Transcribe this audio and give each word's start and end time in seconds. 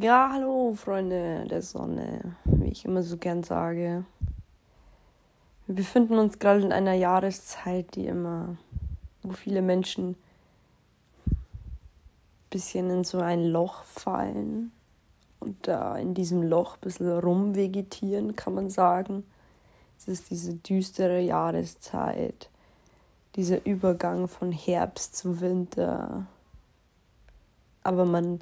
Ja, 0.00 0.30
hallo 0.32 0.74
Freunde 0.76 1.44
der 1.50 1.60
Sonne, 1.60 2.36
wie 2.44 2.68
ich 2.68 2.84
immer 2.84 3.02
so 3.02 3.16
gern 3.16 3.42
sage. 3.42 4.04
Wir 5.66 5.74
befinden 5.74 6.18
uns 6.18 6.38
gerade 6.38 6.60
in 6.60 6.70
einer 6.70 6.92
Jahreszeit, 6.92 7.96
die 7.96 8.06
immer, 8.06 8.56
wo 9.24 9.32
viele 9.32 9.60
Menschen 9.60 10.10
ein 11.26 11.36
bisschen 12.48 12.88
in 12.90 13.02
so 13.02 13.18
ein 13.18 13.44
Loch 13.46 13.82
fallen 13.82 14.70
und 15.40 15.66
da 15.66 15.96
in 15.96 16.14
diesem 16.14 16.44
Loch 16.44 16.76
ein 16.76 16.82
bisschen 16.82 17.18
rumvegetieren, 17.18 18.36
kann 18.36 18.54
man 18.54 18.70
sagen. 18.70 19.24
Es 19.98 20.06
ist 20.06 20.30
diese 20.30 20.54
düstere 20.54 21.18
Jahreszeit, 21.18 22.50
dieser 23.34 23.66
Übergang 23.66 24.28
von 24.28 24.52
Herbst 24.52 25.16
zu 25.16 25.40
Winter. 25.40 26.24
Aber 27.82 28.04
man 28.04 28.38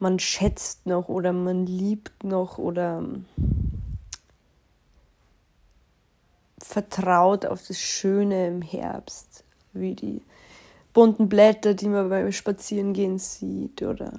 man 0.00 0.18
schätzt 0.18 0.86
noch 0.86 1.08
oder 1.08 1.32
man 1.32 1.66
liebt 1.66 2.24
noch 2.24 2.58
oder 2.58 3.04
vertraut 6.58 7.46
auf 7.46 7.66
das 7.66 7.78
Schöne 7.80 8.48
im 8.48 8.62
Herbst, 8.62 9.44
wie 9.72 9.94
die 9.94 10.22
bunten 10.92 11.28
Blätter, 11.28 11.74
die 11.74 11.88
man 11.88 12.08
beim 12.08 12.32
Spazierengehen 12.32 13.18
sieht 13.18 13.82
oder 13.82 14.12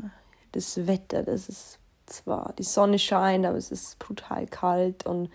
das 0.52 0.88
Wetter, 0.88 1.24
das 1.24 1.50
ist 1.50 1.80
zwar 2.06 2.54
die 2.58 2.64
Sonne 2.64 2.98
scheint, 2.98 3.46
aber 3.46 3.58
es 3.58 3.72
ist 3.72 4.00
brutal 4.00 4.48
kalt 4.48 5.06
und 5.06 5.30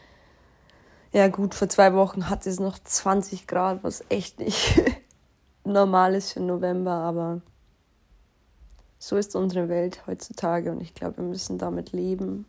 ja 1.13 1.29
gut, 1.29 1.55
vor 1.55 1.69
zwei 1.69 1.95
Wochen 1.95 2.29
hatte 2.29 2.51
es 2.51 2.59
noch 2.59 2.77
20 2.77 3.47
Grad, 3.47 3.85
was 3.85 4.05
echt 4.09 4.41
nicht 4.41 4.81
normal 5.65 6.17
ist 6.17 6.33
für 6.33 6.41
November, 6.41 6.91
aber 6.91 7.41
so 9.07 9.19
ist 9.19 9.37
unsere 9.37 9.69
Welt 9.69 10.07
heutzutage 10.07 10.73
und 10.73 10.81
ich 10.81 10.95
glaube, 10.95 11.19
wir 11.19 11.25
müssen 11.25 11.59
damit 11.59 11.93
leben. 11.93 12.47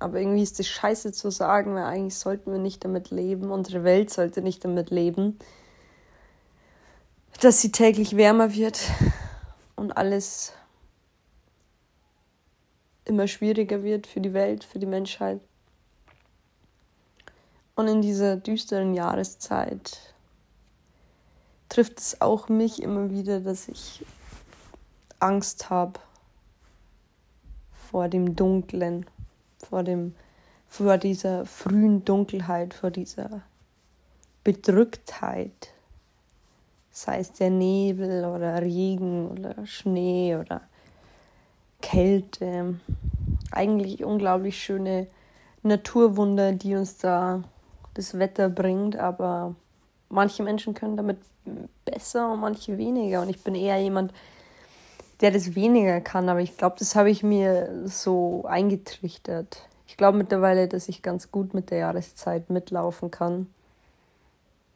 Aber 0.00 0.18
irgendwie 0.18 0.42
ist 0.42 0.58
es 0.58 0.66
scheiße 0.66 1.12
zu 1.12 1.30
sagen, 1.30 1.76
weil 1.76 1.84
eigentlich 1.84 2.16
sollten 2.16 2.50
wir 2.50 2.58
nicht 2.58 2.84
damit 2.84 3.12
leben. 3.12 3.52
Unsere 3.52 3.84
Welt 3.84 4.10
sollte 4.10 4.42
nicht 4.42 4.64
damit 4.64 4.90
leben, 4.90 5.38
dass 7.40 7.60
sie 7.60 7.70
täglich 7.70 8.16
wärmer 8.16 8.52
wird 8.52 8.80
und 9.76 9.96
alles 9.96 10.54
immer 13.04 13.28
schwieriger 13.28 13.84
wird 13.84 14.08
für 14.08 14.20
die 14.20 14.32
Welt, 14.32 14.64
für 14.64 14.80
die 14.80 14.86
Menschheit. 14.86 15.40
Und 17.76 17.86
in 17.86 18.02
dieser 18.02 18.34
düsteren 18.34 18.92
Jahreszeit 18.92 20.00
trifft 21.68 22.00
es 22.00 22.20
auch 22.20 22.48
mich 22.48 22.82
immer 22.82 23.08
wieder, 23.10 23.38
dass 23.38 23.68
ich 23.68 24.04
Angst 25.18 25.70
habe 25.70 26.00
vor 27.90 28.08
dem 28.08 28.36
Dunklen, 28.36 29.06
vor 29.58 29.82
dem, 29.82 30.14
vor 30.68 30.98
dieser 30.98 31.46
frühen 31.46 32.04
Dunkelheit, 32.04 32.74
vor 32.74 32.90
dieser 32.90 33.42
Bedrücktheit, 34.44 35.72
sei 36.90 37.20
es 37.20 37.32
der 37.32 37.50
Nebel 37.50 38.24
oder 38.24 38.60
Regen 38.62 39.28
oder 39.30 39.66
Schnee 39.66 40.36
oder 40.36 40.62
Kälte. 41.82 42.78
Eigentlich 43.50 44.04
unglaublich 44.04 44.62
schöne 44.62 45.06
Naturwunder, 45.62 46.52
die 46.52 46.74
uns 46.74 46.98
da 46.98 47.42
das 47.94 48.18
Wetter 48.18 48.48
bringt, 48.48 48.96
aber 48.96 49.54
manche 50.08 50.42
Menschen 50.42 50.74
können 50.74 50.96
damit 50.96 51.18
besser 51.84 52.32
und 52.32 52.40
manche 52.40 52.78
weniger. 52.78 53.22
Und 53.22 53.30
ich 53.30 53.42
bin 53.42 53.54
eher 53.54 53.80
jemand, 53.80 54.12
der 55.20 55.30
das 55.30 55.54
weniger 55.54 56.00
kann, 56.00 56.28
aber 56.28 56.40
ich 56.40 56.56
glaube, 56.56 56.76
das 56.78 56.94
habe 56.94 57.10
ich 57.10 57.22
mir 57.22 57.86
so 57.86 58.44
eingetrichtert. 58.46 59.68
Ich 59.86 59.96
glaube 59.96 60.18
mittlerweile, 60.18 60.68
dass 60.68 60.88
ich 60.88 61.02
ganz 61.02 61.30
gut 61.30 61.54
mit 61.54 61.70
der 61.70 61.78
Jahreszeit 61.78 62.50
mitlaufen 62.50 63.10
kann. 63.10 63.46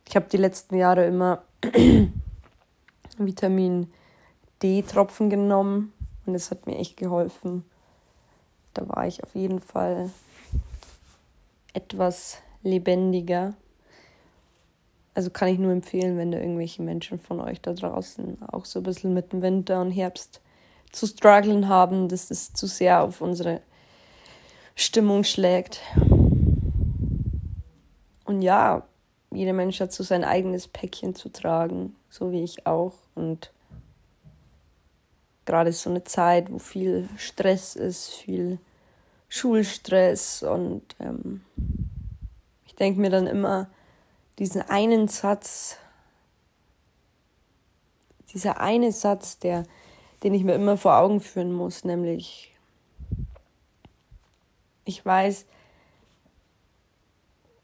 Ich 0.08 0.16
habe 0.16 0.26
die 0.30 0.38
letzten 0.38 0.76
Jahre 0.76 1.04
immer 1.04 1.42
Vitamin 3.18 3.92
D-Tropfen 4.62 5.30
genommen 5.30 5.92
und 6.26 6.34
es 6.34 6.50
hat 6.50 6.66
mir 6.66 6.78
echt 6.78 6.96
geholfen. 6.96 7.64
Da 8.74 8.88
war 8.88 9.06
ich 9.06 9.22
auf 9.22 9.34
jeden 9.34 9.60
Fall 9.60 10.10
etwas 11.74 12.38
lebendiger. 12.62 13.54
Also 15.14 15.30
kann 15.30 15.48
ich 15.48 15.58
nur 15.58 15.72
empfehlen, 15.72 16.16
wenn 16.16 16.30
da 16.30 16.38
irgendwelche 16.38 16.82
Menschen 16.82 17.18
von 17.18 17.40
euch 17.40 17.60
da 17.60 17.72
draußen 17.72 18.38
auch 18.48 18.64
so 18.64 18.80
ein 18.80 18.84
bisschen 18.84 19.12
mit 19.12 19.32
dem 19.32 19.42
Winter 19.42 19.80
und 19.80 19.90
Herbst 19.90 20.40
zu 20.92 21.06
strugglen 21.06 21.68
haben, 21.68 22.08
dass 22.08 22.30
es 22.30 22.52
zu 22.52 22.66
sehr 22.66 23.02
auf 23.02 23.20
unsere 23.20 23.60
Stimmung 24.74 25.24
schlägt. 25.24 25.80
Und 28.24 28.42
ja, 28.42 28.86
jeder 29.32 29.52
Mensch 29.52 29.80
hat 29.80 29.92
so 29.92 30.02
sein 30.02 30.24
eigenes 30.24 30.68
Päckchen 30.68 31.14
zu 31.14 31.28
tragen, 31.28 31.96
so 32.08 32.32
wie 32.32 32.42
ich 32.42 32.66
auch. 32.66 32.94
Und 33.14 33.52
gerade 35.44 35.72
so 35.72 35.90
eine 35.90 36.04
Zeit, 36.04 36.50
wo 36.52 36.58
viel 36.58 37.08
Stress 37.16 37.76
ist, 37.76 38.10
viel 38.10 38.58
Schulstress 39.28 40.42
und 40.42 40.82
ähm, 40.98 41.42
ich 42.66 42.74
denke 42.74 43.00
mir 43.00 43.10
dann 43.10 43.28
immer, 43.28 43.68
diesen 44.40 44.62
einen 44.62 45.06
Satz, 45.06 45.76
dieser 48.32 48.58
eine 48.58 48.90
Satz, 48.90 49.38
der, 49.38 49.64
den 50.22 50.32
ich 50.32 50.44
mir 50.44 50.54
immer 50.54 50.78
vor 50.78 50.96
Augen 50.96 51.20
führen 51.20 51.52
muss, 51.52 51.84
nämlich, 51.84 52.56
ich 54.86 55.04
weiß, 55.04 55.44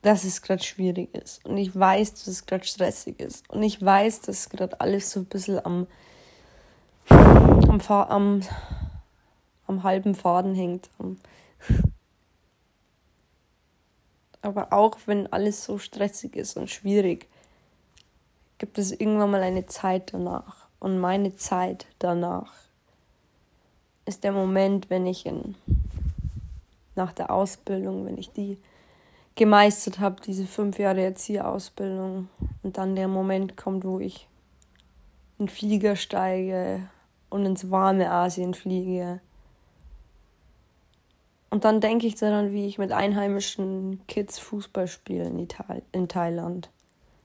dass 0.03 0.25
es 0.25 0.43
gerade 0.43 0.63
schwierig 0.63 1.13
ist 1.15 1.45
und 1.47 1.57
ich 1.57 1.75
weiß, 1.75 2.13
dass 2.13 2.27
es 2.27 2.45
gerade 2.45 2.67
stressig 2.67 3.19
ist 3.21 3.49
und 3.49 3.63
ich 3.63 3.83
weiß, 3.83 4.21
dass 4.21 4.51
gerade 4.51 4.79
alles 4.79 5.11
so 5.11 5.21
ein 5.21 5.27
bisschen 5.27 5.65
am, 5.65 5.87
am, 7.09 7.81
am, 7.89 8.43
am 9.67 9.83
halben 9.83 10.15
Faden 10.15 10.55
hängt, 10.55 10.91
am, 10.99 11.17
aber 14.43 14.73
auch 14.73 14.97
wenn 15.07 15.33
alles 15.33 15.65
so 15.65 15.79
stressig 15.79 16.37
ist 16.37 16.57
und 16.57 16.71
schwierig, 16.71 17.27
gibt 18.59 18.79
es 18.79 18.93
irgendwann 18.93 19.31
mal 19.31 19.43
eine 19.43 19.67
Zeit 19.67 20.13
danach. 20.13 20.67
Und 20.79 20.99
meine 20.99 21.37
Zeit 21.37 21.87
danach 21.99 22.53
ist 24.05 24.25
der 24.25 24.33
Moment, 24.33 24.89
wenn 24.89 25.07
ich 25.07 25.27
in, 25.27 25.57
nach 26.95 27.13
der 27.13 27.31
Ausbildung, 27.31 28.07
wenn 28.07 28.19
ich 28.19 28.31
die 28.31 28.59
gemeistert 29.35 29.99
habe, 29.99 30.21
diese 30.23 30.47
fünf 30.47 30.79
Jahre 30.79 31.03
Erzieherausbildung, 31.03 32.29
und 32.63 32.79
dann 32.79 32.97
der 32.97 33.09
Moment 33.09 33.57
kommt, 33.57 33.85
wo 33.85 34.01
ich 34.01 34.29
in 35.39 35.47
den 35.47 35.53
Flieger 35.53 35.97
steige 35.97 36.89
und 37.29 37.45
ins 37.45 37.71
warme 37.71 38.11
Asien 38.11 38.55
fliege 38.55 39.21
und 41.51 41.65
dann 41.65 41.81
denke 41.81 42.07
ich 42.07 42.17
daran, 42.17 42.53
wie 42.53 42.67
ich 42.67 42.79
mit 42.79 42.93
einheimischen 42.93 44.01
Kids 44.09 44.39
Fußball 44.39 44.89
spiele 44.89 45.25
in, 45.25 45.39
Ital 45.39 45.83
in 45.93 46.09
Thailand. 46.09 46.71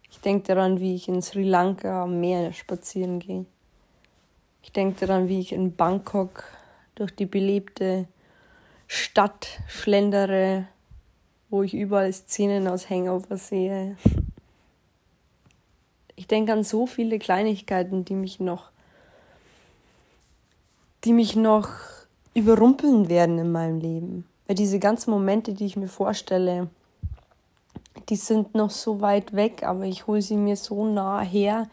Ich 0.09 0.19
denke 0.19 0.47
daran, 0.47 0.79
wie 0.79 0.95
ich 0.95 1.07
in 1.07 1.21
Sri 1.21 1.43
Lanka 1.43 2.03
am 2.03 2.19
Meer 2.19 2.53
spazieren 2.53 3.19
gehe. 3.19 3.45
Ich 4.61 4.71
denke 4.71 5.05
daran, 5.05 5.27
wie 5.27 5.39
ich 5.39 5.53
in 5.53 5.75
Bangkok 5.75 6.43
durch 6.95 7.15
die 7.15 7.25
belebte 7.25 8.07
Stadt 8.87 9.61
schlendere, 9.67 10.67
wo 11.49 11.63
ich 11.63 11.73
überall 11.73 12.13
Szenen 12.13 12.67
aus 12.67 12.89
Hangover 12.89 13.37
sehe. 13.37 13.97
Ich 16.15 16.27
denke 16.27 16.53
an 16.53 16.63
so 16.63 16.85
viele 16.85 17.17
Kleinigkeiten, 17.17 18.05
die 18.05 18.13
mich 18.13 18.39
noch, 18.39 18.69
die 21.05 21.13
mich 21.13 21.35
noch 21.35 21.69
überrumpeln 22.33 23.09
werden 23.09 23.37
in 23.37 23.51
meinem 23.51 23.79
Leben. 23.79 24.25
Weil 24.47 24.55
diese 24.55 24.79
ganzen 24.79 25.11
Momente, 25.11 25.53
die 25.53 25.65
ich 25.65 25.77
mir 25.77 25.87
vorstelle, 25.87 26.69
die 28.09 28.15
sind 28.15 28.55
noch 28.55 28.69
so 28.69 29.01
weit 29.01 29.33
weg, 29.33 29.63
aber 29.63 29.85
ich 29.85 30.07
hole 30.07 30.21
sie 30.21 30.37
mir 30.37 30.55
so 30.55 30.85
nah 30.85 31.21
her, 31.21 31.69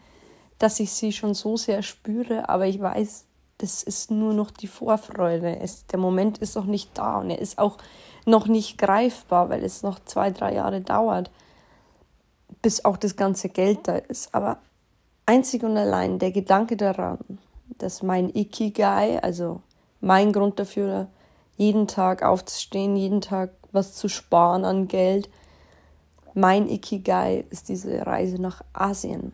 dass 0.57 0.79
ich 0.79 0.91
sie 0.91 1.11
schon 1.11 1.33
so 1.33 1.57
sehr 1.57 1.81
spüre. 1.81 2.49
Aber 2.49 2.67
ich 2.67 2.79
weiß, 2.79 3.25
das 3.57 3.83
ist 3.83 4.11
nur 4.11 4.33
noch 4.33 4.51
die 4.51 4.67
Vorfreude. 4.67 5.59
Es, 5.59 5.85
der 5.87 5.99
Moment 5.99 6.37
ist 6.37 6.55
noch 6.55 6.65
nicht 6.65 6.97
da 6.97 7.19
und 7.19 7.29
er 7.29 7.39
ist 7.39 7.57
auch 7.57 7.77
noch 8.25 8.47
nicht 8.47 8.77
greifbar, 8.77 9.49
weil 9.49 9.63
es 9.63 9.83
noch 9.83 9.99
zwei, 10.05 10.31
drei 10.31 10.53
Jahre 10.55 10.81
dauert, 10.81 11.31
bis 12.61 12.85
auch 12.85 12.97
das 12.97 13.15
ganze 13.15 13.49
Geld 13.49 13.87
da 13.87 13.95
ist. 13.95 14.33
Aber 14.33 14.59
einzig 15.25 15.63
und 15.63 15.77
allein 15.77 16.19
der 16.19 16.31
Gedanke 16.31 16.77
daran, 16.77 17.19
dass 17.77 18.03
mein 18.03 18.29
Ikigai, 18.33 19.21
also 19.21 19.61
mein 20.01 20.31
Grund 20.31 20.59
dafür, 20.59 21.07
jeden 21.57 21.87
Tag 21.87 22.23
aufzustehen, 22.23 22.95
jeden 22.95 23.21
Tag 23.21 23.51
was 23.71 23.93
zu 23.93 24.07
sparen 24.07 24.65
an 24.65 24.87
Geld. 24.87 25.29
Mein 26.33 26.69
Ikigai 26.69 27.45
ist 27.49 27.69
diese 27.69 28.05
Reise 28.05 28.41
nach 28.41 28.61
Asien. 28.73 29.33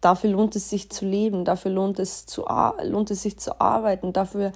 Dafür 0.00 0.30
lohnt 0.30 0.56
es 0.56 0.70
sich 0.70 0.90
zu 0.90 1.04
leben, 1.04 1.44
dafür 1.44 1.70
lohnt 1.70 1.98
es, 1.98 2.26
zu, 2.26 2.46
lohnt 2.82 3.10
es 3.10 3.22
sich 3.22 3.38
zu 3.38 3.60
arbeiten, 3.60 4.12
dafür 4.12 4.52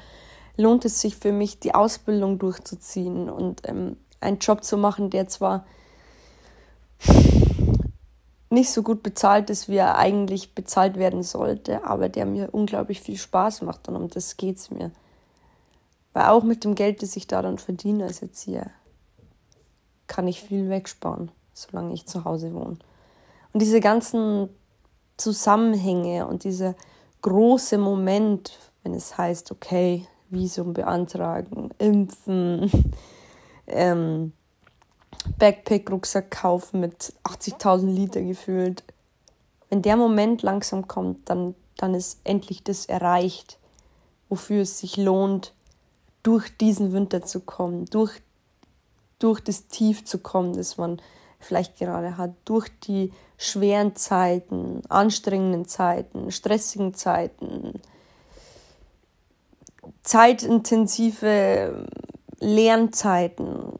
lohnt 0.57 0.85
es 0.85 1.01
sich 1.01 1.17
für 1.17 1.33
mich, 1.33 1.59
die 1.59 1.75
Ausbildung 1.75 2.39
durchzuziehen 2.39 3.29
und 3.29 3.69
ähm, 3.69 3.97
einen 4.21 4.39
Job 4.39 4.65
zu 4.65 4.79
machen, 4.79 5.11
der 5.11 5.29
zwar 5.29 5.67
nicht 8.51 8.71
so 8.71 8.83
gut 8.83 9.03
bezahlt 9.03 9.51
ist, 9.51 9.69
wie 9.69 9.77
er 9.77 9.97
eigentlich 9.97 10.55
bezahlt 10.55 10.97
werden 10.97 11.23
sollte, 11.23 11.85
aber 11.85 12.09
der 12.09 12.27
mir 12.27 12.53
unglaublich 12.53 13.01
viel 13.01 13.17
Spaß 13.17 13.63
macht 13.63 13.89
und 13.89 13.97
um 13.97 14.09
das 14.09 14.37
geht 14.37 14.57
es 14.57 14.71
mir. 14.71 14.91
Weil 16.13 16.27
auch 16.27 16.45
mit 16.45 16.65
dem 16.65 16.75
Geld, 16.75 17.03
das 17.03 17.17
ich 17.17 17.27
da 17.27 17.43
dann 17.43 17.59
verdiene 17.59 18.05
als 18.05 18.23
Erzieher, 18.23 18.71
kann 20.07 20.29
ich 20.29 20.43
viel 20.43 20.69
wegsparen, 20.69 21.33
solange 21.53 21.95
ich 21.95 22.07
zu 22.07 22.25
Hause 22.25 22.55
wohne. 22.55 22.79
Und 23.53 23.61
diese 23.61 23.81
ganzen 23.81 24.49
Zusammenhänge 25.17 26.27
und 26.27 26.45
dieser 26.45 26.75
große 27.23 27.79
Moment, 27.79 28.59
wenn 28.83 28.95
es 28.95 29.17
heißt, 29.17 29.51
okay, 29.51 30.07
Visum 30.29 30.73
beantragen, 30.73 31.71
impfen, 31.79 32.71
ähm, 33.67 34.33
Backpack-Rucksack 35.39 36.31
kaufen 36.31 36.81
mit 36.81 37.15
80.000 37.25 37.87
Liter 37.87 38.23
gefühlt. 38.23 38.85
Wenn 39.69 39.83
der 39.83 39.97
Moment 39.97 40.43
langsam 40.43 40.87
kommt, 40.87 41.29
dann, 41.29 41.55
dann 41.77 41.95
ist 41.95 42.21
endlich 42.25 42.63
das 42.63 42.87
erreicht, 42.87 43.59
wofür 44.29 44.63
es 44.63 44.79
sich 44.79 44.97
lohnt, 44.97 45.53
durch 46.23 46.57
diesen 46.57 46.93
Winter 46.93 47.23
zu 47.23 47.41
kommen, 47.41 47.85
durch, 47.87 48.21
durch 49.19 49.41
das 49.41 49.69
Tief 49.69 50.05
zu 50.05 50.19
kommen, 50.19 50.55
das 50.55 50.77
man 50.77 51.01
vielleicht 51.39 51.79
gerade 51.79 52.17
hat, 52.17 52.33
durch 52.45 52.69
die 52.81 53.13
schweren 53.37 53.95
Zeiten, 53.95 54.83
anstrengenden 54.89 55.67
Zeiten, 55.67 56.31
stressigen 56.31 56.95
Zeiten, 56.95 57.81
zeitintensive 60.03 61.87
Lernzeiten. 62.41 63.79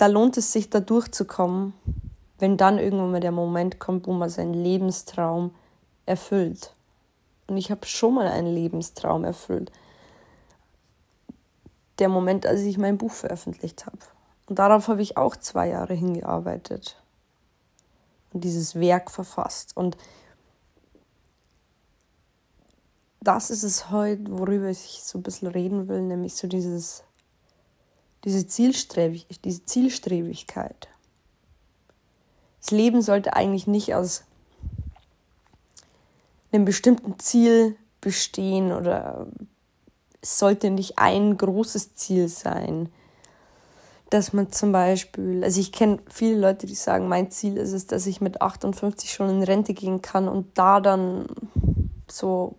Da 0.00 0.06
lohnt 0.06 0.38
es 0.38 0.50
sich, 0.50 0.70
da 0.70 0.80
durchzukommen, 0.80 1.74
wenn 2.38 2.56
dann 2.56 2.78
irgendwann 2.78 3.10
mal 3.10 3.20
der 3.20 3.32
Moment 3.32 3.78
kommt, 3.78 4.06
wo 4.06 4.14
man 4.14 4.30
seinen 4.30 4.54
Lebenstraum 4.54 5.54
erfüllt. 6.06 6.74
Und 7.48 7.58
ich 7.58 7.70
habe 7.70 7.84
schon 7.84 8.14
mal 8.14 8.26
einen 8.26 8.54
Lebenstraum 8.54 9.24
erfüllt 9.24 9.70
der 11.98 12.08
Moment, 12.08 12.46
als 12.46 12.60
ich 12.62 12.78
mein 12.78 12.96
Buch 12.96 13.12
veröffentlicht 13.12 13.84
habe. 13.84 13.98
Und 14.46 14.58
darauf 14.58 14.88
habe 14.88 15.02
ich 15.02 15.18
auch 15.18 15.36
zwei 15.36 15.68
Jahre 15.68 15.92
hingearbeitet 15.92 16.96
und 18.32 18.42
dieses 18.42 18.76
Werk 18.76 19.10
verfasst. 19.10 19.76
Und 19.76 19.98
das 23.20 23.50
ist 23.50 23.64
es 23.64 23.90
heute, 23.90 24.38
worüber 24.38 24.70
ich 24.70 25.02
so 25.04 25.18
ein 25.18 25.22
bisschen 25.22 25.48
reden 25.48 25.88
will, 25.88 26.00
nämlich 26.00 26.36
so 26.36 26.48
dieses, 26.48 27.04
diese, 28.24 28.46
Zielstrebig 28.46 29.26
diese 29.44 29.64
Zielstrebigkeit. 29.64 30.88
Das 32.60 32.70
Leben 32.70 33.02
sollte 33.02 33.34
eigentlich 33.34 33.66
nicht 33.66 33.94
aus 33.94 34.24
einem 36.52 36.64
bestimmten 36.64 37.18
Ziel 37.18 37.76
bestehen 38.00 38.72
oder 38.72 39.26
es 40.20 40.38
sollte 40.38 40.70
nicht 40.70 40.98
ein 40.98 41.36
großes 41.36 41.94
Ziel 41.94 42.28
sein. 42.28 42.90
Dass 44.10 44.32
man 44.32 44.50
zum 44.50 44.72
Beispiel, 44.72 45.44
also 45.44 45.60
ich 45.60 45.70
kenne 45.70 46.00
viele 46.08 46.36
Leute, 46.36 46.66
die 46.66 46.74
sagen, 46.74 47.08
mein 47.08 47.30
Ziel 47.30 47.56
ist 47.56 47.72
es, 47.72 47.86
dass 47.86 48.06
ich 48.06 48.20
mit 48.20 48.42
58 48.42 49.12
schon 49.12 49.30
in 49.30 49.42
Rente 49.42 49.72
gehen 49.72 50.02
kann 50.02 50.28
und 50.28 50.58
da 50.58 50.80
dann 50.80 51.26
so, 52.10 52.56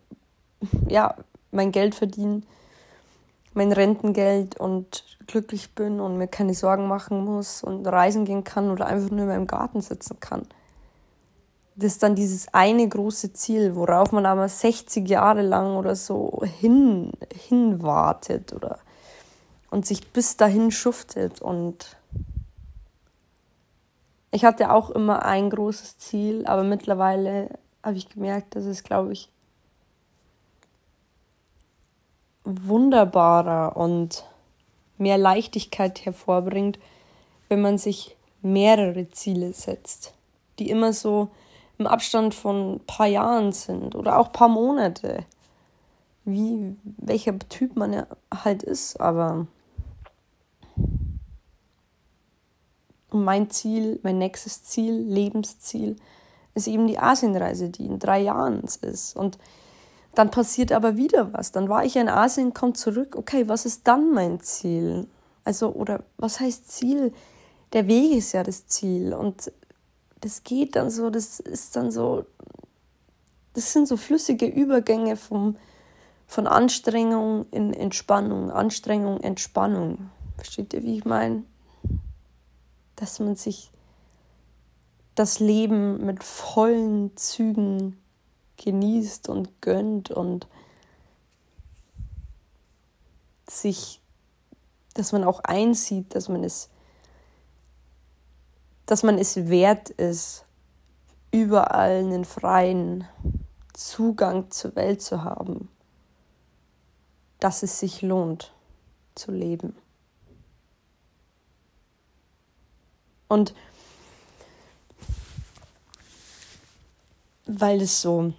ja, 0.87 1.15
mein 1.51 1.73
Geld 1.73 1.93
verdienen, 1.93 2.45
mein 3.53 3.71
Rentengeld 3.71 4.59
und 4.59 5.17
glücklich 5.27 5.75
bin 5.75 5.99
und 5.99 6.17
mir 6.17 6.27
keine 6.27 6.53
Sorgen 6.53 6.87
machen 6.87 7.23
muss 7.23 7.63
und 7.63 7.85
reisen 7.85 8.25
gehen 8.25 8.43
kann 8.43 8.71
oder 8.71 8.87
einfach 8.87 9.11
nur 9.11 9.21
in 9.21 9.27
meinem 9.27 9.47
Garten 9.47 9.81
sitzen 9.81 10.19
kann 10.19 10.47
das 11.75 11.93
ist 11.93 12.03
dann 12.03 12.15
dieses 12.15 12.53
eine 12.53 12.87
große 12.87 13.33
Ziel, 13.33 13.75
worauf 13.75 14.11
man 14.11 14.25
aber 14.25 14.47
60 14.47 15.07
Jahre 15.07 15.41
lang 15.41 15.75
oder 15.77 15.95
so 15.95 16.41
hin, 16.59 17.11
hinwartet 17.33 18.53
oder 18.53 18.79
und 19.69 19.85
sich 19.85 20.11
bis 20.11 20.35
dahin 20.35 20.69
schuftet. 20.71 21.41
Und 21.41 21.97
ich 24.31 24.43
hatte 24.43 24.71
auch 24.71 24.89
immer 24.89 25.23
ein 25.23 25.49
großes 25.49 25.97
Ziel, 25.97 26.45
aber 26.45 26.63
mittlerweile 26.63 27.49
habe 27.81 27.97
ich 27.97 28.09
gemerkt, 28.09 28.55
dass 28.55 28.65
es, 28.65 28.83
glaube 28.83 29.13
ich, 29.13 29.31
wunderbarer 32.43 33.75
und 33.77 34.25
mehr 34.97 35.17
Leichtigkeit 35.17 36.05
hervorbringt, 36.05 36.79
wenn 37.49 37.61
man 37.61 37.77
sich 37.77 38.15
mehrere 38.41 39.09
Ziele 39.09 39.53
setzt, 39.53 40.13
die 40.59 40.69
immer 40.69 40.93
so 40.93 41.29
im 41.77 41.87
Abstand 41.87 42.33
von 42.33 42.75
ein 42.75 42.79
paar 42.85 43.07
Jahren 43.07 43.51
sind 43.51 43.95
oder 43.95 44.17
auch 44.17 44.27
ein 44.27 44.33
paar 44.33 44.47
Monate. 44.47 45.25
Wie, 46.23 46.75
welcher 46.83 47.37
Typ 47.39 47.75
man 47.75 48.05
halt 48.31 48.61
ist, 48.61 49.01
aber 49.01 49.47
mein 53.09 53.49
Ziel, 53.49 53.99
mein 54.03 54.19
nächstes 54.19 54.63
Ziel, 54.63 54.93
Lebensziel, 54.93 55.95
ist 56.53 56.67
eben 56.67 56.87
die 56.87 56.99
Asienreise, 56.99 57.69
die 57.69 57.85
in 57.85 57.99
drei 57.99 58.21
Jahren 58.21 58.61
ist. 58.63 59.15
Und 59.15 59.37
dann 60.15 60.31
passiert 60.31 60.71
aber 60.71 60.97
wieder 60.97 61.31
was. 61.33 61.51
Dann 61.51 61.69
war 61.69 61.85
ich 61.85 61.95
in 61.95 62.09
Asien, 62.09 62.53
komme 62.53 62.73
zurück. 62.73 63.15
Okay, 63.15 63.47
was 63.47 63.65
ist 63.65 63.87
dann 63.87 64.11
mein 64.11 64.41
Ziel? 64.41 65.07
Also, 65.43 65.71
oder 65.71 66.03
was 66.17 66.39
heißt 66.39 66.69
Ziel? 66.69 67.13
Der 67.73 67.87
Weg 67.87 68.11
ist 68.17 68.33
ja 68.33 68.43
das 68.43 68.67
Ziel. 68.67 69.13
Und 69.13 69.51
das 70.19 70.43
geht 70.43 70.75
dann 70.75 70.89
so, 70.89 71.09
das 71.09 71.39
ist 71.39 71.75
dann 71.75 71.91
so, 71.91 72.25
das 73.53 73.71
sind 73.71 73.87
so 73.87 73.95
flüssige 73.97 74.45
Übergänge 74.45 75.15
vom, 75.15 75.55
von 76.27 76.47
Anstrengung 76.47 77.45
in 77.51 77.73
Entspannung, 77.73 78.51
Anstrengung, 78.51 79.21
Entspannung. 79.21 80.09
Versteht 80.35 80.73
ihr, 80.73 80.83
wie 80.83 80.97
ich 80.97 81.05
meine? 81.05 81.43
Dass 82.97 83.19
man 83.19 83.35
sich 83.35 83.71
das 85.15 85.39
Leben 85.39 86.05
mit 86.05 86.23
vollen 86.23 87.15
Zügen 87.15 88.00
genießt 88.63 89.29
und 89.29 89.61
gönnt 89.61 90.11
und 90.11 90.47
sich, 93.49 94.01
dass 94.93 95.11
man 95.11 95.23
auch 95.23 95.41
einsieht, 95.41 96.15
dass 96.15 96.29
man 96.29 96.43
es 96.43 96.69
dass 98.91 99.03
man 99.03 99.17
es 99.17 99.47
wert 99.47 99.89
ist, 99.89 100.43
überall 101.31 101.99
einen 101.99 102.25
freien 102.25 103.07
Zugang 103.73 104.51
zur 104.51 104.75
Welt 104.75 105.01
zu 105.01 105.23
haben, 105.23 105.69
dass 107.39 107.63
es 107.63 107.79
sich 107.79 108.01
lohnt 108.01 108.53
zu 109.15 109.31
leben. 109.31 109.77
Und 113.29 113.55
weil 117.45 117.81
es 117.81 118.01
so 118.01 118.33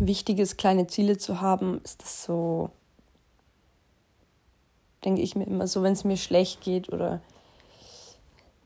wichtig 0.00 0.38
ist, 0.38 0.58
kleine 0.58 0.86
Ziele 0.86 1.18
zu 1.18 1.40
haben, 1.40 1.80
ist 1.84 2.02
das 2.02 2.24
so, 2.24 2.70
denke 5.04 5.22
ich 5.22 5.36
mir 5.36 5.46
immer 5.46 5.66
so, 5.66 5.82
wenn 5.82 5.92
es 5.92 6.04
mir 6.04 6.16
schlecht 6.16 6.60
geht 6.60 6.92
oder 6.92 7.20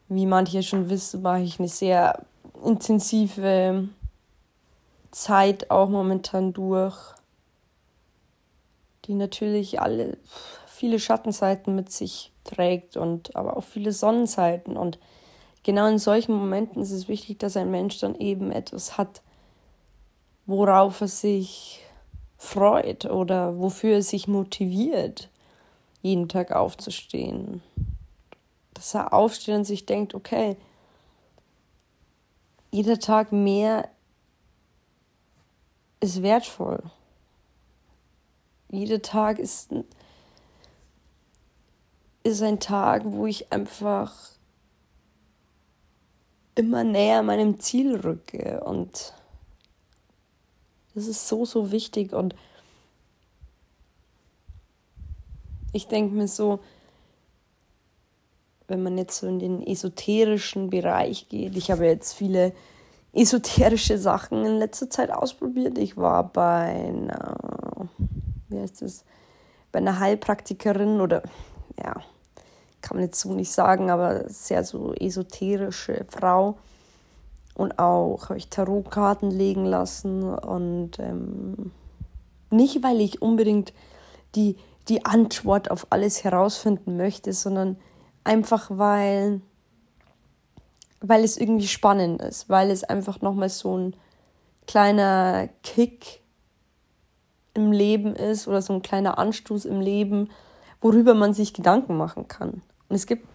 wie 0.08 0.26
manche 0.26 0.62
schon 0.62 0.90
wissen, 0.90 1.22
mache 1.22 1.40
ich 1.40 1.58
eine 1.58 1.68
sehr 1.68 2.24
intensive 2.64 3.88
Zeit 5.10 5.70
auch 5.70 5.88
momentan 5.88 6.52
durch, 6.52 6.96
die 9.04 9.14
natürlich 9.14 9.80
alle 9.80 10.18
viele 10.66 10.98
Schattenseiten 10.98 11.74
mit 11.74 11.92
sich 11.92 12.32
trägt 12.44 12.96
und 12.96 13.36
aber 13.36 13.56
auch 13.56 13.64
viele 13.64 13.92
Sonnenseiten. 13.92 14.76
Und 14.76 14.98
genau 15.62 15.86
in 15.86 15.98
solchen 15.98 16.34
Momenten 16.34 16.82
ist 16.82 16.90
es 16.90 17.08
wichtig, 17.08 17.38
dass 17.38 17.56
ein 17.56 17.70
Mensch 17.70 17.98
dann 17.98 18.14
eben 18.16 18.50
etwas 18.50 18.98
hat, 18.98 19.22
worauf 20.46 21.00
er 21.00 21.08
sich 21.08 21.80
freut 22.36 23.04
oder 23.04 23.58
wofür 23.58 23.96
er 23.96 24.02
sich 24.02 24.28
motiviert, 24.28 25.28
jeden 26.02 26.28
Tag 26.28 26.52
aufzustehen 26.52 27.62
dass 28.82 28.94
er 28.94 29.12
aufsteht 29.12 29.54
und 29.54 29.64
sich 29.64 29.86
denkt, 29.86 30.12
okay, 30.12 30.56
jeder 32.72 32.98
Tag 32.98 33.30
mehr 33.30 33.88
ist 36.00 36.20
wertvoll. 36.20 36.82
Jeder 38.70 39.00
Tag 39.00 39.38
ist, 39.38 39.72
ist 42.24 42.42
ein 42.42 42.58
Tag, 42.58 43.02
wo 43.04 43.26
ich 43.26 43.52
einfach 43.52 44.12
immer 46.56 46.82
näher 46.82 47.22
meinem 47.22 47.60
Ziel 47.60 47.94
rücke. 47.94 48.64
Und 48.64 49.14
das 50.94 51.06
ist 51.06 51.28
so, 51.28 51.44
so 51.44 51.72
wichtig. 51.72 52.12
Und 52.12 52.34
ich 55.72 55.88
denke 55.88 56.14
mir 56.14 56.28
so, 56.28 56.60
wenn 58.68 58.82
man 58.82 58.96
jetzt 58.98 59.18
so 59.18 59.26
in 59.26 59.38
den 59.38 59.66
esoterischen 59.66 60.70
Bereich 60.70 61.28
geht, 61.28 61.56
ich 61.56 61.70
habe 61.70 61.86
jetzt 61.86 62.14
viele 62.14 62.52
esoterische 63.12 63.98
Sachen 63.98 64.44
in 64.44 64.58
letzter 64.58 64.88
Zeit 64.88 65.10
ausprobiert. 65.10 65.76
Ich 65.78 65.96
war 65.96 66.32
bei 66.32 66.88
einer, 66.88 67.36
wie 68.48 68.58
heißt 68.58 68.82
das, 68.82 69.04
bei 69.70 69.78
einer 69.78 69.98
Heilpraktikerin 69.98 71.00
oder 71.00 71.22
ja, 71.78 72.02
kann 72.80 72.96
man 72.96 73.04
jetzt 73.04 73.20
so 73.20 73.32
nicht 73.32 73.52
sagen, 73.52 73.90
aber 73.90 74.28
sehr 74.28 74.64
so 74.64 74.92
esoterische 74.94 76.04
Frau. 76.08 76.58
Und 77.54 77.78
auch 77.78 78.28
habe 78.28 78.38
ich 78.38 78.48
Tarotkarten 78.48 79.30
legen 79.30 79.64
lassen 79.64 80.22
und 80.22 80.98
ähm, 80.98 81.70
nicht, 82.50 82.82
weil 82.82 83.00
ich 83.00 83.20
unbedingt 83.20 83.72
die, 84.34 84.56
die 84.88 85.04
Antwort 85.04 85.70
auf 85.70 85.86
alles 85.90 86.24
herausfinden 86.24 86.96
möchte, 86.96 87.32
sondern 87.32 87.76
einfach, 88.24 88.70
weil 88.70 89.42
weil 91.02 91.24
es 91.24 91.36
irgendwie 91.36 91.66
spannend 91.66 92.22
ist, 92.22 92.48
weil 92.48 92.70
es 92.70 92.84
einfach 92.84 93.20
nochmal 93.20 93.48
so 93.48 93.76
ein 93.76 93.96
kleiner 94.66 95.48
Kick 95.62 96.20
im 97.54 97.72
Leben 97.72 98.14
ist 98.14 98.48
oder 98.48 98.62
so 98.62 98.72
ein 98.72 98.82
kleiner 98.82 99.18
Anstoß 99.18 99.64
im 99.64 99.80
Leben, 99.80 100.30
worüber 100.80 101.14
man 101.14 101.34
sich 101.34 101.52
Gedanken 101.52 101.96
machen 101.96 102.28
kann. 102.28 102.62
Und 102.92 102.96
es 102.96 103.06
gibt 103.06 103.26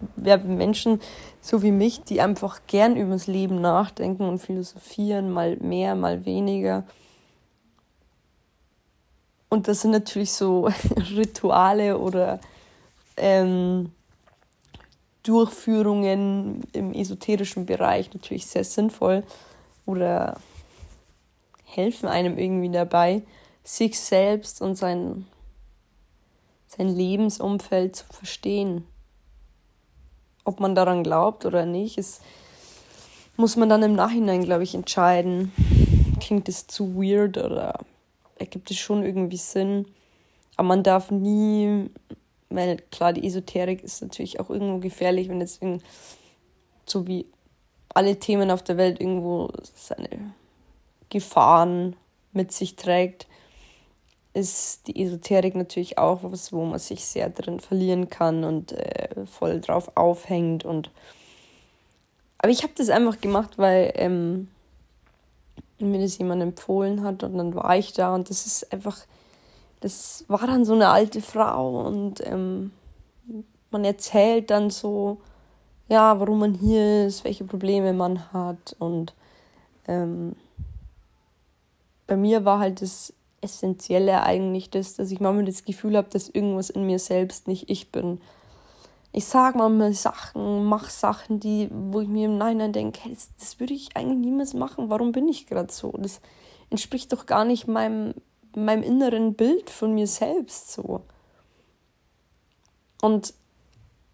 Menschen 0.45 1.01
so 1.41 1.63
wie 1.63 1.71
mich, 1.71 2.03
die 2.03 2.21
einfach 2.21 2.59
gern 2.67 2.95
über 2.95 3.13
das 3.13 3.25
Leben 3.25 3.59
nachdenken 3.59 4.29
und 4.29 4.37
philosophieren, 4.37 5.31
mal 5.31 5.57
mehr, 5.57 5.95
mal 5.95 6.25
weniger. 6.25 6.85
Und 9.49 9.67
das 9.67 9.81
sind 9.81 9.89
natürlich 9.89 10.31
so 10.31 10.69
Rituale 11.15 11.97
oder 11.97 12.39
ähm, 13.15 13.91
Durchführungen 15.23 16.61
im 16.73 16.93
esoterischen 16.93 17.65
Bereich 17.65 18.13
natürlich 18.13 18.45
sehr 18.45 18.63
sinnvoll 18.63 19.23
oder 19.87 20.39
helfen 21.63 22.07
einem 22.07 22.37
irgendwie 22.37 22.69
dabei, 22.69 23.23
sich 23.63 23.99
selbst 23.99 24.61
und 24.61 24.75
sein, 24.75 25.25
sein 26.67 26.89
Lebensumfeld 26.89 27.95
zu 27.95 28.05
verstehen. 28.05 28.85
Ob 30.47 30.59
man 30.59 30.75
daran 30.75 31.03
glaubt 31.03 31.45
oder 31.45 31.65
nicht, 31.65 31.97
ist, 31.97 32.21
muss 33.35 33.55
man 33.57 33.69
dann 33.69 33.83
im 33.83 33.93
Nachhinein, 33.93 34.43
glaube 34.43 34.63
ich, 34.63 34.73
entscheiden. 34.73 35.51
Klingt 36.21 36.47
es 36.47 36.67
zu 36.67 36.95
weird 36.95 37.37
oder 37.37 37.79
ergibt 38.39 38.71
es 38.71 38.77
schon 38.77 39.03
irgendwie 39.03 39.37
Sinn? 39.37 39.85
Aber 40.55 40.69
man 40.69 40.83
darf 40.83 41.11
nie 41.11 41.89
weil 42.49 42.77
klar, 42.91 43.13
die 43.13 43.25
Esoterik 43.25 43.83
ist 43.83 44.01
natürlich 44.01 44.39
auch 44.39 44.49
irgendwo 44.49 44.77
gefährlich, 44.77 45.29
wenn 45.29 45.41
jetzt 45.41 45.61
so 46.85 47.07
wie 47.07 47.25
alle 47.93 48.19
Themen 48.19 48.51
auf 48.51 48.63
der 48.63 48.77
Welt 48.77 49.01
irgendwo 49.01 49.49
seine 49.75 50.09
Gefahren 51.09 51.95
mit 52.31 52.51
sich 52.51 52.75
trägt, 52.75 53.27
ist 54.37 54.87
die 54.87 55.03
Esoterik 55.03 55.55
natürlich 55.55 55.97
auch 55.97 56.19
was, 56.21 56.53
wo 56.53 56.63
man 56.63 56.79
sich 56.79 57.05
sehr 57.05 57.29
drin 57.29 57.59
verlieren 57.59 58.09
kann 58.09 58.43
und 58.43 58.71
äh, 58.71 59.25
voll 59.25 59.59
drauf 59.59 59.91
aufhängt. 59.95 60.63
Und 60.63 60.91
aber 62.37 62.51
ich 62.51 62.63
habe 62.63 62.73
das 62.75 62.89
einfach 62.89 63.19
gemacht, 63.19 63.57
weil 63.57 63.91
ähm, 63.95 64.49
mir 65.79 65.99
das 65.99 66.17
jemand 66.17 66.41
empfohlen 66.41 67.03
hat 67.03 67.23
und 67.23 67.37
dann 67.37 67.55
war 67.55 67.77
ich 67.77 67.93
da 67.93 68.13
und 68.15 68.29
das 68.29 68.45
ist 68.45 68.71
einfach 68.71 68.97
das 69.79 70.25
war 70.27 70.45
dann 70.47 70.65
so 70.65 70.73
eine 70.73 70.89
alte 70.89 71.21
Frau 71.21 71.81
und 71.85 72.25
ähm, 72.25 72.71
man 73.69 73.85
erzählt 73.85 74.49
dann 74.49 74.69
so, 74.69 75.17
ja, 75.87 76.19
warum 76.19 76.39
man 76.39 76.53
hier 76.55 77.05
ist, 77.05 77.23
welche 77.23 77.43
Probleme 77.43 77.93
man 77.93 78.31
hat 78.33 78.75
und 78.79 79.13
ähm, 79.87 80.35
bei 82.07 82.17
mir 82.17 82.43
war 82.45 82.59
halt 82.59 82.81
das 82.81 83.13
Essentielle 83.41 84.23
eigentlich 84.23 84.69
das, 84.69 84.95
dass 84.95 85.11
ich 85.11 85.19
manchmal 85.19 85.45
das 85.45 85.65
Gefühl 85.65 85.97
habe, 85.97 86.09
dass 86.09 86.29
irgendwas 86.29 86.69
in 86.69 86.85
mir 86.85 86.99
selbst 86.99 87.47
nicht 87.47 87.69
ich 87.69 87.91
bin. 87.91 88.19
Ich 89.11 89.25
sage 89.25 89.57
manchmal 89.57 89.93
Sachen, 89.93 90.65
mache 90.65 90.91
Sachen, 90.91 91.39
die, 91.39 91.69
wo 91.71 92.01
ich 92.01 92.07
mir 92.07 92.25
im 92.25 92.37
Nachhinein 92.37 92.73
denke, 92.73 92.99
hey, 93.03 93.13
das, 93.13 93.29
das 93.39 93.59
würde 93.59 93.73
ich 93.73 93.95
eigentlich 93.95 94.19
niemals 94.19 94.53
machen. 94.53 94.89
Warum 94.89 95.11
bin 95.11 95.27
ich 95.27 95.47
gerade 95.47 95.71
so? 95.71 95.91
Das 95.97 96.19
entspricht 96.69 97.13
doch 97.13 97.25
gar 97.25 97.45
nicht 97.45 97.67
meinem 97.67 98.13
meinem 98.57 98.83
inneren 98.83 99.35
Bild 99.35 99.69
von 99.69 99.93
mir 99.93 100.07
selbst 100.07 100.71
so. 100.71 101.01
Und 103.01 103.33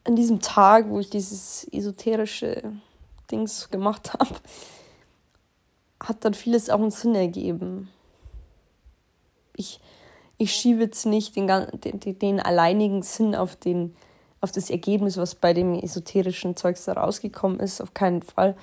an 0.03 0.15
diesem 0.18 0.42
Tag, 0.42 0.89
wo 0.89 1.00
ich 1.00 1.10
dieses 1.10 1.65
esoterische 1.72 2.74
Dings 3.32 3.70
gemacht 3.70 4.13
habe, 4.13 4.36
hat 6.01 6.25
dann 6.25 6.34
vieles 6.34 6.70
auch 6.70 6.80
einen 6.80 6.92
Sinn 6.92 7.15
ergeben. 7.15 7.89
Ich, 9.55 9.79
ich 10.38 10.53
schiebe 10.53 10.81
jetzt 10.81 11.05
nicht 11.05 11.36
den, 11.36 11.48
den, 11.48 12.19
den 12.19 12.39
alleinigen 12.39 13.01
Sinn 13.03 13.36
auf, 13.36 13.55
den, 13.55 13.95
auf 14.41 14.51
das 14.51 14.69
Ergebnis, 14.69 15.17
was 15.17 15.36
bei 15.36 15.53
dem 15.53 15.75
esoterischen 15.75 16.55
Zeugs 16.55 16.86
da 16.86 16.93
rausgekommen 16.93 17.60
ist, 17.60 17.81
auf 17.81 17.93
keinen 17.93 18.22
Fall. 18.22 18.55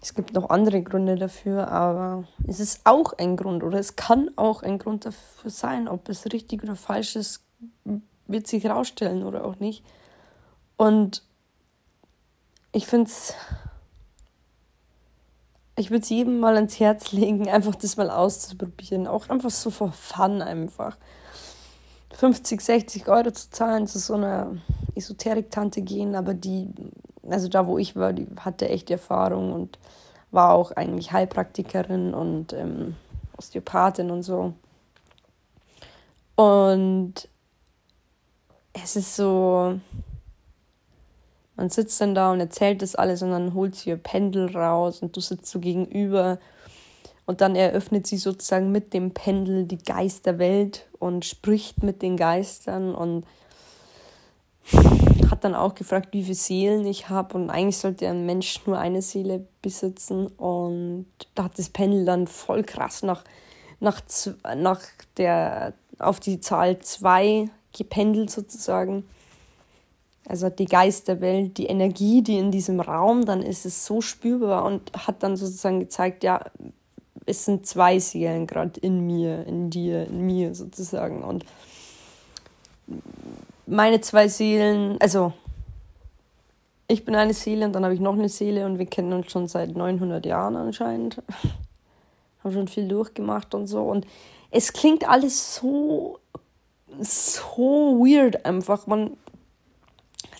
Es 0.00 0.14
gibt 0.14 0.34
noch 0.34 0.50
andere 0.50 0.82
Gründe 0.82 1.16
dafür, 1.16 1.68
aber 1.68 2.24
es 2.46 2.60
ist 2.60 2.82
auch 2.84 3.14
ein 3.14 3.36
Grund 3.36 3.64
oder 3.64 3.78
es 3.78 3.96
kann 3.96 4.30
auch 4.36 4.62
ein 4.62 4.78
Grund 4.78 5.06
dafür 5.06 5.50
sein. 5.50 5.88
Ob 5.88 6.08
es 6.08 6.26
richtig 6.32 6.62
oder 6.62 6.76
falsch 6.76 7.16
ist, 7.16 7.42
wird 8.26 8.46
sich 8.46 8.64
herausstellen 8.64 9.24
oder 9.24 9.44
auch 9.44 9.58
nicht. 9.58 9.84
Und 10.76 11.22
ich 12.72 12.86
finde 12.86 13.10
es, 13.10 13.34
ich 15.76 15.90
würde 15.90 16.02
es 16.02 16.08
jedem 16.08 16.40
mal 16.40 16.56
ans 16.56 16.80
Herz 16.80 17.12
legen, 17.12 17.48
einfach 17.48 17.74
das 17.74 17.96
mal 17.96 18.10
auszuprobieren. 18.10 19.06
Auch 19.06 19.28
einfach 19.28 19.50
so 19.50 19.70
for 19.70 19.92
fun 19.92 20.42
einfach. 20.42 20.96
50, 22.14 22.60
60 22.62 23.08
Euro 23.08 23.30
zu 23.30 23.50
zahlen, 23.50 23.86
zu 23.86 23.98
so 23.98 24.14
einer 24.14 24.56
Esoterik-Tante 24.94 25.82
gehen, 25.82 26.14
aber 26.14 26.32
die 26.32 26.72
also 27.30 27.48
da, 27.48 27.66
wo 27.66 27.78
ich 27.78 27.96
war, 27.96 28.12
die 28.12 28.26
hatte 28.40 28.68
echt 28.68 28.90
Erfahrung 28.90 29.52
und 29.52 29.78
war 30.30 30.54
auch 30.54 30.72
eigentlich 30.72 31.12
Heilpraktikerin 31.12 32.14
und 32.14 32.52
ähm, 32.52 32.96
Osteopathin 33.36 34.10
und 34.10 34.22
so. 34.22 34.54
Und 36.34 37.28
es 38.72 38.96
ist 38.96 39.16
so, 39.16 39.80
man 41.56 41.70
sitzt 41.70 42.00
dann 42.00 42.14
da 42.14 42.32
und 42.32 42.40
erzählt 42.40 42.82
das 42.82 42.94
alles 42.94 43.22
und 43.22 43.30
dann 43.30 43.54
holt 43.54 43.74
sie 43.74 43.90
ihr 43.90 43.96
Pendel 43.96 44.54
raus 44.54 45.00
und 45.00 45.16
du 45.16 45.20
sitzt 45.20 45.46
so 45.46 45.58
gegenüber. 45.58 46.38
Und 47.24 47.40
dann 47.40 47.56
eröffnet 47.56 48.06
sie 48.06 48.18
sozusagen 48.18 48.70
mit 48.70 48.94
dem 48.94 49.12
Pendel 49.12 49.64
die 49.64 49.78
Geisterwelt 49.78 50.86
und 50.98 51.24
spricht 51.24 51.82
mit 51.82 52.02
den 52.02 52.16
Geistern 52.16 52.94
und 52.94 53.24
hat 55.30 55.44
dann 55.44 55.54
auch 55.54 55.74
gefragt, 55.74 56.08
wie 56.12 56.22
viele 56.22 56.34
Seelen 56.34 56.86
ich 56.86 57.08
habe 57.08 57.36
und 57.36 57.50
eigentlich 57.50 57.78
sollte 57.78 58.06
ein 58.06 58.26
Mensch 58.26 58.64
nur 58.66 58.78
eine 58.78 59.02
Seele 59.02 59.46
besitzen. 59.60 60.28
Und 60.28 61.06
da 61.34 61.44
hat 61.44 61.58
das 61.58 61.70
Pendel 61.70 62.04
dann 62.04 62.26
voll 62.26 62.62
krass 62.62 63.02
nach, 63.02 63.24
nach, 63.80 64.00
nach 64.56 64.82
der, 65.16 65.72
auf 65.98 66.20
die 66.20 66.40
Zahl 66.40 66.78
2 66.78 67.48
gependelt 67.76 68.30
sozusagen. 68.30 69.04
Also 70.28 70.50
die 70.50 70.66
Geisterwelt, 70.66 71.56
die 71.58 71.66
Energie, 71.66 72.22
die 72.22 72.38
in 72.38 72.50
diesem 72.50 72.80
Raum, 72.80 73.24
dann 73.24 73.42
ist 73.42 73.64
es 73.64 73.86
so 73.86 74.00
spürbar 74.00 74.64
und 74.64 74.90
hat 75.06 75.22
dann 75.22 75.36
sozusagen 75.36 75.80
gezeigt, 75.80 76.24
ja, 76.24 76.44
es 77.26 77.44
sind 77.44 77.66
zwei 77.66 77.98
Seelen 77.98 78.46
gerade 78.46 78.78
in 78.80 79.06
mir, 79.06 79.46
in 79.46 79.70
dir, 79.70 80.06
in 80.06 80.26
mir 80.26 80.54
sozusagen 80.54 81.22
und 81.22 81.44
meine 83.66 84.00
zwei 84.00 84.28
Seelen, 84.28 84.96
also 85.00 85.32
ich 86.88 87.04
bin 87.04 87.16
eine 87.16 87.34
Seele 87.34 87.66
und 87.66 87.72
dann 87.72 87.84
habe 87.84 87.94
ich 87.94 88.00
noch 88.00 88.14
eine 88.14 88.28
Seele 88.28 88.64
und 88.64 88.78
wir 88.78 88.86
kennen 88.86 89.12
uns 89.12 89.30
schon 89.30 89.48
seit 89.48 89.76
900 89.76 90.24
Jahren 90.24 90.54
anscheinend. 90.56 91.20
haben 92.44 92.52
schon 92.52 92.68
viel 92.68 92.86
durchgemacht 92.86 93.54
und 93.54 93.66
so 93.66 93.82
und 93.82 94.06
es 94.52 94.72
klingt 94.72 95.08
alles 95.08 95.56
so 95.56 96.20
so 97.00 97.98
weird 97.98 98.46
einfach. 98.46 98.86
Man 98.86 99.16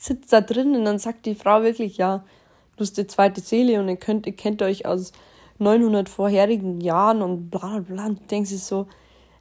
sitzt 0.07 0.33
da 0.33 0.41
drin 0.41 0.75
und 0.75 0.85
dann 0.85 0.99
sagt 0.99 1.27
die 1.27 1.35
Frau 1.35 1.63
wirklich, 1.63 1.97
ja, 1.97 2.19
du 2.19 2.79
bist 2.79 2.97
die 2.99 3.07
zweite 3.07 3.41
Seele 3.41 3.81
und 3.81 3.89
ihr, 3.89 3.97
könnt, 3.97 4.27
ihr 4.27 4.37
kennt 4.37 4.63
euch 4.63 4.87
aus 4.87 5.13
900 5.59 6.09
vorherigen 6.09 6.81
Jahren 6.81 7.23
und 7.23 7.51
bla 7.51 7.79
bla 7.79 7.81
bla. 7.81 8.07
Und 8.07 8.21
du 8.21 8.25
denkst 8.27 8.51
so, 8.51 8.87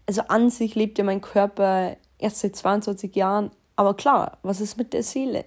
also 0.08 0.22
an 0.28 0.50
sich 0.50 0.76
lebt 0.76 0.98
ja 0.98 1.04
mein 1.04 1.22
Körper 1.22 1.98
erst 2.20 2.40
seit 2.40 2.56
22 2.56 3.16
Jahren 3.16 3.52
aber 3.76 3.94
klar, 3.94 4.38
was 4.42 4.62
ist 4.62 4.78
mit 4.78 4.94
der 4.94 5.04
Seele? 5.04 5.46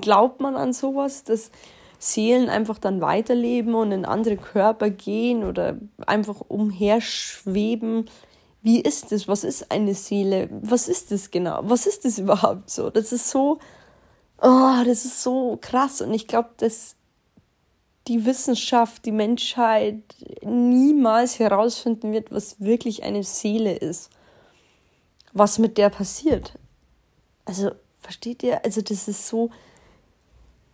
Glaubt 0.00 0.40
man 0.40 0.56
an 0.56 0.72
sowas, 0.72 1.24
dass 1.24 1.50
Seelen 2.00 2.48
einfach 2.48 2.78
dann 2.78 3.00
weiterleben 3.00 3.74
und 3.74 3.92
in 3.92 4.04
andere 4.04 4.36
Körper 4.36 4.90
gehen 4.90 5.44
oder 5.44 5.76
einfach 6.06 6.40
umherschweben 6.48 8.06
wie 8.60 8.80
ist 8.80 9.12
es? 9.12 9.28
Was 9.28 9.44
ist 9.44 9.70
eine 9.70 9.94
Seele? 9.94 10.48
Was 10.50 10.88
ist 10.88 11.12
das 11.12 11.30
genau? 11.30 11.60
Was 11.62 11.86
ist 11.86 12.04
das 12.04 12.18
überhaupt 12.18 12.68
so? 12.68 12.90
Das 12.90 13.12
ist 13.12 13.30
so, 13.30 13.58
oh, 14.40 14.82
das 14.84 15.04
ist 15.04 15.22
so 15.22 15.58
krass. 15.60 16.00
Und 16.00 16.14
ich 16.14 16.26
glaube, 16.26 16.50
dass 16.58 16.96
die 18.06 18.24
Wissenschaft, 18.24 19.04
die 19.04 19.12
Menschheit 19.12 20.02
niemals 20.42 21.38
herausfinden 21.38 22.12
wird, 22.12 22.32
was 22.32 22.60
wirklich 22.60 23.02
eine 23.02 23.22
Seele 23.22 23.76
ist. 23.76 24.10
Was 25.32 25.58
mit 25.58 25.76
der 25.76 25.90
passiert. 25.90 26.54
Also, 27.44 27.70
versteht 28.00 28.42
ihr? 28.42 28.64
Also, 28.64 28.80
das 28.80 29.08
ist 29.08 29.28
so, 29.28 29.50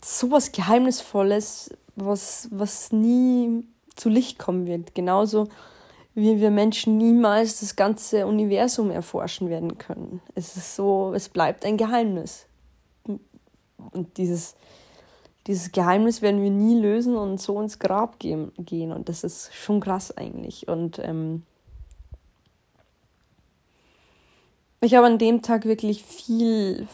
so 0.02 0.30
was 0.30 0.52
Geheimnisvolles, 0.52 1.71
was, 1.97 2.49
was 2.52 2.92
nie 2.92 3.64
zu 3.97 4.09
Licht 4.09 4.38
kommen 4.38 4.66
wird. 4.66 4.94
Genauso 4.94 5.49
wie 6.14 6.40
wir 6.40 6.52
Menschen 6.52 6.97
niemals 6.97 7.61
das 7.61 7.75
ganze 7.75 8.26
Universum 8.26 8.90
erforschen 8.90 9.50
werden 9.50 9.78
können. 9.78 10.21
Es 10.37 10.56
ist 10.56 10.76
so, 10.76 11.12
es 11.14 11.28
bleibt 11.28 11.64
ein 11.64 11.76
Geheimnis. 11.76 12.47
Und 13.92 14.16
dieses, 14.16 14.54
dieses 15.46 15.72
Geheimnis 15.72 16.22
werden 16.22 16.42
wir 16.42 16.50
nie 16.50 16.80
lösen 16.80 17.16
und 17.16 17.40
so 17.40 17.60
ins 17.60 17.78
Grab 17.78 18.18
gehen. 18.18 18.52
Und 18.92 19.08
das 19.08 19.24
ist 19.24 19.54
schon 19.54 19.80
krass 19.80 20.16
eigentlich. 20.16 20.68
Und 20.68 20.98
ähm, 20.98 21.42
ich 24.80 24.94
habe 24.94 25.06
an 25.06 25.18
dem 25.18 25.42
Tag 25.42 25.64
wirklich 25.64 26.02
viel 26.02 26.88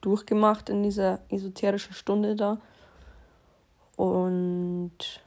durchgemacht 0.00 0.68
in 0.68 0.82
dieser 0.82 1.20
esoterischen 1.28 1.94
Stunde 1.94 2.36
da. 2.36 2.60
Und 3.96 5.20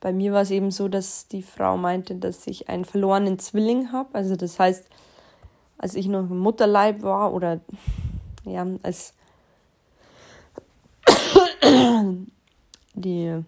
bei 0.00 0.12
mir 0.12 0.32
war 0.32 0.42
es 0.42 0.50
eben 0.50 0.70
so, 0.70 0.88
dass 0.88 1.26
die 1.26 1.42
Frau 1.42 1.76
meinte, 1.76 2.14
dass 2.14 2.46
ich 2.46 2.68
einen 2.68 2.84
verlorenen 2.84 3.38
Zwilling 3.38 3.92
habe. 3.92 4.14
Also 4.14 4.36
das 4.36 4.58
heißt, 4.58 4.86
als 5.78 5.94
ich 5.94 6.06
noch 6.06 6.30
im 6.30 6.38
Mutterleib 6.38 7.02
war 7.02 7.32
oder 7.32 7.60
ja, 8.44 8.66
als 8.82 9.14
die 12.94 13.44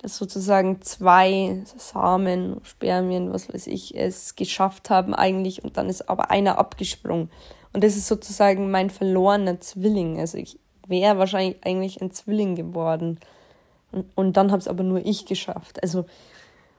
dass 0.00 0.16
sozusagen 0.16 0.80
zwei 0.80 1.62
Samen, 1.76 2.60
Spermien, 2.62 3.32
was 3.32 3.52
weiß 3.52 3.66
ich, 3.66 3.96
es 3.96 4.36
geschafft 4.36 4.90
haben 4.90 5.12
eigentlich 5.12 5.64
und 5.64 5.76
dann 5.76 5.88
ist 5.88 6.08
aber 6.08 6.30
einer 6.30 6.58
abgesprungen. 6.58 7.30
Und 7.72 7.82
das 7.84 7.96
ist 7.96 8.06
sozusagen 8.06 8.70
mein 8.70 8.90
verlorener 8.90 9.60
Zwilling. 9.60 10.18
Also 10.18 10.38
ich 10.38 10.58
wäre 10.86 11.18
wahrscheinlich 11.18 11.56
eigentlich 11.64 12.00
ein 12.00 12.12
Zwilling 12.12 12.54
geworden. 12.54 13.18
Und, 13.90 14.06
und 14.14 14.36
dann 14.36 14.50
habe 14.52 14.60
es 14.60 14.68
aber 14.68 14.84
nur 14.84 15.04
ich 15.04 15.26
geschafft. 15.26 15.82
Also 15.82 16.06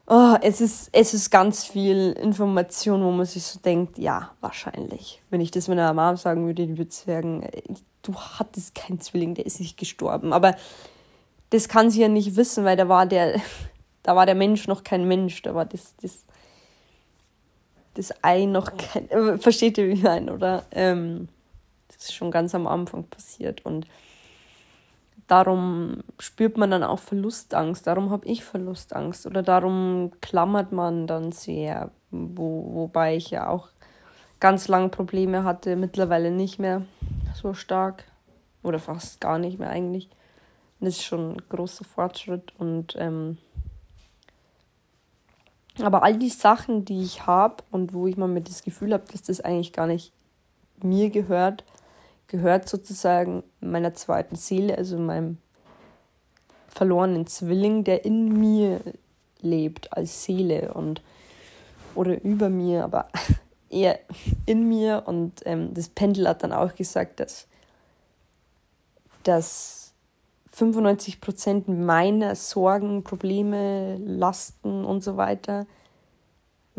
oh, 0.09 0.35
es, 0.41 0.59
ist, 0.59 0.89
es 0.91 1.13
ist 1.13 1.29
ganz 1.29 1.65
viel 1.65 2.11
Information, 2.13 3.03
wo 3.03 3.11
man 3.11 3.25
sich 3.25 3.43
so 3.43 3.59
denkt, 3.59 3.97
ja, 3.97 4.31
wahrscheinlich. 4.41 5.21
Wenn 5.29 5.39
ich 5.39 5.51
das 5.51 5.67
meiner 5.67 5.93
Mama 5.93 6.17
sagen 6.17 6.45
würde, 6.45 6.65
die 6.65 6.77
würde 6.77 6.91
sagen, 6.91 7.47
du 8.01 8.15
hattest 8.15 8.75
keinen 8.75 8.99
Zwilling, 8.99 9.35
der 9.35 9.45
ist 9.45 9.59
nicht 9.59 9.77
gestorben. 9.77 10.33
Aber 10.33 10.55
das 11.51 11.69
kann 11.69 11.91
sie 11.91 12.01
ja 12.01 12.07
nicht 12.07 12.35
wissen, 12.35 12.65
weil 12.65 12.75
da 12.75 12.89
war 12.89 13.05
der, 13.05 13.39
da 14.03 14.15
war 14.15 14.25
der 14.25 14.35
Mensch 14.35 14.67
noch 14.67 14.83
kein 14.83 15.07
Mensch, 15.07 15.41
da 15.43 15.53
war 15.53 15.65
das, 15.65 15.95
das, 16.01 16.25
das 17.93 18.11
Ei 18.23 18.45
noch 18.45 18.75
kein. 18.75 19.09
Äh, 19.09 19.37
versteht 19.39 19.77
ihr, 19.77 19.87
wie 19.87 19.93
ich 19.93 20.03
meine, 20.03 20.33
oder? 20.33 20.65
Ähm, 20.71 21.29
das 21.87 22.09
ist 22.09 22.13
schon 22.13 22.31
ganz 22.31 22.55
am 22.55 22.65
Anfang 22.65 23.03
passiert 23.03 23.65
und 23.65 23.85
darum 25.29 26.03
spürt 26.17 26.57
man 26.57 26.71
dann 26.71 26.83
auch 26.83 26.99
Verlustangst, 26.99 27.87
darum 27.87 28.09
habe 28.09 28.25
ich 28.25 28.43
Verlustangst. 28.43 29.25
Oder 29.25 29.43
darum 29.43 30.11
klammert 30.21 30.71
man 30.71 31.07
dann 31.07 31.31
sehr, 31.31 31.91
wo, 32.11 32.73
wobei 32.73 33.15
ich 33.15 33.29
ja 33.29 33.47
auch 33.47 33.69
ganz 34.39 34.67
lange 34.67 34.89
Probleme 34.89 35.43
hatte, 35.43 35.75
mittlerweile 35.75 36.31
nicht 36.31 36.59
mehr 36.59 36.81
so 37.33 37.53
stark. 37.53 38.05
Oder 38.63 38.79
fast 38.79 39.21
gar 39.21 39.37
nicht 39.37 39.59
mehr 39.59 39.69
eigentlich. 39.69 40.09
Das 40.79 40.95
ist 40.95 41.03
schon 41.03 41.33
ein 41.33 41.41
großer 41.47 41.85
Fortschritt. 41.85 42.51
Und 42.57 42.95
ähm, 42.97 43.37
aber 45.79 46.03
all 46.03 46.17
die 46.17 46.29
Sachen, 46.29 46.85
die 46.85 47.03
ich 47.03 47.25
habe 47.27 47.63
und 47.71 47.93
wo 47.93 48.07
ich 48.07 48.17
mal 48.17 48.27
mit 48.27 48.49
das 48.49 48.63
Gefühl 48.63 48.93
habe, 48.93 49.05
dass 49.11 49.21
das 49.21 49.41
eigentlich 49.41 49.73
gar 49.73 49.87
nicht 49.87 50.11
mir 50.81 51.09
gehört, 51.09 51.63
gehört 52.29 52.69
sozusagen 52.69 53.43
meiner 53.59 53.93
zweiten 53.93 54.37
Seele, 54.37 54.77
also 54.77 54.97
meinem 54.97 55.37
verlorenen 56.67 57.27
Zwilling, 57.27 57.83
der 57.83 58.05
in 58.05 58.39
mir 58.39 58.79
lebt 59.41 59.91
als 59.91 60.23
Seele 60.23 60.73
und 60.73 61.01
oder 61.95 62.21
über 62.23 62.49
mir, 62.49 62.83
aber 62.85 63.09
eher 63.69 63.99
in 64.45 64.69
mir. 64.69 65.03
Und 65.05 65.41
ähm, 65.45 65.73
das 65.73 65.89
Pendel 65.89 66.27
hat 66.29 66.43
dann 66.43 66.53
auch 66.53 66.75
gesagt, 66.75 67.19
dass, 67.19 67.47
dass 69.23 69.93
95 70.51 71.19
Prozent 71.19 71.67
meiner 71.67 72.35
Sorgen, 72.35 73.03
Probleme, 73.03 73.97
Lasten 73.97 74.85
und 74.85 75.03
so 75.03 75.17
weiter 75.17 75.65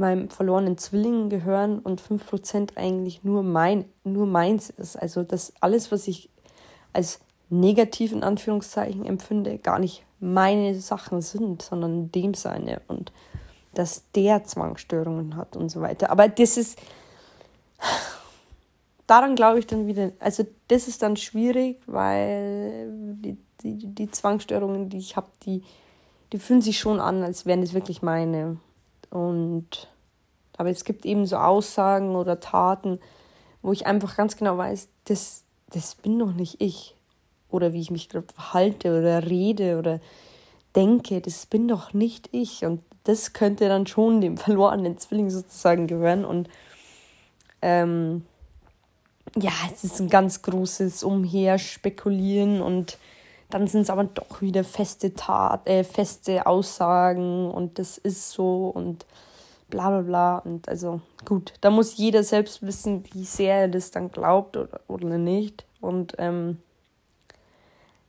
meinem 0.01 0.29
verlorenen 0.31 0.79
Zwilling 0.79 1.29
gehören 1.29 1.79
und 1.79 2.03
5% 2.03 2.77
eigentlich 2.77 3.23
nur, 3.23 3.43
mein, 3.43 3.85
nur 4.03 4.27
meins 4.27 4.71
ist. 4.71 4.97
Also 4.97 5.23
dass 5.23 5.53
alles, 5.61 5.93
was 5.93 6.09
ich 6.09 6.29
als 6.93 7.21
negativ 7.51 8.13
in 8.13 8.23
Anführungszeichen 8.23 9.05
empfinde, 9.07 9.59
gar 9.59 9.79
nicht 9.79 10.05
meine 10.21 10.79
Sachen 10.81 11.23
sind, 11.23 11.63
sondern 11.63 12.11
dem 12.13 12.35
seine 12.35 12.81
und 12.89 13.13
dass 13.75 14.05
der 14.15 14.45
Zwangsstörungen 14.45 15.37
hat 15.37 15.57
und 15.57 15.69
so 15.69 15.81
weiter. 15.81 16.11
Aber 16.11 16.29
das 16.29 16.57
ist, 16.57 16.79
daran 19.07 19.37
glaube 19.37 19.59
ich 19.59 19.67
dann 19.67 19.87
wieder, 19.87 20.13
also 20.19 20.45
das 20.69 20.89
ist 20.89 21.03
dann 21.03 21.17
schwierig, 21.17 21.81
weil 21.87 22.89
die, 22.91 23.37
die, 23.63 23.87
die 23.87 24.11
Zwangsstörungen, 24.11 24.89
die 24.89 24.99
ich 24.99 25.17
habe, 25.17 25.29
die, 25.45 25.63
die 26.33 26.39
fühlen 26.39 26.63
sich 26.63 26.79
schon 26.79 27.01
an, 27.01 27.23
als 27.23 27.47
wären 27.47 27.63
es 27.63 27.75
wirklich 27.75 28.03
meine. 28.03 28.59
Und 29.11 29.89
aber 30.61 30.69
es 30.69 30.85
gibt 30.85 31.07
eben 31.07 31.25
so 31.25 31.37
Aussagen 31.37 32.17
oder 32.17 32.39
Taten, 32.39 33.01
wo 33.63 33.73
ich 33.73 33.87
einfach 33.87 34.15
ganz 34.15 34.37
genau 34.37 34.59
weiß, 34.59 34.89
das, 35.07 35.45
das 35.71 35.95
bin 35.95 36.19
doch 36.19 36.33
nicht 36.35 36.61
ich. 36.61 36.95
Oder 37.49 37.73
wie 37.73 37.81
ich 37.81 37.91
mich 37.91 38.11
gerade 38.11 38.27
verhalte 38.35 38.91
oder 38.91 39.27
rede 39.27 39.79
oder 39.79 40.01
denke, 40.77 41.23
das 41.23 41.47
bin 41.47 41.67
doch 41.67 41.95
nicht 41.95 42.29
ich. 42.33 42.67
Und 42.67 42.83
das 43.05 43.33
könnte 43.33 43.71
dann 43.71 43.87
schon 43.87 44.21
dem 44.21 44.37
verlorenen 44.37 44.99
Zwilling 44.99 45.31
sozusagen 45.31 45.87
gehören. 45.87 46.27
Und 46.27 46.51
ähm, 47.63 48.27
ja, 49.39 49.53
es 49.73 49.83
ist 49.83 49.99
ein 49.99 50.11
ganz 50.11 50.43
großes 50.43 51.05
Umherspekulieren 51.05 52.61
und 52.61 52.99
dann 53.49 53.67
sind 53.67 53.81
es 53.81 53.91
aber 53.91 54.05
doch 54.05 54.43
wieder 54.43 54.63
feste 54.63 55.15
Tat, 55.15 55.67
äh, 55.67 55.85
feste 55.85 56.47
Aussagen 56.47 57.51
und 57.51 57.79
das 57.79 57.97
ist 57.97 58.31
so 58.31 58.67
und 58.67 59.07
bla 59.71 59.91
bla 59.91 60.01
bla. 60.03 60.39
Und 60.39 60.69
also 60.69 61.01
gut, 61.25 61.55
da 61.61 61.71
muss 61.71 61.97
jeder 61.97 62.23
selbst 62.23 62.63
wissen, 62.63 63.05
wie 63.13 63.25
sehr 63.25 63.63
er 63.63 63.69
das 63.69 63.91
dann 63.91 64.11
glaubt 64.11 64.57
oder, 64.57 64.81
oder 64.89 65.19
nicht. 65.19 65.65
Und 65.81 66.15
ähm, 66.19 66.59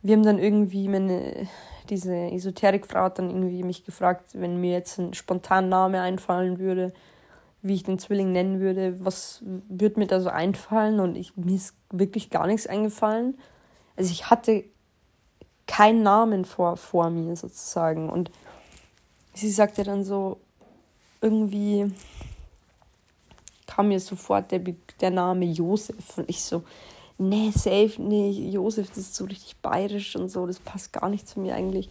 wir 0.01 0.15
haben 0.15 0.23
dann 0.23 0.39
irgendwie, 0.39 0.87
meine, 0.89 1.47
diese 1.89 2.15
Esoterikfrau 2.15 3.03
hat 3.03 3.19
dann 3.19 3.29
irgendwie 3.29 3.63
mich 3.63 3.85
gefragt, 3.85 4.31
wenn 4.33 4.59
mir 4.59 4.71
jetzt 4.71 4.97
ein 4.97 5.13
spontan 5.13 5.69
Name 5.69 6.01
einfallen 6.01 6.59
würde, 6.59 6.91
wie 7.61 7.75
ich 7.75 7.83
den 7.83 7.99
Zwilling 7.99 8.31
nennen 8.31 8.59
würde, 8.59 9.05
was 9.05 9.43
würde 9.69 9.99
mir 9.99 10.07
da 10.07 10.19
so 10.19 10.29
einfallen? 10.29 10.99
Und 10.99 11.15
ich, 11.15 11.37
mir 11.37 11.55
ist 11.55 11.75
wirklich 11.91 12.29
gar 12.31 12.47
nichts 12.47 12.65
eingefallen. 12.65 13.37
Also 13.95 14.11
ich 14.11 14.29
hatte 14.29 14.63
keinen 15.67 16.01
Namen 16.01 16.45
vor, 16.45 16.75
vor 16.77 17.09
mir 17.11 17.35
sozusagen. 17.35 18.09
Und 18.09 18.31
sie 19.33 19.51
sagte 19.51 19.83
dann 19.83 20.03
so, 20.03 20.39
irgendwie 21.21 21.91
kam 23.67 23.87
mir 23.87 23.99
sofort 23.99 24.51
der, 24.51 24.59
der 24.99 25.11
Name 25.11 25.45
Josef 25.45 26.17
und 26.17 26.29
ich 26.29 26.41
so, 26.41 26.63
nee, 27.17 27.51
safe 27.51 28.01
nicht, 28.01 28.53
Josef, 28.53 28.89
das 28.89 28.97
ist 28.97 29.15
so 29.15 29.25
richtig 29.25 29.55
bayerisch 29.57 30.15
und 30.15 30.29
so, 30.29 30.45
das 30.45 30.59
passt 30.59 30.91
gar 30.91 31.09
nicht 31.09 31.27
zu 31.27 31.39
mir 31.39 31.55
eigentlich. 31.55 31.89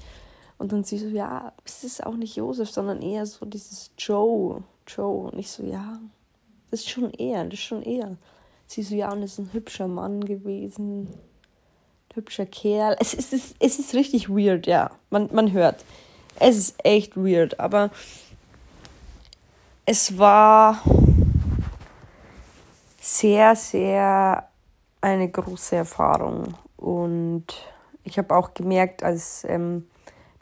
Und 0.58 0.72
dann 0.72 0.84
sie 0.84 0.98
so, 0.98 1.06
ja, 1.06 1.52
es 1.64 1.84
ist 1.84 2.04
auch 2.04 2.16
nicht 2.16 2.36
Josef, 2.36 2.70
sondern 2.70 3.00
eher 3.00 3.24
so 3.24 3.46
dieses 3.46 3.92
Joe, 3.96 4.62
Joe. 4.86 5.30
Und 5.30 5.38
ich 5.38 5.50
so, 5.50 5.62
ja, 5.62 5.98
das 6.70 6.80
ist 6.80 6.90
schon 6.90 7.10
eher, 7.12 7.44
das 7.44 7.54
ist 7.54 7.64
schon 7.64 7.82
eher. 7.82 8.18
Sie 8.66 8.82
so, 8.82 8.94
ja, 8.94 9.10
und 9.10 9.22
ist 9.22 9.38
ein 9.38 9.52
hübscher 9.54 9.88
Mann 9.88 10.22
gewesen 10.22 11.08
hübscher 12.14 12.46
Kerl. 12.46 12.96
Es 13.00 13.14
ist, 13.14 13.32
es, 13.32 13.54
es 13.58 13.78
ist 13.78 13.94
richtig 13.94 14.28
weird, 14.28 14.66
ja. 14.66 14.90
Man, 15.10 15.28
man 15.32 15.52
hört. 15.52 15.84
Es 16.38 16.56
ist 16.56 16.84
echt 16.84 17.16
weird, 17.16 17.60
aber 17.60 17.90
es 19.90 20.16
war 20.16 20.80
sehr, 23.00 23.56
sehr 23.56 24.48
eine 25.00 25.28
große 25.28 25.74
Erfahrung. 25.74 26.54
Und 26.76 27.46
ich 28.04 28.16
habe 28.16 28.36
auch 28.36 28.54
gemerkt, 28.54 29.02
als 29.02 29.44
ähm, 29.48 29.88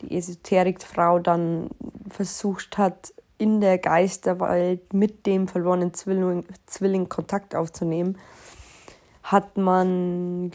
die 0.02 0.18
Esoterikfrau 0.18 1.18
dann 1.20 1.70
versucht 2.10 2.76
hat, 2.76 3.14
in 3.38 3.62
der 3.62 3.78
Geisterwelt 3.78 4.92
mit 4.92 5.24
dem 5.24 5.48
verlorenen 5.48 5.94
Zwilling, 5.94 6.44
Zwilling 6.66 7.08
Kontakt 7.08 7.54
aufzunehmen, 7.54 8.18
hat 9.22 9.56
man 9.56 10.52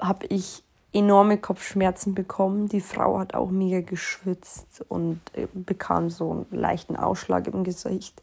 habe 0.00 0.26
ich 0.26 0.64
enorme 0.96 1.38
Kopfschmerzen 1.38 2.14
bekommen. 2.14 2.68
Die 2.68 2.80
Frau 2.80 3.18
hat 3.18 3.34
auch 3.34 3.50
mega 3.50 3.80
geschwitzt 3.80 4.84
und 4.88 5.20
äh, 5.34 5.46
bekam 5.52 6.10
so 6.10 6.30
einen 6.30 6.46
leichten 6.50 6.96
Ausschlag 6.96 7.46
im 7.46 7.64
Gesicht. 7.64 8.22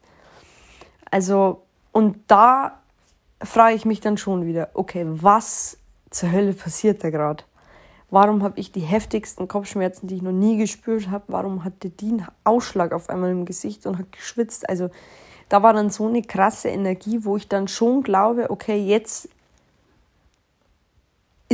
Also, 1.10 1.62
und 1.92 2.16
da 2.26 2.80
frage 3.42 3.76
ich 3.76 3.84
mich 3.84 4.00
dann 4.00 4.18
schon 4.18 4.46
wieder, 4.46 4.70
okay, 4.74 5.06
was 5.06 5.78
zur 6.10 6.32
Hölle 6.32 6.52
passiert 6.52 7.04
da 7.04 7.10
gerade? 7.10 7.44
Warum 8.10 8.42
habe 8.42 8.58
ich 8.60 8.72
die 8.72 8.80
heftigsten 8.80 9.48
Kopfschmerzen, 9.48 10.06
die 10.06 10.16
ich 10.16 10.22
noch 10.22 10.32
nie 10.32 10.56
gespürt 10.56 11.10
habe? 11.10 11.24
Warum 11.28 11.64
hatte 11.64 11.90
die 11.90 12.10
einen 12.10 12.26
Ausschlag 12.44 12.92
auf 12.92 13.08
einmal 13.08 13.30
im 13.30 13.44
Gesicht 13.44 13.86
und 13.86 13.98
hat 13.98 14.12
geschwitzt? 14.12 14.68
Also 14.68 14.90
da 15.48 15.62
war 15.62 15.72
dann 15.72 15.90
so 15.90 16.06
eine 16.06 16.22
krasse 16.22 16.68
Energie, 16.68 17.24
wo 17.24 17.36
ich 17.36 17.48
dann 17.48 17.68
schon 17.68 18.02
glaube, 18.02 18.50
okay, 18.50 18.76
jetzt 18.76 19.28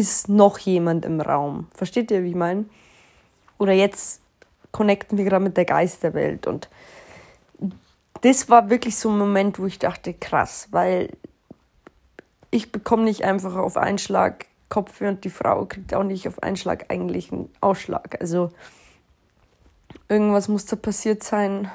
ist 0.01 0.29
noch 0.29 0.59
jemand 0.59 1.05
im 1.05 1.21
Raum. 1.21 1.69
Versteht 1.75 2.11
ihr, 2.11 2.25
wie 2.25 2.31
ich 2.31 2.35
meine? 2.35 2.65
Oder 3.59 3.73
jetzt 3.73 4.21
connecten 4.73 5.19
wir 5.19 5.25
gerade 5.25 5.45
mit 5.45 5.57
der 5.57 5.65
Geisterwelt. 5.65 6.47
Und 6.47 6.69
das 8.23 8.49
war 8.49 8.71
wirklich 8.71 8.97
so 8.97 9.11
ein 9.11 9.19
Moment, 9.19 9.59
wo 9.59 9.67
ich 9.67 9.79
dachte, 9.79 10.15
krass, 10.15 10.69
weil 10.71 11.11
ich 12.51 12.73
bekomme 12.73 13.05
nicht 13.05 13.25
einfach 13.25 13.55
auf 13.55 13.77
einen 13.77 13.99
Schlag 13.99 14.47
Kopfweh 14.69 15.09
und 15.09 15.25
die 15.25 15.31
Frau 15.31 15.67
kriegt 15.67 15.93
auch 15.95 16.05
nicht 16.05 16.29
auf 16.29 16.43
einen 16.43 16.57
Schlag 16.57 16.87
eigentlich 16.91 17.33
einen 17.33 17.53
Ausschlag. 17.61 18.21
Also 18.21 18.53
irgendwas 20.09 20.49
muss 20.49 20.65
da 20.67 20.77
passiert 20.77 21.23
sein, 21.25 21.71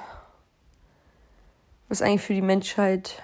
was 1.90 2.02
eigentlich 2.02 2.22
für 2.22 2.34
die 2.34 2.42
Menschheit 2.42 3.22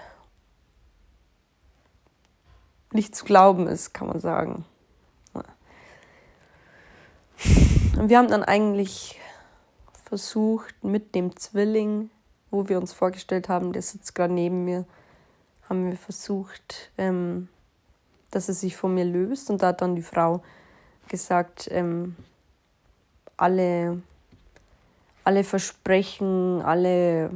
nicht 2.92 3.16
zu 3.16 3.24
glauben 3.24 3.66
ist, 3.66 3.94
kann 3.94 4.08
man 4.08 4.20
sagen. 4.20 4.66
Und 7.98 8.08
wir 8.08 8.18
haben 8.18 8.28
dann 8.28 8.42
eigentlich 8.42 9.20
versucht, 10.04 10.74
mit 10.82 11.14
dem 11.14 11.36
Zwilling, 11.36 12.10
wo 12.50 12.68
wir 12.68 12.78
uns 12.78 12.92
vorgestellt 12.92 13.48
haben, 13.48 13.72
der 13.72 13.82
sitzt 13.82 14.14
gerade 14.14 14.34
neben 14.34 14.64
mir, 14.64 14.84
haben 15.68 15.90
wir 15.90 15.96
versucht, 15.96 16.90
ähm, 16.98 17.48
dass 18.30 18.48
er 18.48 18.54
sich 18.54 18.76
von 18.76 18.94
mir 18.94 19.04
löst. 19.04 19.50
Und 19.50 19.62
da 19.62 19.68
hat 19.68 19.80
dann 19.80 19.96
die 19.96 20.02
Frau 20.02 20.42
gesagt, 21.08 21.68
ähm, 21.70 22.16
alle, 23.36 24.02
alle 25.24 25.44
Versprechen, 25.44 26.60
alle 26.62 27.30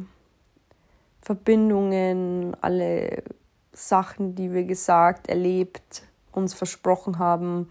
Verbindungen, 1.22 2.56
alle 2.60 3.22
Sachen, 3.72 4.34
die 4.34 4.52
wir 4.52 4.64
gesagt, 4.64 5.28
erlebt, 5.28 6.02
uns 6.32 6.54
versprochen 6.54 7.18
haben, 7.18 7.68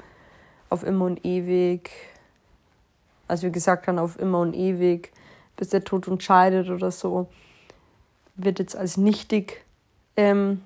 auf 0.69 0.83
immer 0.83 1.05
und 1.05 1.25
ewig, 1.25 1.91
als 3.27 3.41
wir 3.41 3.49
gesagt 3.49 3.87
haben, 3.87 3.99
auf 3.99 4.19
immer 4.19 4.39
und 4.39 4.53
ewig, 4.53 5.11
bis 5.55 5.69
der 5.69 5.83
Tod 5.83 6.07
uns 6.07 6.23
scheidet 6.23 6.69
oder 6.69 6.91
so, 6.91 7.27
wird 8.35 8.59
jetzt 8.59 8.75
als 8.75 8.97
nichtig 8.97 9.65
ähm, 10.17 10.61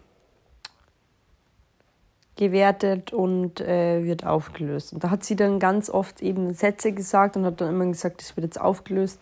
gewertet 2.35 3.11
und 3.11 3.59
äh, 3.59 4.03
wird 4.03 4.25
aufgelöst. 4.25 4.93
Und 4.93 5.03
da 5.03 5.09
hat 5.09 5.23
sie 5.23 5.35
dann 5.35 5.59
ganz 5.59 5.89
oft 5.89 6.21
eben 6.21 6.53
Sätze 6.53 6.93
gesagt 6.93 7.35
und 7.35 7.45
hat 7.45 7.59
dann 7.61 7.69
immer 7.69 7.85
gesagt, 7.85 8.21
das 8.21 8.35
wird 8.35 8.45
jetzt 8.45 8.61
aufgelöst. 8.61 9.19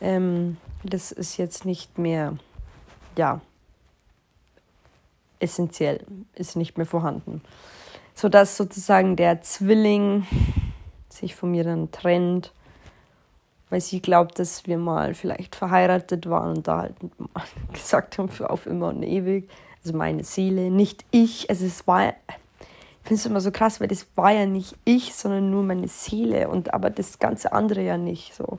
Ähm, 0.00 0.56
das 0.82 1.12
ist 1.12 1.36
jetzt 1.36 1.64
nicht 1.64 1.98
mehr, 1.98 2.36
ja, 3.16 3.40
essentiell, 5.38 6.04
ist 6.34 6.56
nicht 6.56 6.76
mehr 6.76 6.86
vorhanden. 6.86 7.42
Sodass 8.14 8.56
sozusagen 8.56 9.16
der 9.16 9.42
Zwilling 9.42 10.26
sich 11.12 11.34
von 11.34 11.50
mir 11.50 11.64
dann 11.64 11.90
trennt, 11.90 12.52
weil 13.68 13.80
sie 13.80 14.00
glaubt, 14.00 14.38
dass 14.38 14.66
wir 14.66 14.78
mal 14.78 15.14
vielleicht 15.14 15.54
verheiratet 15.54 16.28
waren 16.28 16.56
und 16.58 16.68
da 16.68 16.78
halt 16.78 16.94
gesagt 17.72 18.18
haben, 18.18 18.28
für 18.28 18.50
auf 18.50 18.66
immer 18.66 18.88
und 18.88 19.02
ewig. 19.02 19.48
Also 19.84 19.96
meine 19.96 20.24
Seele, 20.24 20.70
nicht 20.70 21.04
ich. 21.10 21.48
Also 21.48 21.64
es 21.64 21.86
war, 21.86 22.08
ich 22.08 22.14
finde 23.02 23.14
es 23.14 23.26
immer 23.26 23.40
so 23.40 23.50
krass, 23.50 23.80
weil 23.80 23.88
das 23.88 24.06
war 24.14 24.32
ja 24.32 24.46
nicht 24.46 24.76
ich, 24.84 25.14
sondern 25.14 25.50
nur 25.50 25.62
meine 25.62 25.88
Seele 25.88 26.48
und 26.48 26.74
aber 26.74 26.90
das 26.90 27.18
ganze 27.18 27.52
andere 27.52 27.82
ja 27.82 27.96
nicht. 27.96 28.34
So. 28.34 28.58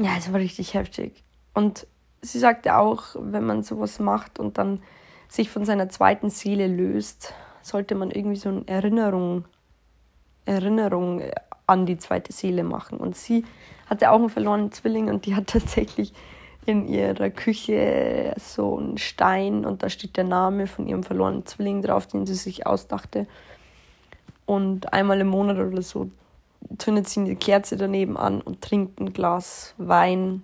Ja, 0.00 0.12
es 0.18 0.32
war 0.32 0.38
richtig 0.38 0.74
heftig. 0.74 1.24
Und 1.52 1.86
sie 2.22 2.38
sagte 2.38 2.76
auch, 2.76 3.16
wenn 3.18 3.44
man 3.44 3.62
sowas 3.62 3.98
macht 3.98 4.38
und 4.38 4.58
dann 4.58 4.82
sich 5.28 5.50
von 5.50 5.64
seiner 5.64 5.88
zweiten 5.88 6.30
Seele 6.30 6.66
löst, 6.66 7.34
sollte 7.62 7.94
man 7.94 8.10
irgendwie 8.10 8.36
so 8.36 8.48
eine 8.48 8.68
Erinnerung 8.68 9.44
Erinnerung 10.50 11.22
an 11.66 11.86
die 11.86 11.98
zweite 11.98 12.32
Seele 12.32 12.64
machen. 12.64 12.98
Und 12.98 13.16
sie 13.16 13.44
hatte 13.86 14.10
auch 14.10 14.18
einen 14.18 14.28
verlorenen 14.28 14.72
Zwilling 14.72 15.08
und 15.08 15.26
die 15.26 15.34
hat 15.34 15.46
tatsächlich 15.48 16.12
in 16.66 16.86
ihrer 16.86 17.30
Küche 17.30 18.34
so 18.38 18.78
einen 18.78 18.98
Stein 18.98 19.64
und 19.64 19.82
da 19.82 19.88
steht 19.88 20.16
der 20.16 20.24
Name 20.24 20.66
von 20.66 20.86
ihrem 20.86 21.02
verlorenen 21.02 21.46
Zwilling 21.46 21.82
drauf, 21.82 22.06
den 22.06 22.26
sie 22.26 22.34
sich 22.34 22.66
ausdachte. 22.66 23.26
Und 24.44 24.92
einmal 24.92 25.20
im 25.20 25.28
Monat 25.28 25.58
oder 25.58 25.80
so 25.80 26.10
zündet 26.78 27.08
sie 27.08 27.20
eine 27.20 27.36
Kerze 27.36 27.76
daneben 27.76 28.16
an 28.16 28.40
und 28.40 28.60
trinkt 28.60 29.00
ein 29.00 29.12
Glas 29.12 29.74
Wein 29.78 30.42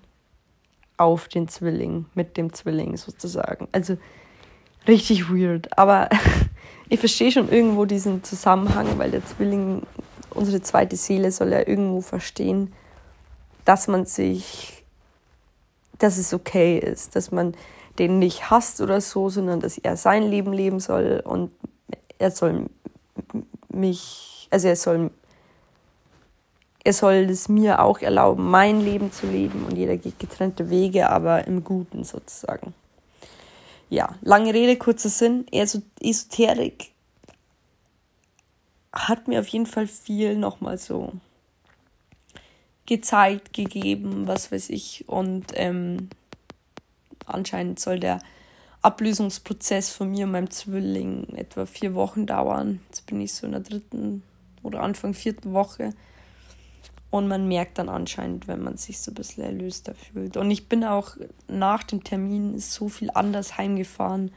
auf 0.96 1.28
den 1.28 1.48
Zwilling, 1.48 2.06
mit 2.14 2.36
dem 2.36 2.52
Zwilling 2.52 2.96
sozusagen. 2.96 3.68
Also 3.72 3.98
richtig 4.88 5.30
weird. 5.30 5.76
Aber 5.78 6.08
ich 6.88 6.98
verstehe 6.98 7.30
schon 7.30 7.50
irgendwo 7.50 7.84
diesen 7.84 8.24
Zusammenhang, 8.24 8.86
weil 8.98 9.10
der 9.10 9.24
Zwilling, 9.24 9.82
unsere 10.36 10.60
zweite 10.62 10.96
Seele 10.96 11.32
soll 11.32 11.52
ja 11.52 11.66
irgendwo 11.66 12.00
verstehen, 12.00 12.72
dass 13.64 13.88
man 13.88 14.06
sich, 14.06 14.84
dass 15.98 16.18
es 16.18 16.32
okay 16.32 16.78
ist, 16.78 17.16
dass 17.16 17.32
man 17.32 17.54
den 17.98 18.18
nicht 18.18 18.50
hasst 18.50 18.80
oder 18.80 19.00
so, 19.00 19.30
sondern 19.30 19.60
dass 19.60 19.78
er 19.78 19.96
sein 19.96 20.22
Leben 20.22 20.52
leben 20.52 20.80
soll 20.80 21.22
und 21.24 21.50
er 22.18 22.30
soll 22.30 22.66
mich, 23.68 24.48
also 24.50 24.68
er 24.68 24.76
soll, 24.76 25.10
er 26.84 26.92
soll 26.92 27.14
es 27.30 27.48
mir 27.48 27.80
auch 27.80 28.00
erlauben, 28.00 28.50
mein 28.50 28.80
Leben 28.80 29.12
zu 29.12 29.26
leben 29.26 29.64
und 29.64 29.76
jeder 29.76 29.96
geht 29.96 30.18
getrennte 30.18 30.70
Wege, 30.70 31.10
aber 31.10 31.46
im 31.46 31.64
Guten 31.64 32.04
sozusagen 32.04 32.74
ja, 33.88 34.14
lange 34.22 34.52
Rede, 34.52 34.76
kurzer 34.76 35.08
Sinn. 35.08 35.46
Esoterik 35.52 36.92
hat 38.96 39.28
mir 39.28 39.40
auf 39.40 39.48
jeden 39.48 39.66
Fall 39.66 39.86
viel 39.86 40.36
nochmal 40.36 40.78
so 40.78 41.12
gezeigt, 42.86 43.52
gegeben, 43.52 44.26
was 44.26 44.50
weiß 44.50 44.70
ich. 44.70 45.04
Und 45.08 45.46
ähm, 45.54 46.08
anscheinend 47.26 47.78
soll 47.78 48.00
der 48.00 48.20
Ablösungsprozess 48.82 49.90
von 49.90 50.10
mir 50.10 50.26
und 50.26 50.32
meinem 50.32 50.50
Zwilling 50.50 51.34
etwa 51.34 51.66
vier 51.66 51.94
Wochen 51.94 52.26
dauern. 52.26 52.80
Jetzt 52.86 53.06
bin 53.06 53.20
ich 53.20 53.34
so 53.34 53.46
in 53.46 53.52
der 53.52 53.60
dritten 53.60 54.22
oder 54.62 54.80
Anfang 54.82 55.12
vierten 55.12 55.52
Woche. 55.52 55.92
Und 57.10 57.28
man 57.28 57.48
merkt 57.48 57.78
dann 57.78 57.88
anscheinend, 57.88 58.48
wenn 58.48 58.62
man 58.62 58.76
sich 58.76 59.00
so 59.00 59.10
ein 59.10 59.14
bisschen 59.14 59.44
erlöster 59.44 59.94
fühlt. 59.94 60.36
Und 60.36 60.50
ich 60.50 60.68
bin 60.68 60.84
auch 60.84 61.16
nach 61.48 61.82
dem 61.82 62.04
Termin 62.04 62.58
so 62.58 62.88
viel 62.88 63.10
anders 63.12 63.58
heimgefahren, 63.58 64.32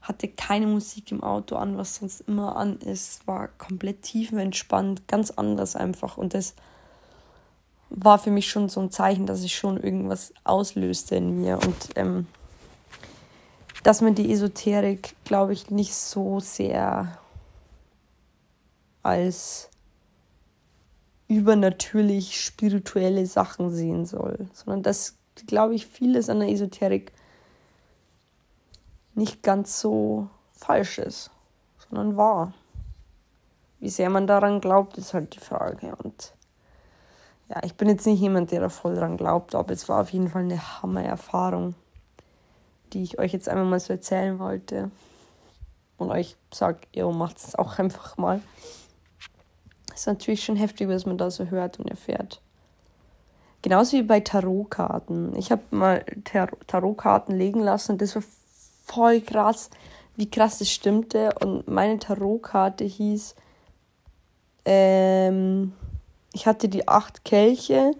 hatte 0.00 0.28
keine 0.28 0.66
Musik 0.66 1.12
im 1.12 1.22
Auto 1.22 1.56
an, 1.56 1.76
was 1.76 1.96
sonst 1.96 2.22
immer 2.22 2.56
an 2.56 2.78
ist, 2.78 3.26
war 3.26 3.48
komplett 3.48 4.02
tiefenentspannt, 4.02 5.06
ganz 5.08 5.30
anders 5.30 5.76
einfach. 5.76 6.16
Und 6.16 6.34
das 6.34 6.54
war 7.90 8.18
für 8.18 8.30
mich 8.30 8.48
schon 8.48 8.68
so 8.68 8.80
ein 8.80 8.90
Zeichen, 8.90 9.26
dass 9.26 9.42
ich 9.42 9.54
schon 9.54 9.76
irgendwas 9.76 10.32
auslöste 10.44 11.16
in 11.16 11.40
mir. 11.40 11.58
Und 11.58 11.90
ähm, 11.96 12.26
dass 13.82 14.00
man 14.00 14.14
die 14.14 14.32
Esoterik, 14.32 15.16
glaube 15.24 15.52
ich, 15.52 15.70
nicht 15.70 15.94
so 15.94 16.40
sehr 16.40 17.18
als 19.02 19.70
übernatürlich 21.28 22.40
spirituelle 22.40 23.24
Sachen 23.26 23.70
sehen 23.70 24.04
soll, 24.04 24.48
sondern 24.52 24.82
dass, 24.82 25.16
glaube 25.46 25.74
ich, 25.74 25.86
vieles 25.86 26.28
an 26.28 26.40
der 26.40 26.50
Esoterik 26.50 27.12
nicht 29.14 29.42
ganz 29.42 29.80
so 29.80 30.28
falsch 30.52 30.98
ist, 30.98 31.30
sondern 31.88 32.16
wahr. 32.16 32.52
Wie 33.78 33.88
sehr 33.88 34.10
man 34.10 34.26
daran 34.26 34.60
glaubt, 34.60 34.98
ist 34.98 35.14
halt 35.14 35.34
die 35.34 35.40
Frage. 35.40 35.94
Und 35.96 36.34
ja, 37.48 37.62
ich 37.64 37.74
bin 37.74 37.88
jetzt 37.88 38.06
nicht 38.06 38.20
jemand, 38.20 38.50
der 38.50 38.60
da 38.60 38.68
voll 38.68 38.94
dran 38.94 39.16
glaubt, 39.16 39.54
aber 39.54 39.72
es 39.72 39.88
war 39.88 40.00
auf 40.00 40.10
jeden 40.10 40.28
Fall 40.28 40.42
eine 40.42 40.82
Hammer-Erfahrung, 40.82 41.74
die 42.92 43.02
ich 43.02 43.18
euch 43.18 43.32
jetzt 43.32 43.48
einmal 43.48 43.66
mal 43.66 43.80
so 43.80 43.92
erzählen 43.92 44.38
wollte. 44.38 44.90
Und 45.96 46.10
euch 46.10 46.36
sagt, 46.52 46.88
ihr 46.96 47.06
macht 47.10 47.38
es 47.38 47.54
auch 47.54 47.78
einfach 47.78 48.16
mal 48.16 48.40
ist 50.00 50.06
natürlich 50.06 50.42
schon 50.44 50.56
heftig, 50.56 50.88
was 50.88 51.06
man 51.06 51.18
da 51.18 51.30
so 51.30 51.46
hört 51.46 51.78
und 51.78 51.88
erfährt. 51.88 52.40
Genauso 53.62 53.98
wie 53.98 54.02
bei 54.02 54.20
Tarotkarten. 54.20 55.36
Ich 55.36 55.52
habe 55.52 55.62
mal 55.70 56.04
Tar 56.24 56.48
Tarotkarten 56.66 57.36
legen 57.36 57.60
lassen 57.60 57.92
und 57.92 58.00
das 58.00 58.14
war 58.14 58.22
voll 58.90 59.20
krass, 59.20 59.70
wie 60.16 60.30
krass 60.30 60.58
das 60.58 60.70
stimmte. 60.70 61.30
Und 61.40 61.68
meine 61.68 61.98
Tarotkarte 61.98 62.84
hieß, 62.84 63.34
ähm, 64.64 65.72
ich 66.32 66.46
hatte 66.46 66.68
die 66.68 66.86
acht 66.88 67.24
Kelche 67.24 67.92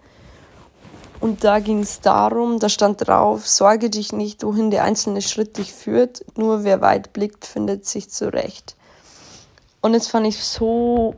und 1.19 1.43
da 1.43 1.59
ging 1.59 1.79
es 1.79 2.01
darum, 2.01 2.59
da 2.59 2.69
stand 2.69 3.07
drauf, 3.07 3.47
sorge 3.47 3.89
dich 3.89 4.11
nicht, 4.11 4.43
wohin 4.43 4.71
der 4.71 4.83
einzelne 4.83 5.21
Schritt 5.21 5.57
dich 5.57 5.73
führt, 5.73 6.25
nur 6.37 6.63
wer 6.63 6.81
weit 6.81 7.13
blickt, 7.13 7.45
findet 7.45 7.85
sich 7.85 8.09
zurecht. 8.09 8.75
Und 9.81 9.93
das 9.93 10.07
fand 10.07 10.27
ich 10.27 10.43
so 10.43 11.15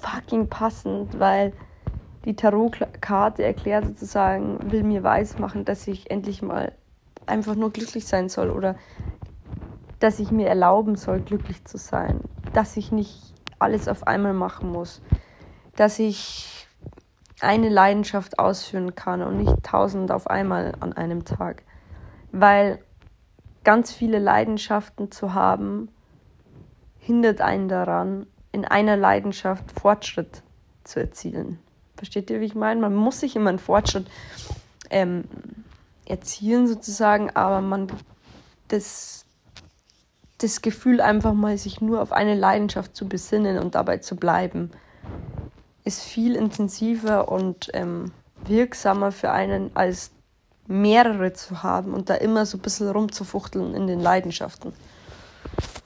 fucking 0.00 0.48
passend, 0.48 1.18
weil 1.18 1.52
die 2.24 2.36
Tarotkarte 2.36 3.42
erklärt 3.42 3.86
sozusagen, 3.86 4.58
will 4.70 4.82
mir 4.82 5.02
weismachen, 5.02 5.64
dass 5.64 5.86
ich 5.86 6.10
endlich 6.10 6.42
mal 6.42 6.72
einfach 7.30 7.54
nur 7.54 7.72
glücklich 7.72 8.06
sein 8.06 8.28
soll 8.28 8.50
oder 8.50 8.76
dass 9.98 10.18
ich 10.18 10.30
mir 10.30 10.48
erlauben 10.48 10.96
soll, 10.96 11.20
glücklich 11.20 11.64
zu 11.64 11.78
sein, 11.78 12.20
dass 12.52 12.76
ich 12.76 12.90
nicht 12.90 13.34
alles 13.58 13.88
auf 13.88 14.06
einmal 14.06 14.32
machen 14.32 14.70
muss, 14.70 15.02
dass 15.76 15.98
ich 15.98 16.66
eine 17.40 17.68
Leidenschaft 17.68 18.38
ausführen 18.38 18.94
kann 18.94 19.22
und 19.22 19.38
nicht 19.38 19.62
tausend 19.62 20.10
auf 20.10 20.28
einmal 20.28 20.74
an 20.80 20.92
einem 20.92 21.24
Tag, 21.24 21.62
weil 22.32 22.82
ganz 23.64 23.92
viele 23.92 24.18
Leidenschaften 24.18 25.10
zu 25.10 25.34
haben, 25.34 25.88
hindert 26.98 27.40
einen 27.40 27.68
daran, 27.68 28.26
in 28.52 28.64
einer 28.64 28.96
Leidenschaft 28.96 29.70
Fortschritt 29.72 30.42
zu 30.84 31.00
erzielen. 31.00 31.58
Versteht 31.96 32.30
ihr, 32.30 32.40
wie 32.40 32.46
ich 32.46 32.54
meine? 32.54 32.80
Man 32.80 32.94
muss 32.94 33.20
sich 33.20 33.36
immer 33.36 33.50
einen 33.50 33.58
Fortschritt 33.58 34.06
ähm, 34.90 35.24
erzielen, 36.10 36.66
sozusagen, 36.66 37.30
aber 37.30 37.60
man 37.60 37.88
das, 38.68 39.24
das 40.38 40.62
Gefühl, 40.62 41.00
einfach 41.00 41.34
mal 41.34 41.56
sich 41.58 41.80
nur 41.80 42.02
auf 42.02 42.12
eine 42.12 42.34
Leidenschaft 42.34 42.94
zu 42.96 43.08
besinnen 43.08 43.58
und 43.58 43.74
dabei 43.74 43.98
zu 43.98 44.16
bleiben, 44.16 44.70
ist 45.84 46.02
viel 46.02 46.36
intensiver 46.36 47.28
und 47.28 47.70
ähm, 47.74 48.12
wirksamer 48.44 49.12
für 49.12 49.30
einen, 49.32 49.70
als 49.74 50.10
mehrere 50.66 51.32
zu 51.32 51.62
haben 51.62 51.94
und 51.94 52.10
da 52.10 52.14
immer 52.14 52.46
so 52.46 52.58
ein 52.58 52.60
bisschen 52.60 52.88
rumzufuchteln 52.88 53.74
in 53.74 53.86
den 53.86 54.00
Leidenschaften. 54.00 54.72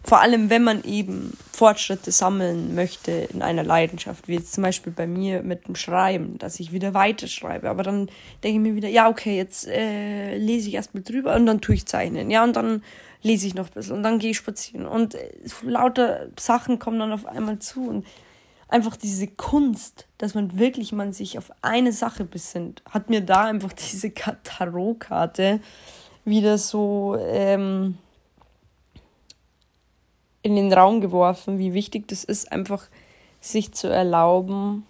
Vor 0.06 0.20
allem, 0.20 0.50
wenn 0.50 0.62
man 0.62 0.84
eben 0.84 1.34
Fortschritte 1.50 2.12
sammeln 2.12 2.74
möchte 2.74 3.10
in 3.10 3.40
einer 3.40 3.64
Leidenschaft, 3.64 4.28
wie 4.28 4.34
jetzt 4.34 4.52
zum 4.52 4.62
Beispiel 4.62 4.92
bei 4.92 5.06
mir 5.06 5.42
mit 5.42 5.66
dem 5.66 5.76
Schreiben, 5.76 6.36
dass 6.36 6.60
ich 6.60 6.72
wieder 6.72 6.92
weiterschreibe. 6.92 7.70
Aber 7.70 7.82
dann 7.82 8.10
denke 8.42 8.58
ich 8.58 8.58
mir 8.58 8.76
wieder, 8.76 8.88
ja, 8.90 9.08
okay, 9.08 9.34
jetzt 9.34 9.66
äh, 9.66 10.36
lese 10.36 10.68
ich 10.68 10.74
erstmal 10.74 11.02
drüber 11.02 11.34
und 11.34 11.46
dann 11.46 11.62
tue 11.62 11.74
ich 11.74 11.86
zeichnen. 11.86 12.30
Ja, 12.30 12.44
und 12.44 12.54
dann 12.54 12.82
lese 13.22 13.46
ich 13.46 13.54
noch 13.54 13.68
ein 13.68 13.72
bisschen 13.72 13.96
und 13.96 14.02
dann 14.02 14.18
gehe 14.18 14.32
ich 14.32 14.36
spazieren. 14.36 14.84
Und 14.84 15.14
äh, 15.14 15.30
lauter 15.62 16.26
Sachen 16.38 16.78
kommen 16.78 16.98
dann 16.98 17.12
auf 17.12 17.24
einmal 17.24 17.58
zu. 17.60 17.88
Und 17.88 18.06
einfach 18.68 18.96
diese 18.96 19.26
Kunst, 19.26 20.06
dass 20.18 20.34
man 20.34 20.58
wirklich 20.58 20.92
man 20.92 21.14
sich 21.14 21.38
auf 21.38 21.50
eine 21.62 21.92
Sache 21.92 22.24
besinnt, 22.24 22.82
hat 22.90 23.08
mir 23.08 23.22
da 23.22 23.44
einfach 23.44 23.72
diese 23.92 24.12
Tarotkarte 24.12 25.60
wieder 26.26 26.58
so. 26.58 27.16
Ähm, 27.18 27.96
in 30.44 30.56
den 30.56 30.72
Raum 30.72 31.00
geworfen, 31.00 31.58
wie 31.58 31.72
wichtig 31.72 32.06
das 32.06 32.22
ist, 32.22 32.52
einfach 32.52 32.86
sich 33.40 33.72
zu 33.72 33.88
erlauben, 33.88 34.86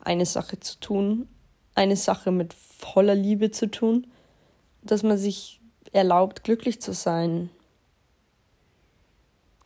eine 0.00 0.24
Sache 0.24 0.58
zu 0.58 0.80
tun, 0.80 1.28
eine 1.74 1.94
Sache 1.94 2.32
mit 2.32 2.54
voller 2.54 3.14
Liebe 3.14 3.50
zu 3.50 3.70
tun, 3.70 4.06
dass 4.82 5.02
man 5.02 5.18
sich 5.18 5.60
erlaubt, 5.92 6.42
glücklich 6.42 6.80
zu 6.80 6.94
sein. 6.94 7.50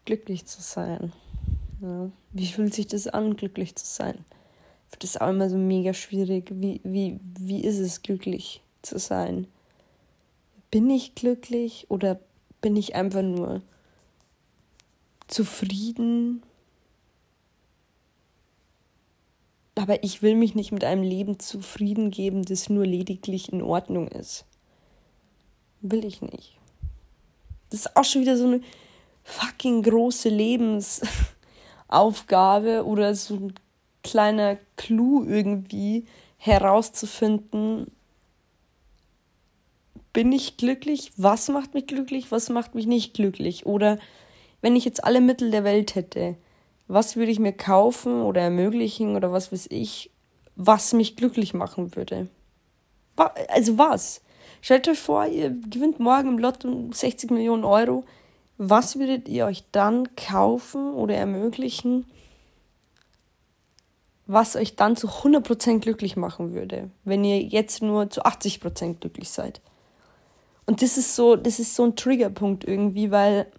Glücklich 0.04 0.46
zu 0.46 0.60
sein. 0.60 1.12
Ja. 1.80 2.10
Wie 2.32 2.48
fühlt 2.48 2.74
sich 2.74 2.88
das 2.88 3.06
an, 3.06 3.36
glücklich 3.36 3.76
zu 3.76 3.86
sein? 3.86 4.24
Das 4.90 5.10
ist 5.10 5.20
auch 5.20 5.28
immer 5.28 5.48
so 5.48 5.56
mega 5.56 5.94
schwierig. 5.94 6.50
Wie, 6.52 6.80
wie, 6.82 7.20
wie 7.38 7.62
ist 7.62 7.78
es, 7.78 8.02
glücklich 8.02 8.60
zu 8.82 8.98
sein? 8.98 9.46
Bin 10.72 10.90
ich 10.90 11.14
glücklich 11.14 11.86
oder 11.90 12.18
bin 12.60 12.74
ich 12.74 12.96
einfach 12.96 13.22
nur 13.22 13.62
zufrieden. 15.32 16.42
Aber 19.74 20.04
ich 20.04 20.22
will 20.22 20.36
mich 20.36 20.54
nicht 20.54 20.72
mit 20.72 20.84
einem 20.84 21.02
Leben 21.02 21.38
zufrieden 21.38 22.10
geben, 22.10 22.44
das 22.44 22.68
nur 22.68 22.86
lediglich 22.86 23.52
in 23.52 23.62
Ordnung 23.62 24.08
ist. 24.08 24.44
Will 25.80 26.04
ich 26.04 26.20
nicht. 26.22 26.58
Das 27.70 27.80
ist 27.80 27.96
auch 27.96 28.04
schon 28.04 28.22
wieder 28.22 28.36
so 28.36 28.46
eine 28.46 28.60
fucking 29.24 29.82
große 29.82 30.28
Lebensaufgabe 30.28 32.84
oder 32.84 33.14
so 33.14 33.34
ein 33.34 33.54
kleiner 34.02 34.58
Clou 34.76 35.24
irgendwie 35.24 36.06
herauszufinden, 36.36 37.90
bin 40.12 40.32
ich 40.32 40.56
glücklich? 40.56 41.12
Was 41.16 41.48
macht 41.48 41.74
mich 41.74 41.86
glücklich? 41.86 42.30
Was 42.30 42.50
macht 42.50 42.74
mich 42.74 42.86
nicht 42.86 43.14
glücklich? 43.14 43.64
Oder 43.64 43.98
wenn 44.62 44.76
ich 44.76 44.86
jetzt 44.86 45.04
alle 45.04 45.20
Mittel 45.20 45.50
der 45.50 45.64
Welt 45.64 45.94
hätte, 45.94 46.36
was 46.88 47.16
würde 47.16 47.32
ich 47.32 47.38
mir 47.38 47.52
kaufen 47.52 48.22
oder 48.22 48.40
ermöglichen 48.40 49.16
oder 49.16 49.32
was 49.32 49.52
weiß 49.52 49.66
ich, 49.70 50.10
was 50.56 50.92
mich 50.92 51.16
glücklich 51.16 51.52
machen 51.52 51.94
würde? 51.96 52.28
Also 53.48 53.76
was? 53.76 54.22
Stellt 54.60 54.88
euch 54.88 54.98
vor, 54.98 55.26
ihr 55.26 55.50
gewinnt 55.50 56.00
morgen 56.00 56.28
im 56.28 56.38
Lotto 56.38 56.88
60 56.92 57.30
Millionen 57.30 57.64
Euro. 57.64 58.04
Was 58.58 58.98
würdet 58.98 59.28
ihr 59.28 59.46
euch 59.46 59.64
dann 59.72 60.14
kaufen 60.14 60.94
oder 60.94 61.16
ermöglichen, 61.16 62.06
was 64.26 64.54
euch 64.54 64.76
dann 64.76 64.96
zu 64.96 65.08
100% 65.08 65.80
glücklich 65.80 66.16
machen 66.16 66.54
würde, 66.54 66.90
wenn 67.04 67.24
ihr 67.24 67.40
jetzt 67.42 67.82
nur 67.82 68.08
zu 68.10 68.24
80% 68.24 69.00
glücklich 69.00 69.30
seid? 69.30 69.60
Und 70.64 70.80
das 70.80 70.96
ist 70.96 71.16
so, 71.16 71.34
das 71.34 71.58
ist 71.58 71.74
so 71.74 71.84
ein 71.84 71.96
Triggerpunkt 71.96 72.64
irgendwie, 72.64 73.10
weil 73.10 73.50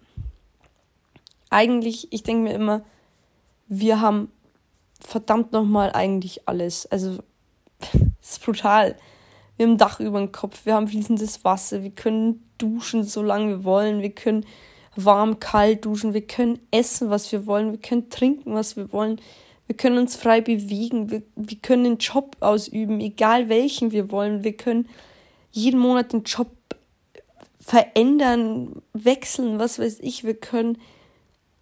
eigentlich, 1.50 2.12
ich 2.12 2.22
denke 2.22 2.42
mir 2.42 2.54
immer, 2.54 2.84
wir 3.68 4.00
haben 4.00 4.30
verdammt 5.00 5.52
nochmal 5.52 5.92
eigentlich 5.92 6.48
alles. 6.48 6.86
Also, 6.86 7.18
es 8.20 8.32
ist 8.32 8.44
brutal. 8.44 8.96
Wir 9.56 9.66
haben 9.66 9.74
ein 9.74 9.78
Dach 9.78 10.00
über 10.00 10.18
dem 10.18 10.32
Kopf, 10.32 10.66
wir 10.66 10.74
haben 10.74 10.88
fließendes 10.88 11.44
Wasser, 11.44 11.82
wir 11.82 11.90
können 11.90 12.44
duschen, 12.58 13.04
solange 13.04 13.48
wir 13.48 13.64
wollen, 13.64 14.02
wir 14.02 14.10
können 14.10 14.44
warm, 14.96 15.38
kalt 15.38 15.84
duschen, 15.84 16.14
wir 16.14 16.26
können 16.26 16.58
essen, 16.70 17.10
was 17.10 17.30
wir 17.30 17.46
wollen, 17.46 17.70
wir 17.70 17.80
können 17.80 18.10
trinken, 18.10 18.54
was 18.54 18.76
wir 18.76 18.92
wollen, 18.92 19.20
wir 19.66 19.76
können 19.76 19.98
uns 19.98 20.16
frei 20.16 20.40
bewegen, 20.40 21.10
wir, 21.10 21.22
wir 21.36 21.58
können 21.58 21.86
einen 21.86 21.98
Job 21.98 22.36
ausüben, 22.40 23.00
egal 23.00 23.48
welchen 23.48 23.92
wir 23.92 24.10
wollen, 24.10 24.44
wir 24.44 24.56
können 24.56 24.88
jeden 25.52 25.78
Monat 25.78 26.12
den 26.12 26.24
Job 26.24 26.50
verändern, 27.60 28.82
wechseln, 28.92 29.58
was 29.58 29.78
weiß 29.78 30.00
ich, 30.00 30.24
wir 30.24 30.34
können 30.34 30.78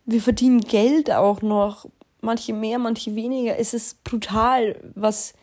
wir 0.05 0.21
verdienen 0.21 0.61
Geld 0.61 1.11
auch 1.11 1.43
noch, 1.43 1.87
manche 2.21 2.53
mehr, 2.53 2.79
manche 2.79 3.15
weniger. 3.15 3.59
Es 3.59 3.75
ist 3.75 4.03
brutal, 4.05 4.77
was, 4.95 5.35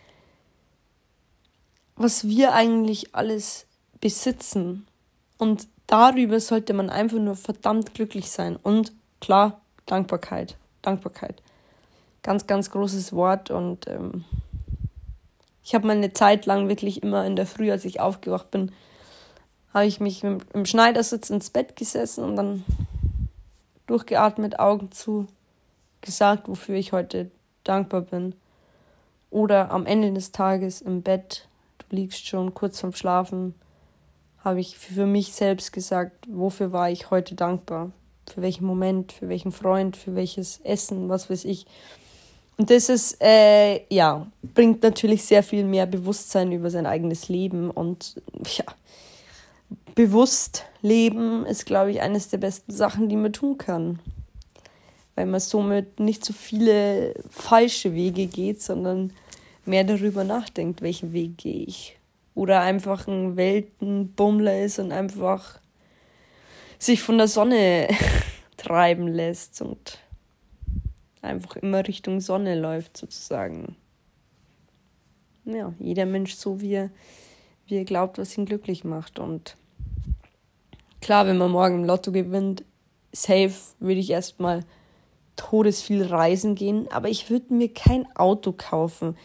was 1.96 2.28
wir 2.28 2.54
eigentlich 2.54 3.14
alles 3.16 3.68
besitzen. 4.02 4.88
Und 5.38 5.68
darüber 5.88 6.40
sollte 6.40 6.74
man 6.74 6.90
einfach 6.90 7.20
nur 7.20 7.36
verdammt 7.36 7.94
glücklich 7.94 8.32
sein. 8.32 8.56
Und 8.56 8.94
klar, 9.20 9.62
Dankbarkeit. 9.86 10.58
Dankbarkeit. 10.82 11.42
Ganz, 12.24 12.48
ganz 12.48 12.72
großes 12.72 13.14
Wort. 13.14 13.52
Und 13.52 13.88
ähm, 13.88 14.26
ich 15.64 15.76
habe 15.76 15.88
mal 15.88 15.96
eine 15.96 16.14
Zeit 16.14 16.46
lang 16.46 16.68
wirklich 16.68 17.04
immer 17.04 17.26
in 17.26 17.36
der 17.36 17.46
Früh, 17.46 17.72
als 17.72 17.86
ich 17.86 18.00
aufgewacht 18.00 18.52
bin, 18.52 18.72
habe 19.74 19.86
ich 19.86 20.00
mich 20.00 20.24
im 20.24 20.66
Schneidersitz 20.66 21.30
ins 21.30 21.52
Bett 21.52 21.76
gesessen 21.76 22.24
und 22.24 22.36
dann 22.36 22.64
durchgeatmet, 23.90 24.60
Augen 24.60 24.92
zu, 24.92 25.28
gesagt, 26.02 26.48
wofür 26.48 26.76
ich 26.76 26.92
heute 26.92 27.32
dankbar 27.64 28.02
bin. 28.02 28.36
Oder 29.30 29.72
am 29.72 29.86
Ende 29.86 30.12
des 30.12 30.32
Tages 30.32 30.82
im 30.82 31.02
Bett, 31.02 31.48
du 31.80 31.96
liegst 31.96 32.26
schon 32.26 32.54
kurz 32.54 32.80
vorm 32.80 32.94
Schlafen, 32.94 33.54
habe 34.44 34.60
ich 34.60 34.78
für 34.78 35.06
mich 35.06 35.34
selbst 35.34 35.74
gesagt, 35.74 36.26
wofür 36.30 36.72
war 36.72 36.90
ich 36.90 37.12
heute 37.12 37.36
dankbar? 37.36 37.92
Für 38.34 38.42
welchen 38.42 38.66
Moment, 38.66 39.12
für 39.12 39.28
welchen 39.28 39.52
Freund, 39.52 39.98
für 39.98 40.16
welches 40.16 40.60
Essen, 40.62 41.10
was 41.10 41.30
weiß 41.30 41.46
ich. 41.46 41.66
Und 42.58 42.70
das 42.70 42.90
ist, 42.90 43.22
äh, 43.22 43.86
ja, 43.94 44.28
bringt 44.42 44.84
natürlich 44.84 45.24
sehr 45.24 45.44
viel 45.44 45.64
mehr 45.64 45.86
Bewusstsein 45.86 46.52
über 46.52 46.70
sein 46.70 46.86
eigenes 46.86 47.30
Leben 47.30 47.70
und 47.70 48.22
ja, 48.58 48.66
bewusst 50.00 50.64
leben 50.82 51.46
ist, 51.46 51.66
glaube 51.66 51.92
ich, 51.92 52.00
eines 52.00 52.30
der 52.30 52.38
besten 52.38 52.72
Sachen, 52.72 53.10
die 53.10 53.18
man 53.18 53.34
tun 53.34 53.58
kann. 53.58 54.00
Weil 55.16 55.26
man 55.26 55.42
somit 55.42 56.00
nicht 56.00 56.24
so 56.24 56.32
viele 56.32 57.14
falsche 57.30 57.94
Wege 57.94 58.28
geht, 58.28 58.62
sondern 58.62 59.12
mehr 59.66 59.84
darüber 59.84 60.24
nachdenkt, 60.24 60.82
welchen 60.82 61.12
Weg 61.12 61.38
gehe 61.38 61.66
ich. 61.66 61.98
oder 62.34 62.62
einfach 62.62 63.10
ein 63.10 63.36
Weltenbummler 63.36 64.64
ist 64.64 64.80
und 64.80 64.94
einfach 64.94 65.60
sich 66.78 67.02
von 67.02 67.18
der 67.18 67.28
Sonne 67.28 67.90
treiben 68.56 69.10
lässt 69.10 69.62
und 69.62 70.00
einfach 71.22 71.58
immer 71.58 71.86
Richtung 71.86 72.22
Sonne 72.22 72.58
läuft 72.58 72.96
sozusagen. 72.96 73.76
Ja, 75.44 75.74
jeder 75.78 76.06
Mensch 76.06 76.36
so 76.36 76.62
wie 76.62 76.76
er, 76.76 76.90
wie 77.68 77.76
er 77.76 77.84
glaubt, 77.84 78.18
was 78.18 78.38
ihn 78.38 78.46
glücklich 78.46 78.86
macht 78.86 79.20
und 79.20 79.58
klar, 81.02 81.26
wenn 81.26 81.38
man 81.38 81.52
morgen 81.52 81.82
im 81.82 81.86
Lotto 81.86 82.12
gewinnt, 82.12 82.64
safe 83.12 83.54
würde 83.80 84.00
ich 84.00 84.10
erstmal 84.10 84.62
todesviel 85.36 86.04
reisen 86.04 86.56
gehen, 86.56 86.88
aber 86.92 87.10
ich 87.10 87.30
würde 87.30 87.54
mir 87.54 87.74
kein 87.74 88.06
Auto 88.16 88.54
kaufen. 88.56 89.18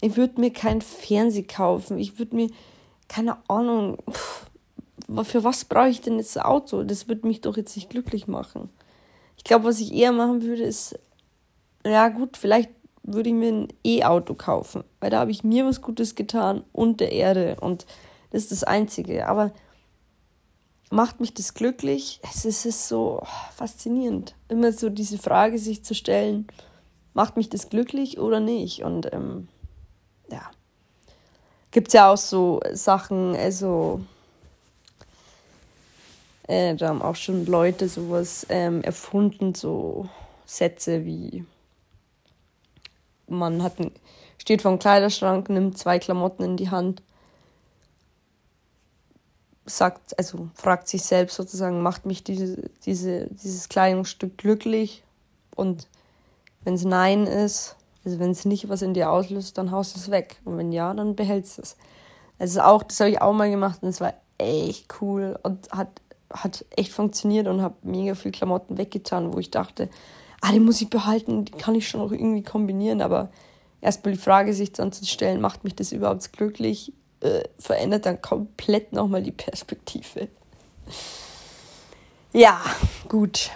Ich 0.00 0.16
würde 0.16 0.40
mir 0.40 0.52
kein 0.52 0.80
Fernseh 0.80 1.44
kaufen. 1.44 1.98
Ich 1.98 2.18
würde 2.18 2.34
mir, 2.34 2.50
keine 3.08 3.36
Ahnung, 3.48 3.98
pff, 4.10 4.50
für 5.24 5.44
was 5.44 5.64
brauche 5.64 5.88
ich 5.88 6.00
denn 6.00 6.18
jetzt 6.18 6.36
ein 6.36 6.44
Auto? 6.44 6.82
Das 6.82 7.08
würde 7.08 7.26
mich 7.26 7.40
doch 7.40 7.56
jetzt 7.56 7.76
nicht 7.76 7.90
glücklich 7.90 8.26
machen. 8.26 8.70
Ich 9.36 9.44
glaube, 9.44 9.64
was 9.64 9.80
ich 9.80 9.94
eher 9.94 10.12
machen 10.12 10.42
würde, 10.42 10.62
ist, 10.62 10.98
ja 11.84 12.08
gut, 12.08 12.36
vielleicht 12.36 12.70
würde 13.02 13.30
ich 13.30 13.34
mir 13.34 13.52
ein 13.52 13.68
E-Auto 13.84 14.34
kaufen, 14.34 14.84
weil 15.00 15.10
da 15.10 15.20
habe 15.20 15.30
ich 15.30 15.44
mir 15.44 15.64
was 15.64 15.80
Gutes 15.80 16.14
getan 16.14 16.62
und 16.72 17.00
der 17.00 17.12
Erde 17.12 17.56
und 17.60 17.86
das 18.30 18.42
ist 18.42 18.52
das 18.52 18.64
Einzige. 18.64 19.26
Aber 19.26 19.52
macht 20.90 21.20
mich 21.20 21.32
das 21.32 21.54
glücklich? 21.54 22.20
Es 22.22 22.44
ist, 22.44 22.60
es 22.60 22.66
ist 22.66 22.88
so 22.88 23.22
faszinierend, 23.54 24.34
immer 24.48 24.72
so 24.72 24.90
diese 24.90 25.18
Frage 25.18 25.58
sich 25.58 25.84
zu 25.84 25.94
stellen, 25.94 26.48
macht 27.14 27.36
mich 27.36 27.48
das 27.48 27.70
glücklich 27.70 28.18
oder 28.18 28.40
nicht? 28.40 28.82
Und 28.82 29.12
ähm, 29.12 29.48
ja, 30.30 30.50
gibt 31.70 31.88
es 31.88 31.94
ja 31.94 32.12
auch 32.12 32.18
so 32.18 32.60
Sachen, 32.72 33.34
also 33.36 34.00
äh, 36.48 36.74
da 36.74 36.88
haben 36.88 37.02
auch 37.02 37.16
schon 37.16 37.46
Leute 37.46 37.88
sowas 37.88 38.44
ähm, 38.48 38.82
erfunden, 38.82 39.54
so 39.54 40.08
Sätze 40.44 41.04
wie 41.04 41.44
man 43.28 43.62
hat 43.62 43.78
ein, 43.78 43.92
steht 44.38 44.62
vor 44.62 44.72
dem 44.72 44.80
Kleiderschrank, 44.80 45.48
nimmt 45.48 45.78
zwei 45.78 46.00
Klamotten 46.00 46.42
in 46.42 46.56
die 46.56 46.70
Hand 46.70 47.02
sagt, 49.76 50.18
also 50.18 50.48
fragt 50.54 50.88
sich 50.88 51.02
selbst 51.02 51.36
sozusagen, 51.36 51.82
macht 51.82 52.06
mich 52.06 52.24
diese, 52.24 52.70
diese, 52.84 53.28
dieses 53.30 53.68
Kleidungsstück 53.68 54.38
glücklich? 54.38 55.04
Und 55.56 55.88
wenn 56.64 56.74
es 56.74 56.84
Nein 56.84 57.26
ist, 57.26 57.76
also 58.04 58.18
wenn 58.18 58.30
es 58.30 58.44
nicht 58.44 58.68
was 58.68 58.82
in 58.82 58.94
dir 58.94 59.10
auslöst, 59.10 59.58
dann 59.58 59.70
haust 59.70 59.94
du 59.94 60.00
es 60.00 60.10
weg. 60.10 60.40
Und 60.44 60.56
wenn 60.56 60.72
ja, 60.72 60.92
dann 60.94 61.16
behältst 61.16 61.58
du 61.58 61.62
es. 61.62 61.76
Also 62.38 62.60
auch, 62.62 62.82
das 62.82 63.00
habe 63.00 63.10
ich 63.10 63.20
auch 63.20 63.32
mal 63.32 63.50
gemacht 63.50 63.82
und 63.82 63.88
es 63.88 64.00
war 64.00 64.14
echt 64.38 64.86
cool 65.00 65.38
und 65.42 65.70
hat, 65.70 66.00
hat 66.32 66.64
echt 66.76 66.92
funktioniert 66.92 67.46
und 67.46 67.60
habe 67.60 67.74
mega 67.82 68.14
viel 68.14 68.32
Klamotten 68.32 68.78
weggetan, 68.78 69.34
wo 69.34 69.38
ich 69.38 69.50
dachte, 69.50 69.90
ah, 70.40 70.52
die 70.52 70.60
muss 70.60 70.80
ich 70.80 70.88
behalten, 70.88 71.44
die 71.44 71.52
kann 71.52 71.74
ich 71.74 71.88
schon 71.88 72.00
noch 72.00 72.12
irgendwie 72.12 72.42
kombinieren, 72.42 73.02
aber 73.02 73.30
erstmal 73.82 74.14
die 74.14 74.20
Frage 74.20 74.54
sich 74.54 74.72
dann 74.72 74.92
zu 74.92 75.04
stellen, 75.04 75.40
macht 75.40 75.64
mich 75.64 75.74
das 75.74 75.92
überhaupt 75.92 76.32
glücklich? 76.32 76.94
Äh, 77.20 77.42
verändert 77.58 78.06
dann 78.06 78.20
komplett 78.22 78.92
nochmal 78.92 79.22
die 79.22 79.32
Perspektive. 79.32 80.28
Ja, 82.32 82.60
gut. 83.08 83.50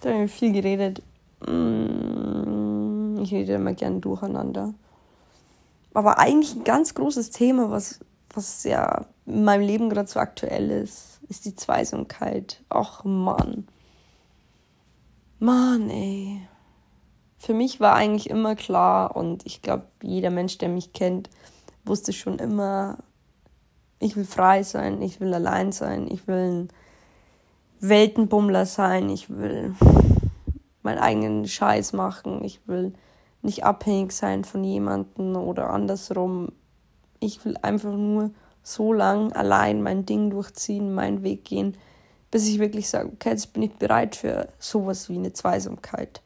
Da 0.00 0.10
haben 0.10 0.20
wir 0.20 0.28
viel 0.28 0.52
geredet. 0.52 1.02
Mm, 1.46 3.18
ich 3.22 3.32
rede 3.32 3.54
immer 3.54 3.72
gern 3.74 4.00
durcheinander. 4.00 4.74
Aber 5.94 6.18
eigentlich 6.18 6.54
ein 6.54 6.64
ganz 6.64 6.94
großes 6.94 7.30
Thema, 7.30 7.70
was, 7.70 8.00
was 8.30 8.64
ja 8.64 9.06
in 9.26 9.44
meinem 9.44 9.62
Leben 9.62 9.88
gerade 9.88 10.08
so 10.08 10.18
aktuell 10.20 10.70
ist, 10.70 11.20
ist 11.28 11.44
die 11.44 11.54
Zweisamkeit. 11.54 12.62
Ach 12.68 13.04
Mann. 13.04 13.68
Mann, 15.38 15.88
ey. 15.90 16.40
Für 17.38 17.54
mich 17.54 17.78
war 17.78 17.94
eigentlich 17.94 18.30
immer 18.30 18.56
klar 18.56 19.16
und 19.16 19.46
ich 19.46 19.62
glaube, 19.62 19.86
jeder 20.02 20.30
Mensch, 20.30 20.58
der 20.58 20.68
mich 20.68 20.92
kennt, 20.92 21.30
wusste 21.84 22.12
schon 22.12 22.38
immer, 22.38 22.98
ich 23.98 24.16
will 24.16 24.24
frei 24.24 24.62
sein, 24.62 25.00
ich 25.02 25.20
will 25.20 25.32
allein 25.34 25.72
sein, 25.72 26.08
ich 26.10 26.26
will 26.26 26.36
ein 26.36 26.68
Weltenbummler 27.80 28.66
sein, 28.66 29.08
ich 29.10 29.30
will 29.30 29.74
meinen 30.82 30.98
eigenen 30.98 31.46
Scheiß 31.46 31.92
machen, 31.92 32.44
ich 32.44 32.66
will 32.66 32.92
nicht 33.42 33.64
abhängig 33.64 34.12
sein 34.12 34.44
von 34.44 34.64
jemandem 34.64 35.36
oder 35.36 35.70
andersrum. 35.70 36.52
Ich 37.20 37.44
will 37.44 37.56
einfach 37.62 37.92
nur 37.92 38.30
so 38.62 38.92
lang 38.92 39.32
allein 39.32 39.82
mein 39.82 40.06
Ding 40.06 40.30
durchziehen, 40.30 40.94
meinen 40.94 41.22
Weg 41.22 41.44
gehen, 41.44 41.76
bis 42.30 42.48
ich 42.48 42.58
wirklich 42.58 42.88
sage, 42.88 43.10
okay, 43.12 43.30
jetzt 43.30 43.52
bin 43.52 43.62
ich 43.62 43.74
bereit 43.74 44.16
für 44.16 44.48
sowas 44.58 45.08
wie 45.08 45.16
eine 45.16 45.32
Zweisamkeit. 45.32 46.22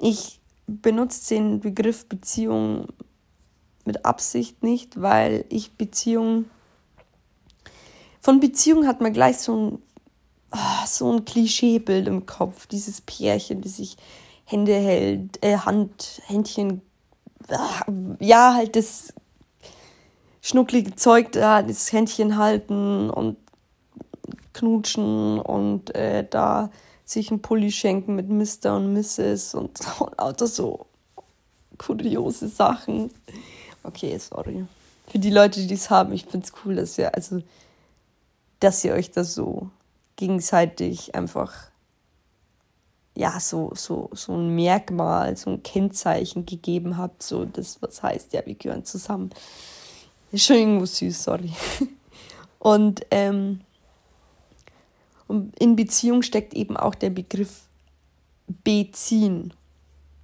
Ich 0.00 0.40
benutze 0.66 1.34
den 1.34 1.60
Begriff 1.60 2.08
Beziehung 2.08 2.86
mit 3.86 4.04
Absicht 4.04 4.62
nicht, 4.62 5.00
weil 5.00 5.44
ich 5.48 5.72
Beziehung. 5.72 6.46
Von 8.20 8.40
Beziehung 8.40 8.86
hat 8.86 9.00
man 9.00 9.12
gleich 9.12 9.38
so 9.38 9.56
ein, 9.56 9.78
oh, 10.52 10.86
so 10.86 11.12
ein 11.12 11.24
Klischeebild 11.24 12.06
im 12.08 12.26
Kopf. 12.26 12.66
Dieses 12.66 13.00
Pärchen, 13.00 13.62
das 13.62 13.76
sich 13.76 13.96
Hände 14.44 14.74
hält, 14.74 15.42
äh, 15.44 15.56
Hand, 15.58 16.22
Händchen, 16.26 16.82
ja, 18.20 18.54
halt 18.54 18.76
das 18.76 19.12
schnucklige 20.40 20.94
Zeug 20.94 21.32
da, 21.32 21.62
das 21.62 21.92
Händchen 21.92 22.36
halten 22.36 23.10
und 23.10 23.36
knutschen 24.52 25.38
und 25.38 25.94
äh, 25.94 26.26
da 26.28 26.70
sich 27.04 27.30
ein 27.30 27.42
Pulli 27.42 27.72
schenken 27.72 28.14
mit 28.14 28.28
Mr. 28.28 28.76
und 28.76 28.92
Mrs. 28.92 29.54
und, 29.54 29.80
und 30.00 30.18
lauter 30.18 30.46
so 30.46 30.86
kuriose 31.78 32.48
Sachen. 32.48 33.10
Okay, 33.82 34.16
sorry. 34.18 34.64
Für 35.08 35.18
die 35.18 35.30
Leute, 35.30 35.66
die 35.66 35.74
es 35.74 35.90
haben, 35.90 36.12
ich 36.12 36.26
finde 36.26 36.46
es 36.46 36.52
cool, 36.64 36.76
dass 36.76 36.98
ihr, 36.98 37.14
also, 37.14 37.42
dass 38.60 38.84
ihr 38.84 38.92
euch 38.94 39.10
das 39.10 39.34
so 39.34 39.70
gegenseitig 40.16 41.14
einfach, 41.14 41.52
ja, 43.16 43.40
so, 43.40 43.72
so, 43.74 44.10
so 44.12 44.34
ein 44.34 44.54
Merkmal, 44.54 45.36
so 45.36 45.50
ein 45.50 45.62
Kennzeichen 45.62 46.46
gegeben 46.46 46.96
habt, 46.96 47.22
so 47.22 47.44
das, 47.44 47.80
was 47.82 48.02
heißt, 48.02 48.32
ja, 48.32 48.44
wir 48.44 48.54
gehören 48.54 48.84
zusammen. 48.84 49.30
Schon 50.34 50.56
irgendwo 50.56 50.86
süß, 50.86 51.24
sorry. 51.24 51.52
Und, 52.60 53.06
ähm, 53.10 53.62
und 55.26 55.58
in 55.58 55.76
Beziehung 55.76 56.22
steckt 56.22 56.54
eben 56.54 56.76
auch 56.76 56.94
der 56.94 57.10
Begriff 57.10 57.62
beziehen 58.64 59.54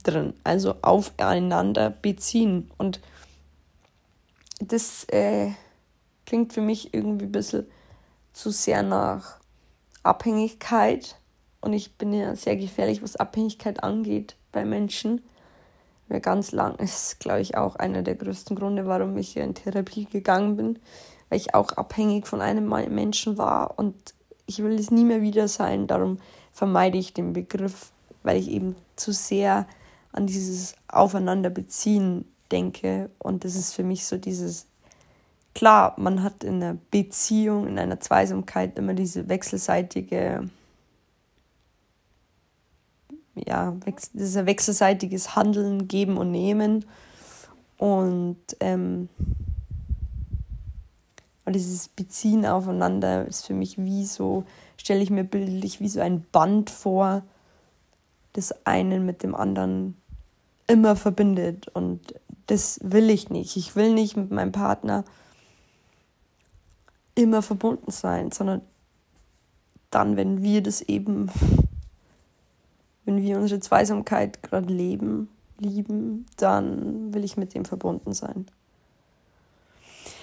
drin, 0.03 0.35
also 0.45 0.75
aufeinander 0.83 1.91
beziehen. 1.91 2.71
Und 2.77 3.01
das 4.61 5.05
äh, 5.05 5.51
klingt 6.25 6.53
für 6.53 6.61
mich 6.61 6.95
irgendwie 6.95 7.27
ein 7.27 7.33
bisschen 7.33 7.67
zu 8.33 8.51
sehr 8.51 8.83
nach 8.83 9.39
Abhängigkeit. 10.03 11.17
Und 11.61 11.73
ich 11.73 11.97
bin 11.97 12.13
ja 12.13 12.37
sehr 12.37 12.57
gefährlich, 12.57 13.03
was 13.03 13.17
Abhängigkeit 13.17 13.83
angeht 13.83 14.37
bei 14.53 14.65
Menschen. 14.65 15.23
Mir 16.09 16.21
ganz 16.21 16.53
lang 16.53 16.77
ist, 16.77 17.19
glaube 17.19 17.41
ich, 17.41 17.57
auch 17.57 17.77
einer 17.77 18.03
der 18.03 18.15
größten 18.15 18.55
Gründe, 18.57 18.87
warum 18.87 19.17
ich 19.17 19.37
in 19.37 19.55
Therapie 19.55 20.05
gegangen 20.05 20.57
bin, 20.57 20.79
weil 21.29 21.39
ich 21.39 21.55
auch 21.55 21.73
abhängig 21.73 22.27
von 22.27 22.41
einem 22.41 22.69
Menschen 22.95 23.39
war 23.39 23.79
und 23.79 24.15
ich 24.47 24.63
will 24.63 24.79
es 24.79 24.93
nie 24.93 25.05
mehr 25.05 25.23
wieder 25.23 25.49
sein. 25.49 25.89
Darum 25.89 26.19
vermeide 26.53 26.99
ich 26.99 27.13
den 27.13 27.33
Begriff, 27.33 27.91
weil 28.23 28.37
ich 28.37 28.49
eben 28.49 28.77
zu 28.95 29.13
sehr 29.13 29.67
an 30.13 30.29
dieses 30.29 30.77
Aufeinanderbeziehen 30.87 32.25
denke. 32.53 33.11
Und 33.19 33.45
das 33.45 33.55
ist 33.55 33.75
für 33.75 33.85
mich 33.85 34.07
so 34.07 34.17
dieses, 34.17 34.67
klar, 35.55 35.95
man 35.99 36.23
hat 36.23 36.45
in 36.45 36.63
einer 36.63 36.77
Beziehung, 36.91 37.67
in 37.67 37.79
einer 37.79 38.01
Zweisamkeit 38.01 38.79
immer 38.79 38.95
diese 38.95 39.29
wechselseitige, 39.29 40.49
ja, 43.35 43.77
dieser 44.13 44.47
wechselseitiges 44.47 45.37
Handeln, 45.37 45.89
Geben 45.89 46.17
und 46.17 46.31
Nehmen. 46.31 46.85
Und 47.79 48.39
ähm, 48.61 49.09
und 51.47 51.55
dieses 51.55 51.87
Beziehen 51.89 52.45
aufeinander 52.45 53.25
ist 53.25 53.47
für 53.47 53.55
mich 53.55 53.79
wie 53.79 54.05
so, 54.05 54.45
stelle 54.77 55.01
ich 55.01 55.11
mir 55.11 55.23
bildlich 55.23 55.81
wie 55.81 55.89
so 55.89 56.01
ein 56.01 56.27
Band 56.33 56.71
vor, 56.71 57.23
das 58.33 58.67
einen 58.67 59.07
mit 59.07 59.23
dem 59.23 59.35
anderen 59.35 59.97
immer 60.67 60.97
verbindet. 60.97 61.69
Und 61.69 62.01
das 62.47 62.79
will 62.83 63.11
ich 63.11 63.31
nicht. 63.31 63.57
Ich 63.57 63.77
will 63.77 63.93
nicht 63.93 64.17
mit 64.17 64.31
meinem 64.31 64.53
Partner 64.53 65.05
immer 67.15 67.43
verbunden 67.43 67.91
sein, 67.91 68.31
sondern 68.31 68.63
dann, 69.91 70.17
wenn 70.17 70.43
wir 70.43 70.63
das 70.63 70.83
eben, 70.83 71.31
wenn 73.05 73.23
wir 73.23 73.39
unsere 73.39 73.61
Zweisamkeit 73.61 74.43
gerade 74.43 74.73
leben, 74.73 75.29
lieben, 75.59 76.27
dann 76.37 77.15
will 77.15 77.25
ich 77.25 77.37
mit 77.37 77.55
dem 77.55 77.65
verbunden 77.65 78.13
sein. 78.13 78.47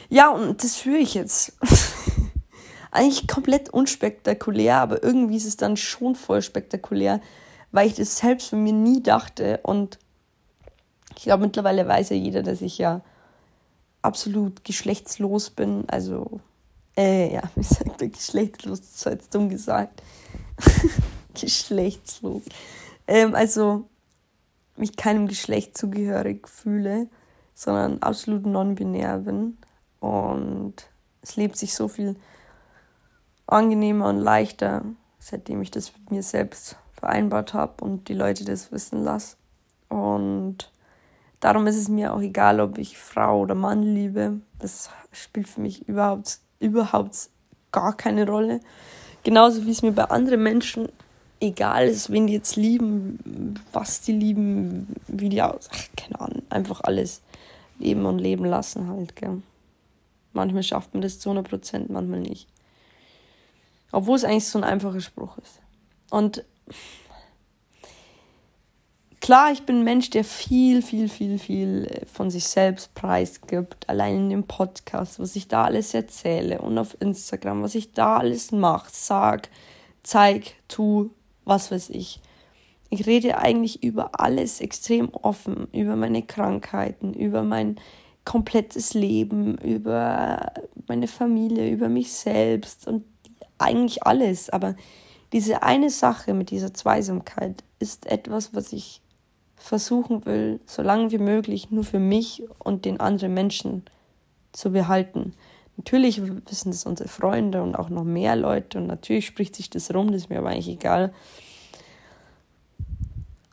Ja, 0.09 0.29
und 0.29 0.63
das 0.63 0.75
führe 0.75 0.99
ich 0.99 1.13
jetzt. 1.13 1.57
Eigentlich 2.91 3.27
komplett 3.27 3.69
unspektakulär, 3.71 4.77
aber 4.77 5.03
irgendwie 5.03 5.37
ist 5.37 5.47
es 5.47 5.57
dann 5.57 5.77
schon 5.77 6.13
voll 6.13 6.43
spektakulär, 6.43 7.19
weil 7.71 7.87
ich 7.87 7.95
das 7.95 8.17
selbst 8.19 8.49
von 8.49 8.61
mir 8.61 8.73
nie 8.73 9.01
dachte. 9.01 9.59
Und 9.63 9.97
ich 11.15 11.23
glaube, 11.23 11.43
mittlerweile 11.43 11.87
weiß 11.87 12.09
ja 12.09 12.15
jeder, 12.15 12.43
dass 12.43 12.61
ich 12.61 12.77
ja 12.77 13.01
absolut 14.01 14.63
geschlechtslos 14.63 15.49
bin. 15.49 15.85
Also, 15.87 16.39
äh, 16.97 17.33
ja, 17.33 17.43
wie 17.55 17.63
sagt 17.63 17.99
man 17.99 18.11
geschlechtslos? 18.11 18.81
Das 18.81 19.05
war 19.05 19.13
jetzt 19.13 19.33
dumm 19.33 19.49
gesagt. 19.49 20.01
geschlechtslos. 21.33 22.43
Ähm, 23.07 23.35
also, 23.35 23.85
mich 24.75 24.95
keinem 24.95 25.27
Geschlecht 25.27 25.77
zugehörig 25.77 26.47
fühle, 26.47 27.07
sondern 27.53 28.01
absolut 28.01 28.45
non-binär 28.45 29.19
bin. 29.19 29.57
Und 29.99 30.75
es 31.21 31.35
lebt 31.35 31.57
sich 31.57 31.73
so 31.75 31.87
viel 31.87 32.15
angenehmer 33.47 34.09
und 34.09 34.19
leichter, 34.19 34.83
seitdem 35.19 35.61
ich 35.61 35.71
das 35.71 35.93
mit 35.93 36.11
mir 36.11 36.23
selbst 36.23 36.77
vereinbart 36.91 37.53
habe 37.53 37.83
und 37.83 38.07
die 38.07 38.13
Leute 38.13 38.45
das 38.45 38.71
wissen 38.71 39.03
lasse. 39.03 39.37
Und 39.89 40.71
darum 41.43 41.67
ist 41.67 41.75
es 41.75 41.89
mir 41.89 42.13
auch 42.13 42.21
egal, 42.21 42.59
ob 42.61 42.77
ich 42.77 42.97
Frau 42.97 43.41
oder 43.41 43.55
Mann 43.55 43.83
liebe. 43.83 44.39
Das 44.59 44.89
spielt 45.11 45.47
für 45.47 45.61
mich 45.61 45.87
überhaupt, 45.87 46.39
überhaupt 46.59 47.29
gar 47.71 47.95
keine 47.95 48.25
Rolle. 48.25 48.61
Genauso 49.23 49.65
wie 49.65 49.71
es 49.71 49.81
mir 49.81 49.91
bei 49.91 50.05
anderen 50.05 50.41
Menschen 50.41 50.87
egal 51.41 51.87
ist, 51.87 52.09
wen 52.09 52.27
die 52.27 52.33
jetzt 52.33 52.55
lieben, 52.55 53.59
was 53.73 54.01
die 54.01 54.13
lieben, 54.13 54.87
wie 55.07 55.29
die 55.29 55.41
aus. 55.41 55.69
Ach, 55.73 55.85
keine 55.97 56.21
Ahnung, 56.21 56.43
einfach 56.49 56.81
alles 56.81 57.21
leben 57.77 58.05
und 58.05 58.19
leben 58.19 58.45
lassen 58.45 58.87
halt, 58.87 59.15
gell. 59.15 59.41
Manchmal 60.31 60.63
schafft 60.63 60.93
man 60.93 61.01
das 61.01 61.19
zu 61.19 61.29
100 61.29 61.49
Prozent, 61.49 61.89
manchmal 61.89 62.21
nicht. 62.21 62.47
Obwohl 63.91 64.15
es 64.15 64.23
eigentlich 64.23 64.47
so 64.47 64.57
ein 64.57 64.63
einfacher 64.63 65.01
Spruch 65.01 65.37
ist. 65.37 65.59
Und 66.09 66.43
klar, 69.23 69.53
ich 69.53 69.63
bin 69.63 69.77
ein 69.77 69.83
Mensch, 69.85 70.09
der 70.09 70.25
viel, 70.25 70.81
viel, 70.81 71.07
viel, 71.07 71.39
viel 71.39 71.87
äh, 71.89 72.05
von 72.05 72.29
sich 72.29 72.45
selbst 72.45 72.93
preisgibt. 72.93 73.89
Allein 73.89 74.17
in 74.17 74.29
dem 74.29 74.43
Podcast, 74.43 75.17
was 75.17 75.37
ich 75.37 75.47
da 75.47 75.63
alles 75.63 75.93
erzähle 75.93 76.61
und 76.61 76.77
auf 76.77 76.97
Instagram, 76.99 77.63
was 77.63 77.73
ich 77.73 77.93
da 77.93 78.17
alles 78.17 78.51
mache, 78.51 78.89
sag, 78.91 79.49
zeig, 80.03 80.55
tu, 80.67 81.11
was 81.45 81.71
weiß 81.71 81.89
ich. 81.91 82.19
Ich 82.89 83.07
rede 83.07 83.37
eigentlich 83.37 83.81
über 83.81 84.19
alles 84.19 84.59
extrem 84.59 85.09
offen, 85.09 85.67
über 85.71 85.95
meine 85.95 86.23
Krankheiten, 86.23 87.13
über 87.13 87.43
mein 87.43 87.77
komplettes 88.25 88.93
Leben, 88.93 89.57
über 89.57 90.51
meine 90.87 91.07
Familie, 91.07 91.71
über 91.71 91.87
mich 91.87 92.11
selbst 92.11 92.87
und 92.87 93.05
eigentlich 93.57 94.03
alles. 94.03 94.49
Aber 94.49 94.75
diese 95.31 95.63
eine 95.63 95.89
Sache 95.89 96.33
mit 96.33 96.51
dieser 96.51 96.73
Zweisamkeit 96.73 97.63
ist 97.79 98.05
etwas, 98.05 98.53
was 98.53 98.73
ich 98.73 99.02
versuchen 99.63 100.25
will, 100.25 100.59
so 100.65 100.81
lange 100.81 101.11
wie 101.11 101.17
möglich 101.17 101.71
nur 101.71 101.85
für 101.85 101.97
mich 101.97 102.43
und 102.59 102.83
den 102.83 102.99
anderen 102.99 103.33
Menschen 103.33 103.83
zu 104.51 104.71
behalten. 104.71 105.35
Natürlich 105.77 106.21
wissen 106.21 106.71
das 106.71 106.85
unsere 106.85 107.07
Freunde 107.07 107.63
und 107.63 107.75
auch 107.77 107.87
noch 107.87 108.03
mehr 108.03 108.35
Leute 108.35 108.77
und 108.77 108.87
natürlich 108.87 109.25
spricht 109.25 109.55
sich 109.55 109.69
das 109.69 109.93
rum, 109.93 110.11
das 110.11 110.23
ist 110.23 110.29
mir 110.29 110.39
aber 110.39 110.49
eigentlich 110.49 110.67
egal. 110.67 111.13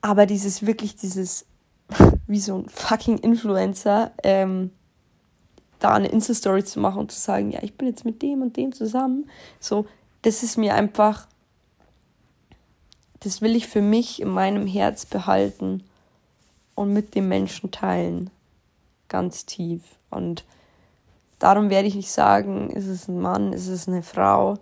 Aber 0.00 0.26
dieses 0.26 0.66
wirklich, 0.66 0.96
dieses, 0.96 1.46
wie 2.26 2.40
so 2.40 2.56
ein 2.56 2.68
fucking 2.68 3.18
Influencer, 3.18 4.10
ähm, 4.24 4.72
da 5.78 5.94
eine 5.94 6.08
Insta-Story 6.08 6.64
zu 6.64 6.80
machen 6.80 6.98
und 6.98 7.12
zu 7.12 7.20
sagen, 7.20 7.52
ja, 7.52 7.62
ich 7.62 7.74
bin 7.74 7.86
jetzt 7.86 8.04
mit 8.04 8.20
dem 8.20 8.42
und 8.42 8.56
dem 8.56 8.72
zusammen, 8.72 9.30
so, 9.60 9.86
das 10.22 10.42
ist 10.42 10.58
mir 10.58 10.74
einfach, 10.74 11.28
das 13.20 13.40
will 13.40 13.54
ich 13.54 13.68
für 13.68 13.80
mich 13.80 14.20
in 14.20 14.28
meinem 14.28 14.66
Herz 14.66 15.06
behalten 15.06 15.84
und 16.80 16.92
mit 16.92 17.14
dem 17.14 17.28
Menschen 17.28 17.70
teilen, 17.70 18.30
ganz 19.08 19.46
tief. 19.46 19.82
Und 20.10 20.44
Darum 21.40 21.70
werde 21.70 21.88
ich 21.88 21.94
nicht 21.94 22.12
sagen, 22.12 22.68
ist 22.68 22.86
es 22.86 23.08
ein 23.08 23.18
Mann, 23.18 23.54
ist 23.54 23.66
es 23.66 23.88
eine 23.88 24.02
Frau, 24.02 24.58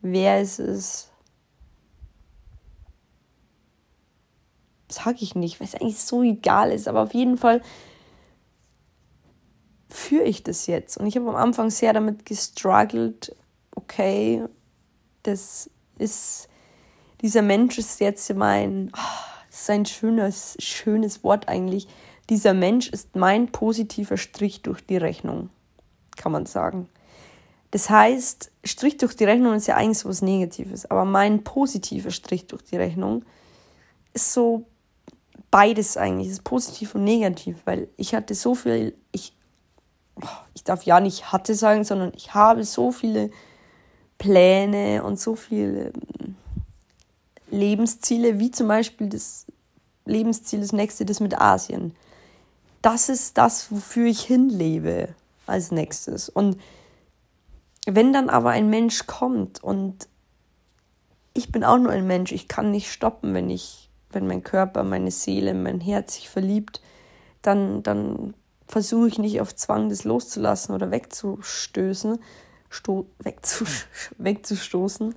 wer 0.00 0.42
ist 0.42 0.58
es. 0.58 1.08
Sag 4.88 5.22
ich 5.22 5.36
nicht, 5.36 5.60
weil 5.60 5.68
es 5.68 5.76
eigentlich 5.76 6.00
so 6.00 6.24
egal 6.24 6.72
ist, 6.72 6.88
aber 6.88 7.02
auf 7.02 7.14
jeden 7.14 7.38
Fall 7.38 7.62
führe 9.88 10.24
ich 10.24 10.42
das 10.42 10.66
jetzt. 10.66 10.98
Und 10.98 11.06
ich 11.06 11.14
habe 11.14 11.28
am 11.28 11.36
Anfang 11.36 11.70
sehr 11.70 11.92
damit 11.92 12.26
gestruggelt, 12.26 13.36
okay, 13.76 14.44
das 15.22 15.70
ist, 15.96 16.48
dieser 17.20 17.42
Mensch 17.42 17.78
ist 17.78 18.00
jetzt 18.00 18.34
mein, 18.34 18.90
oh, 18.96 19.39
das 19.60 19.68
ist 19.68 19.70
ein 19.70 19.86
schönes, 19.86 20.56
schönes 20.58 21.22
Wort 21.22 21.48
eigentlich. 21.48 21.86
Dieser 22.30 22.54
Mensch 22.54 22.88
ist 22.88 23.14
mein 23.14 23.52
positiver 23.52 24.16
Strich 24.16 24.62
durch 24.62 24.84
die 24.86 24.96
Rechnung 24.96 25.50
kann 26.20 26.32
man 26.32 26.46
sagen. 26.46 26.88
Das 27.70 27.88
heißt, 27.88 28.50
Strich 28.64 28.96
durch 28.98 29.16
die 29.16 29.24
Rechnung 29.24 29.54
ist 29.54 29.66
ja 29.66 29.76
eigentlich 29.76 29.98
so 29.98 30.08
was 30.08 30.22
Negatives, 30.22 30.90
aber 30.90 31.04
mein 31.04 31.44
positiver 31.44 32.10
Strich 32.10 32.46
durch 32.46 32.62
die 32.62 32.76
Rechnung 32.76 33.24
ist 34.12 34.32
so 34.32 34.66
beides 35.50 35.96
eigentlich, 35.96 36.28
ist 36.28 36.44
positiv 36.44 36.94
und 36.94 37.04
negativ, 37.04 37.56
weil 37.64 37.88
ich 37.96 38.14
hatte 38.14 38.34
so 38.34 38.54
viel, 38.54 38.94
ich, 39.12 39.34
ich 40.54 40.64
darf 40.64 40.82
ja 40.82 41.00
nicht 41.00 41.32
hatte 41.32 41.54
sagen, 41.54 41.84
sondern 41.84 42.12
ich 42.14 42.34
habe 42.34 42.64
so 42.64 42.92
viele 42.92 43.30
Pläne 44.18 45.02
und 45.02 45.18
so 45.18 45.36
viele 45.36 45.92
ähm, 46.20 46.36
Lebensziele, 47.50 48.38
wie 48.38 48.50
zum 48.50 48.68
Beispiel 48.68 49.08
das 49.08 49.46
Lebensziel, 50.04 50.60
das 50.60 50.72
nächste, 50.72 51.04
das 51.04 51.20
mit 51.20 51.40
Asien. 51.40 51.94
Das 52.82 53.08
ist 53.08 53.38
das, 53.38 53.70
wofür 53.70 54.06
ich 54.06 54.22
hinlebe 54.22 55.14
als 55.46 55.70
nächstes. 55.70 56.28
Und 56.28 56.58
wenn 57.86 58.12
dann 58.12 58.30
aber 58.30 58.50
ein 58.50 58.70
Mensch 58.70 59.06
kommt 59.06 59.62
und 59.62 60.08
ich 61.34 61.52
bin 61.52 61.64
auch 61.64 61.78
nur 61.78 61.92
ein 61.92 62.06
Mensch, 62.06 62.32
ich 62.32 62.48
kann 62.48 62.70
nicht 62.70 62.90
stoppen, 62.90 63.34
wenn 63.34 63.50
ich, 63.50 63.90
wenn 64.10 64.26
mein 64.26 64.42
Körper, 64.42 64.84
meine 64.84 65.10
Seele, 65.10 65.54
mein 65.54 65.80
Herz 65.80 66.14
sich 66.14 66.28
verliebt, 66.28 66.80
dann, 67.42 67.82
dann 67.82 68.34
versuche 68.66 69.08
ich 69.08 69.18
nicht 69.18 69.40
auf 69.40 69.54
Zwang 69.54 69.88
das 69.88 70.04
loszulassen 70.04 70.74
oder 70.74 70.90
wegzustößen, 70.90 72.18
sto 72.68 73.06
wegzu 73.18 73.64
wegzustoßen, 74.18 75.14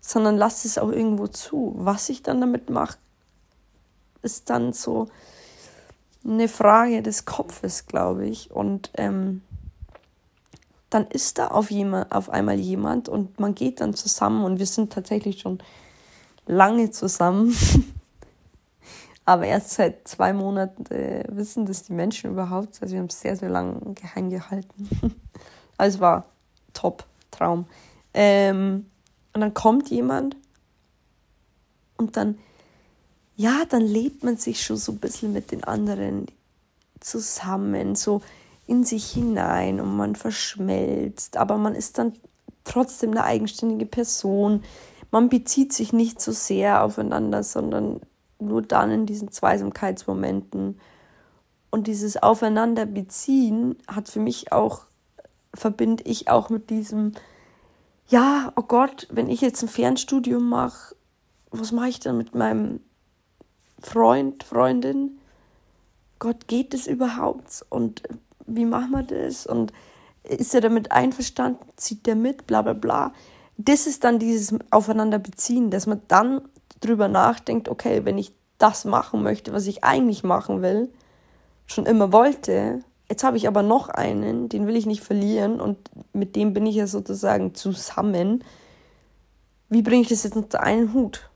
sondern 0.00 0.36
lasse 0.36 0.68
es 0.68 0.78
auch 0.78 0.90
irgendwo 0.90 1.26
zu. 1.26 1.74
Was 1.76 2.08
ich 2.08 2.22
dann 2.22 2.40
damit 2.40 2.70
mache, 2.70 2.98
ist 4.22 4.50
dann 4.50 4.72
so 4.72 5.08
eine 6.24 6.48
Frage 6.48 7.02
des 7.02 7.24
Kopfes, 7.24 7.86
glaube 7.86 8.26
ich. 8.26 8.50
Und 8.50 8.90
ähm, 8.94 9.42
dann 10.90 11.06
ist 11.08 11.38
da 11.38 11.48
auf, 11.48 11.70
jemand, 11.70 12.12
auf 12.12 12.30
einmal 12.30 12.58
jemand 12.58 13.08
und 13.08 13.38
man 13.40 13.54
geht 13.54 13.80
dann 13.80 13.94
zusammen 13.94 14.44
und 14.44 14.58
wir 14.58 14.66
sind 14.66 14.92
tatsächlich 14.92 15.40
schon 15.40 15.58
lange 16.46 16.90
zusammen. 16.90 17.56
Aber 19.24 19.44
erst 19.44 19.70
seit 19.70 20.06
zwei 20.06 20.32
Monaten 20.32 20.86
äh, 20.94 21.24
wissen 21.28 21.66
das 21.66 21.82
die 21.82 21.92
Menschen 21.92 22.30
überhaupt. 22.30 22.80
Also 22.80 22.92
wir 22.92 23.00
haben 23.00 23.08
es 23.08 23.20
sehr, 23.20 23.34
sehr 23.36 23.48
lange 23.48 23.94
geheim 23.94 24.30
gehalten. 24.30 24.88
also 25.76 25.98
war 25.98 26.26
top, 26.72 27.04
Traum. 27.32 27.66
Ähm, 28.14 28.86
und 29.34 29.40
dann 29.40 29.52
kommt 29.52 29.90
jemand 29.90 30.36
und 31.96 32.16
dann, 32.16 32.38
ja, 33.36 33.64
dann 33.68 33.82
lebt 33.82 34.24
man 34.24 34.36
sich 34.36 34.62
schon 34.62 34.76
so 34.76 34.92
ein 34.92 34.98
bisschen 34.98 35.32
mit 35.32 35.52
den 35.52 35.64
anderen 35.64 36.26
zusammen. 37.00 37.94
So, 37.94 38.22
in 38.66 38.84
sich 38.84 39.10
hinein 39.10 39.80
und 39.80 39.96
man 39.96 40.16
verschmelzt, 40.16 41.36
aber 41.36 41.56
man 41.56 41.74
ist 41.74 41.98
dann 41.98 42.12
trotzdem 42.64 43.12
eine 43.12 43.24
eigenständige 43.24 43.86
Person. 43.86 44.64
Man 45.10 45.28
bezieht 45.28 45.72
sich 45.72 45.92
nicht 45.92 46.20
so 46.20 46.32
sehr 46.32 46.82
aufeinander, 46.82 47.42
sondern 47.42 48.00
nur 48.38 48.62
dann 48.62 48.90
in 48.90 49.06
diesen 49.06 49.30
Zweisamkeitsmomenten. 49.30 50.80
Und 51.70 51.86
dieses 51.86 52.16
Aufeinanderbeziehen 52.22 53.76
hat 53.86 54.08
für 54.08 54.20
mich 54.20 54.52
auch, 54.52 54.82
verbinde 55.54 56.02
ich 56.04 56.28
auch 56.28 56.50
mit 56.50 56.70
diesem, 56.70 57.12
ja, 58.08 58.52
oh 58.56 58.62
Gott, 58.62 59.06
wenn 59.10 59.30
ich 59.30 59.40
jetzt 59.40 59.62
ein 59.62 59.68
Fernstudium 59.68 60.48
mache, 60.48 60.96
was 61.50 61.72
mache 61.72 61.88
ich 61.88 62.00
dann 62.00 62.18
mit 62.18 62.34
meinem 62.34 62.80
Freund, 63.86 64.44
Freundin? 64.44 65.18
Gott, 66.18 66.48
geht 66.48 66.74
es 66.74 66.86
überhaupt? 66.86 67.64
Und 67.68 68.02
wie 68.46 68.64
machen 68.64 68.90
wir 68.90 69.02
das? 69.02 69.46
Und 69.46 69.72
ist 70.24 70.54
er 70.54 70.60
damit 70.60 70.92
einverstanden? 70.92 71.64
Zieht 71.76 72.06
der 72.06 72.16
mit? 72.16 72.46
Bla 72.46 72.62
bla 72.62 72.72
bla. 72.72 73.12
Das 73.58 73.86
ist 73.86 74.04
dann 74.04 74.18
dieses 74.18 74.54
Aufeinanderbeziehen, 74.70 75.70
dass 75.70 75.86
man 75.86 76.02
dann 76.08 76.42
drüber 76.80 77.08
nachdenkt, 77.08 77.68
okay, 77.68 78.04
wenn 78.04 78.18
ich 78.18 78.32
das 78.58 78.84
machen 78.84 79.22
möchte, 79.22 79.52
was 79.52 79.66
ich 79.66 79.84
eigentlich 79.84 80.24
machen 80.24 80.62
will, 80.62 80.90
schon 81.66 81.86
immer 81.86 82.12
wollte, 82.12 82.82
Jetzt 83.08 83.22
habe 83.22 83.36
ich 83.36 83.46
aber 83.46 83.62
noch 83.62 83.88
einen, 83.88 84.48
den 84.48 84.66
will 84.66 84.74
ich 84.74 84.86
nicht 84.86 85.02
verlieren 85.02 85.60
und 85.60 85.78
mit 86.12 86.34
dem 86.34 86.52
bin 86.52 86.66
ich 86.66 86.74
ja 86.74 86.88
sozusagen 86.88 87.54
zusammen. 87.54 88.42
Wie 89.68 89.82
bringe 89.82 90.02
ich 90.02 90.08
das 90.08 90.24
jetzt 90.24 90.36
unter 90.36 90.60
einen 90.62 90.92
Hut? 90.92 91.30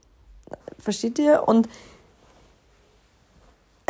Versteht 0.79 1.19
ihr? 1.21 1.47
Und 1.47 1.69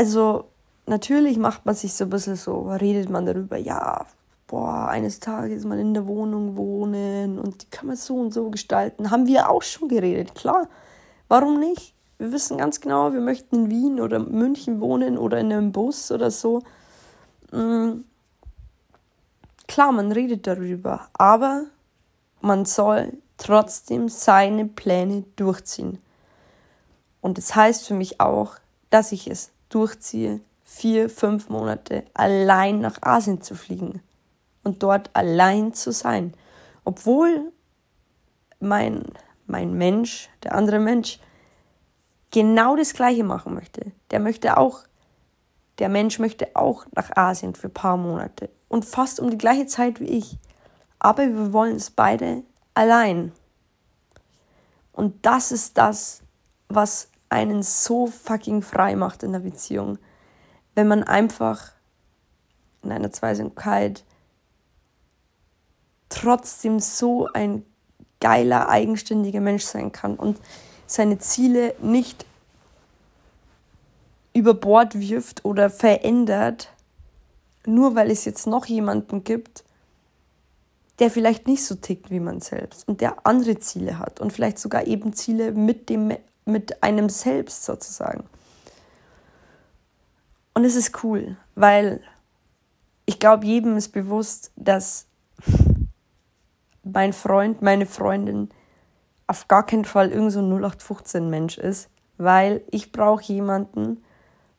also 0.00 0.48
natürlich 0.86 1.36
macht 1.36 1.66
man 1.66 1.74
sich 1.74 1.92
so 1.92 2.04
ein 2.04 2.10
bisschen 2.10 2.36
so, 2.36 2.70
redet 2.70 3.10
man 3.10 3.26
darüber, 3.26 3.58
ja, 3.58 4.06
boah, 4.46 4.88
eines 4.88 5.20
Tages 5.20 5.66
mal 5.66 5.78
in 5.78 5.92
der 5.92 6.06
Wohnung 6.06 6.56
wohnen 6.56 7.38
und 7.38 7.60
die 7.60 7.66
kann 7.66 7.86
man 7.86 7.96
so 7.96 8.16
und 8.16 8.32
so 8.32 8.48
gestalten. 8.48 9.10
Haben 9.10 9.26
wir 9.26 9.50
auch 9.50 9.62
schon 9.62 9.90
geredet, 9.90 10.34
klar. 10.34 10.68
Warum 11.28 11.60
nicht? 11.60 11.92
Wir 12.16 12.32
wissen 12.32 12.56
ganz 12.56 12.80
genau, 12.80 13.12
wir 13.12 13.20
möchten 13.20 13.56
in 13.56 13.70
Wien 13.70 14.00
oder 14.00 14.20
München 14.20 14.80
wohnen 14.80 15.18
oder 15.18 15.38
in 15.38 15.52
einem 15.52 15.70
Bus 15.70 16.10
oder 16.10 16.30
so. 16.30 16.62
Mhm. 17.52 18.04
Klar, 19.68 19.92
man 19.92 20.12
redet 20.12 20.46
darüber, 20.46 21.08
aber 21.12 21.66
man 22.40 22.64
soll 22.64 23.18
trotzdem 23.36 24.08
seine 24.08 24.64
Pläne 24.64 25.24
durchziehen. 25.36 25.98
Und 27.20 27.36
das 27.36 27.54
heißt 27.54 27.86
für 27.86 27.94
mich 27.94 28.18
auch, 28.18 28.54
dass 28.88 29.12
ich 29.12 29.28
es 29.28 29.50
durchziehe, 29.70 30.40
vier, 30.62 31.08
fünf 31.08 31.48
Monate 31.48 32.04
allein 32.14 32.80
nach 32.80 33.02
Asien 33.02 33.40
zu 33.40 33.54
fliegen 33.54 34.02
und 34.62 34.82
dort 34.82 35.10
allein 35.14 35.72
zu 35.72 35.92
sein. 35.92 36.34
Obwohl 36.84 37.52
mein, 38.60 39.04
mein 39.46 39.72
Mensch, 39.74 40.28
der 40.42 40.54
andere 40.54 40.78
Mensch, 40.78 41.18
genau 42.30 42.76
das 42.76 42.92
Gleiche 42.92 43.24
machen 43.24 43.54
möchte. 43.54 43.92
Der 44.10 44.20
möchte 44.20 44.56
auch, 44.56 44.80
der 45.78 45.88
Mensch 45.88 46.18
möchte 46.18 46.54
auch 46.54 46.84
nach 46.94 47.16
Asien 47.16 47.54
für 47.54 47.68
ein 47.68 47.74
paar 47.74 47.96
Monate 47.96 48.50
und 48.68 48.84
fast 48.84 49.18
um 49.18 49.30
die 49.30 49.38
gleiche 49.38 49.66
Zeit 49.66 50.00
wie 50.00 50.04
ich. 50.18 50.38
Aber 50.98 51.26
wir 51.26 51.52
wollen 51.52 51.76
es 51.76 51.90
beide 51.90 52.42
allein. 52.74 53.32
Und 54.92 55.24
das 55.24 55.50
ist 55.50 55.78
das, 55.78 56.22
was 56.68 57.09
einen 57.30 57.62
so 57.62 58.06
fucking 58.06 58.60
frei 58.62 58.96
macht 58.96 59.22
in 59.22 59.32
der 59.32 59.40
Beziehung. 59.40 59.98
Wenn 60.74 60.88
man 60.88 61.02
einfach 61.02 61.72
in 62.82 62.92
einer 62.92 63.10
Zweisamkeit 63.10 64.04
trotzdem 66.08 66.80
so 66.80 67.28
ein 67.32 67.64
geiler, 68.20 68.68
eigenständiger 68.68 69.40
Mensch 69.40 69.64
sein 69.64 69.92
kann 69.92 70.16
und 70.16 70.38
seine 70.86 71.18
Ziele 71.18 71.74
nicht 71.80 72.26
über 74.34 74.54
Bord 74.54 74.98
wirft 74.98 75.44
oder 75.44 75.70
verändert, 75.70 76.68
nur 77.66 77.94
weil 77.94 78.10
es 78.10 78.24
jetzt 78.24 78.46
noch 78.46 78.66
jemanden 78.66 79.24
gibt, 79.24 79.64
der 80.98 81.10
vielleicht 81.10 81.46
nicht 81.46 81.64
so 81.64 81.74
tickt 81.74 82.10
wie 82.10 82.20
man 82.20 82.40
selbst 82.40 82.86
und 82.86 83.00
der 83.00 83.26
andere 83.26 83.58
Ziele 83.58 83.98
hat 83.98 84.20
und 84.20 84.32
vielleicht 84.32 84.58
sogar 84.58 84.86
eben 84.86 85.14
Ziele 85.14 85.52
mit, 85.52 85.88
dem, 85.88 86.14
mit 86.44 86.82
einem 86.82 87.08
selbst 87.08 87.64
sozusagen. 87.64 88.24
Und 90.54 90.64
es 90.64 90.76
ist 90.76 91.04
cool, 91.04 91.36
weil 91.54 92.00
ich 93.06 93.18
glaube, 93.18 93.46
jedem 93.46 93.76
ist 93.76 93.90
bewusst, 93.90 94.52
dass 94.56 95.06
mein 96.82 97.12
Freund, 97.12 97.62
meine 97.62 97.86
Freundin 97.86 98.50
auf 99.26 99.48
gar 99.48 99.64
keinen 99.64 99.84
Fall 99.84 100.10
irgend 100.10 100.32
so 100.32 100.40
ein 100.40 100.52
0815-Mensch 100.52 101.58
ist, 101.58 101.88
weil 102.18 102.62
ich 102.70 102.92
brauche 102.92 103.22
jemanden, 103.24 104.02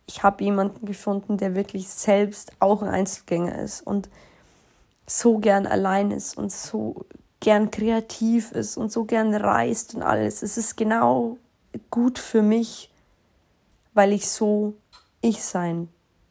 ich 0.06 0.24
habe 0.24 0.44
jemanden 0.44 0.86
gefunden, 0.86 1.38
der 1.38 1.56
wirklich 1.56 1.90
selbst 1.90 2.54
auch 2.60 2.82
ein 2.82 2.90
Einzelgänger 2.90 3.60
ist 3.60 3.82
und 3.82 4.10
so 5.06 5.40
gern 5.40 5.68
allein 5.68 6.12
ist 6.12 6.38
und 6.38 6.52
so 6.52 7.06
gern 7.42 7.70
kreativ 7.70 8.52
ist 8.52 8.78
und 8.78 8.92
so 8.92 9.04
gern 9.04 9.34
reist 9.36 9.96
und 9.96 10.04
alles. 10.04 10.42
Es 10.42 10.58
ist 10.58 10.78
genau 10.78 11.38
gut 11.90 12.20
für 12.20 12.42
mich, 12.42 12.92
weil 13.94 14.14
ich 14.14 14.30
so 14.30 14.74
ich 15.22 15.44
sein 15.44 15.90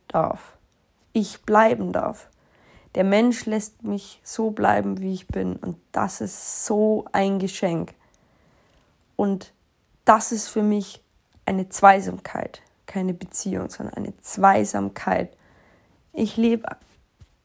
darf. 0.09 0.57
Ich 1.13 1.43
bleiben 1.43 1.93
darf. 1.93 2.29
Der 2.95 3.05
Mensch 3.05 3.47
lässt 3.47 3.85
mich 3.85 4.21
so 4.25 4.51
bleiben, 4.51 5.01
wie 5.01 5.15
ich 5.15 5.29
bin. 5.29 5.57
Und 5.57 5.77
das 5.93 6.21
ist 6.21 6.67
so 6.67 7.05
ein 7.13 7.39
Geschenk. 7.39 7.95
Und 9.17 9.53
das 10.05 10.33
ist 10.33 10.49
für 10.49 10.63
mich 10.63 11.01
eine 11.47 11.69
Zweisamkeit, 11.69 12.63
keine 12.87 13.15
Beziehung, 13.15 13.71
sondern 13.71 13.95
eine 13.95 14.17
Zweisamkeit. 14.21 15.37
Ich 16.13 16.37
lebe 16.37 16.69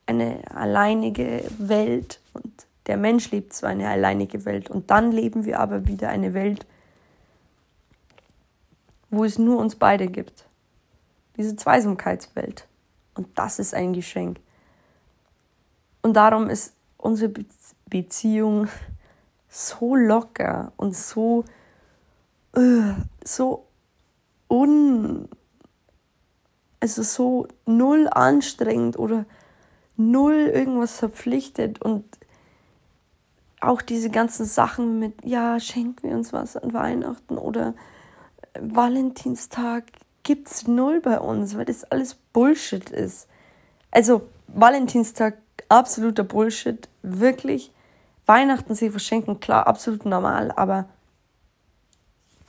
eine 0.05 0.39
alleinige 0.53 1.43
Welt 1.57 2.21
und 2.33 2.65
der 2.87 2.97
Mensch 2.97 3.31
lebt 3.31 3.53
zwar 3.53 3.71
eine 3.71 3.89
alleinige 3.89 4.45
Welt 4.45 4.69
und 4.69 4.91
dann 4.91 5.11
leben 5.11 5.45
wir 5.45 5.59
aber 5.59 5.87
wieder 5.87 6.09
eine 6.09 6.33
Welt, 6.33 6.65
wo 9.15 9.23
es 9.23 9.37
nur 9.37 9.57
uns 9.59 9.75
beide 9.75 10.07
gibt. 10.07 10.47
Diese 11.37 11.55
Zweisamkeitswelt. 11.55 12.67
Und 13.15 13.27
das 13.37 13.59
ist 13.59 13.73
ein 13.73 13.93
Geschenk. 13.93 14.39
Und 16.01 16.13
darum 16.13 16.49
ist 16.49 16.73
unsere 16.97 17.33
Beziehung 17.89 18.67
so 19.49 19.95
locker 19.95 20.71
und 20.77 20.95
so, 20.95 21.45
uh, 22.57 22.93
so 23.23 23.65
un, 24.49 25.29
also 26.79 27.03
so 27.03 27.47
null 27.65 28.07
anstrengend 28.11 28.99
oder 28.99 29.25
null 29.97 30.51
irgendwas 30.53 30.99
verpflichtet 30.99 31.81
und 31.81 32.03
auch 33.61 33.81
diese 33.81 34.09
ganzen 34.09 34.45
Sachen 34.45 34.99
mit, 34.99 35.25
ja, 35.25 35.59
schenken 35.59 36.09
wir 36.09 36.15
uns 36.15 36.33
was 36.33 36.57
an 36.57 36.73
Weihnachten 36.73 37.37
oder 37.37 37.73
Valentinstag 38.59 39.85
gibt's 40.23 40.67
null 40.67 41.01
bei 41.01 41.19
uns, 41.19 41.57
weil 41.57 41.65
das 41.65 41.83
alles 41.85 42.15
Bullshit 42.15 42.89
ist. 42.89 43.27
Also 43.91 44.27
Valentinstag 44.47 45.37
absoluter 45.69 46.23
Bullshit, 46.23 46.89
wirklich. 47.01 47.71
Weihnachten 48.25 48.73
sich 48.75 48.91
verschenken, 48.91 49.39
klar, 49.39 49.67
absolut 49.67 50.05
normal, 50.05 50.51
aber 50.55 50.89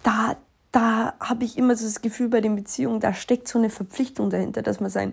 da, 0.03 0.37
da 0.73 1.15
habe 1.21 1.45
ich 1.45 1.59
immer 1.59 1.77
so 1.77 1.85
das 1.85 2.01
Gefühl 2.01 2.29
bei 2.29 2.41
den 2.41 2.57
Beziehungen, 2.57 3.01
da 3.01 3.13
steckt 3.13 3.47
so 3.47 3.59
eine 3.59 3.71
Verpflichtung 3.71 4.31
dahinter, 4.31 4.63
dass 4.63 4.81
man 4.81 4.91
seinen 4.91 5.13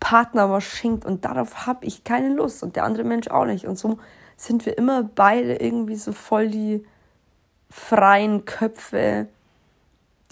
Partner 0.00 0.50
was 0.50 0.64
schenkt 0.64 1.04
und 1.04 1.24
darauf 1.24 1.66
habe 1.66 1.84
ich 1.84 2.04
keine 2.04 2.32
Lust 2.32 2.62
und 2.62 2.76
der 2.76 2.84
andere 2.84 3.04
Mensch 3.04 3.28
auch 3.28 3.44
nicht. 3.44 3.66
Und 3.66 3.78
so 3.78 3.98
sind 4.36 4.64
wir 4.64 4.78
immer 4.78 5.02
beide 5.02 5.56
irgendwie 5.56 5.96
so 5.96 6.12
voll 6.12 6.48
die 6.48 6.86
freien 7.68 8.44
Köpfe, 8.44 9.26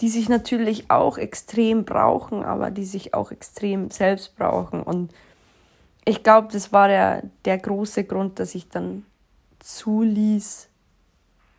die 0.01 0.09
sich 0.09 0.29
natürlich 0.29 0.91
auch 0.91 1.17
extrem 1.17 1.85
brauchen, 1.85 2.43
aber 2.43 2.71
die 2.71 2.85
sich 2.85 3.13
auch 3.13 3.31
extrem 3.31 3.89
selbst 3.89 4.35
brauchen. 4.35 4.83
Und 4.83 5.11
ich 6.05 6.23
glaube, 6.23 6.49
das 6.51 6.71
war 6.71 6.87
der, 6.87 7.23
der 7.45 7.57
große 7.57 8.03
Grund, 8.03 8.39
dass 8.39 8.55
ich 8.55 8.69
dann 8.69 9.05
zuließ, 9.59 10.69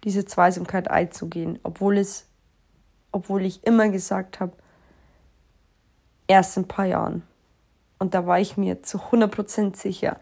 diese 0.05 0.25
Zweisamkeit 0.25 0.89
einzugehen, 0.89 1.59
obwohl 1.65 1.99
es, 1.99 2.27
obwohl 3.11 3.45
ich 3.45 3.65
immer 3.67 3.89
gesagt 3.89 4.39
habe, 4.39 4.53
erst 6.29 6.57
in 6.57 6.63
ein 6.63 6.69
paar 6.69 6.87
Jahren. 6.87 7.23
Und 7.99 8.15
da 8.15 8.27
war 8.27 8.39
ich 8.39 8.57
mir 8.57 8.83
zu 8.83 8.99
100% 8.99 9.77
sicher. 9.77 10.21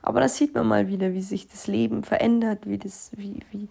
Aber 0.00 0.20
da 0.20 0.28
sieht 0.28 0.54
man 0.54 0.68
mal 0.68 0.86
wieder, 0.86 1.12
wie 1.12 1.22
sich 1.22 1.48
das 1.48 1.66
Leben 1.66 2.04
verändert, 2.04 2.60
wie, 2.66 2.78
das, 2.78 3.10
wie, 3.16 3.40
wie, 3.50 3.68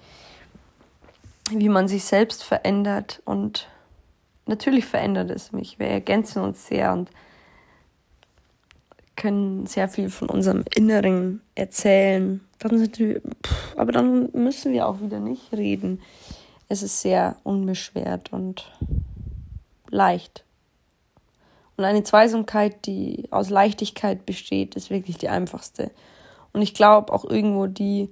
wie 1.51 1.69
man 1.69 1.87
sich 1.87 2.03
selbst 2.03 2.43
verändert. 2.43 3.21
Und 3.23 3.69
natürlich 4.45 4.85
verändert 4.85 5.31
es 5.31 5.51
mich. 5.51 5.79
Wir 5.79 5.87
ergänzen 5.87 6.41
uns 6.41 6.67
sehr 6.67 6.93
und 6.93 7.09
können 9.15 9.65
sehr 9.65 9.87
viel 9.87 10.09
von 10.09 10.29
unserem 10.29 10.63
Inneren 10.75 11.41
erzählen. 11.55 12.41
Dann 12.59 12.77
sind 12.77 12.99
wir, 12.99 13.21
aber 13.75 13.91
dann 13.91 14.29
müssen 14.33 14.73
wir 14.73 14.87
auch 14.87 15.01
wieder 15.01 15.19
nicht 15.19 15.53
reden. 15.53 16.01
Es 16.67 16.83
ist 16.83 17.01
sehr 17.01 17.37
unbeschwert 17.43 18.33
und 18.33 18.71
leicht. 19.89 20.43
Und 21.77 21.83
eine 21.83 22.03
Zweisamkeit, 22.03 22.85
die 22.85 23.27
aus 23.31 23.49
Leichtigkeit 23.49 24.25
besteht, 24.25 24.75
ist 24.75 24.89
wirklich 24.89 25.17
die 25.17 25.29
einfachste. 25.29 25.91
Und 26.53 26.61
ich 26.61 26.73
glaube 26.73 27.11
auch 27.11 27.25
irgendwo 27.25 27.67
die, 27.67 28.09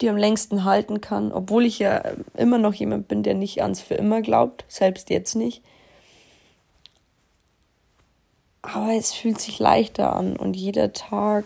die 0.00 0.08
am 0.08 0.16
längsten 0.16 0.64
halten 0.64 1.00
kann, 1.00 1.32
obwohl 1.32 1.64
ich 1.64 1.78
ja 1.78 2.02
immer 2.36 2.58
noch 2.58 2.74
jemand 2.74 3.08
bin, 3.08 3.22
der 3.22 3.34
nicht 3.34 3.62
ans 3.62 3.80
für 3.80 3.94
immer 3.94 4.22
glaubt, 4.22 4.64
selbst 4.68 5.10
jetzt 5.10 5.34
nicht. 5.34 5.62
Aber 8.62 8.92
es 8.92 9.12
fühlt 9.12 9.40
sich 9.40 9.58
leichter 9.58 10.14
an 10.14 10.36
und 10.36 10.54
jeder 10.54 10.92
Tag 10.92 11.44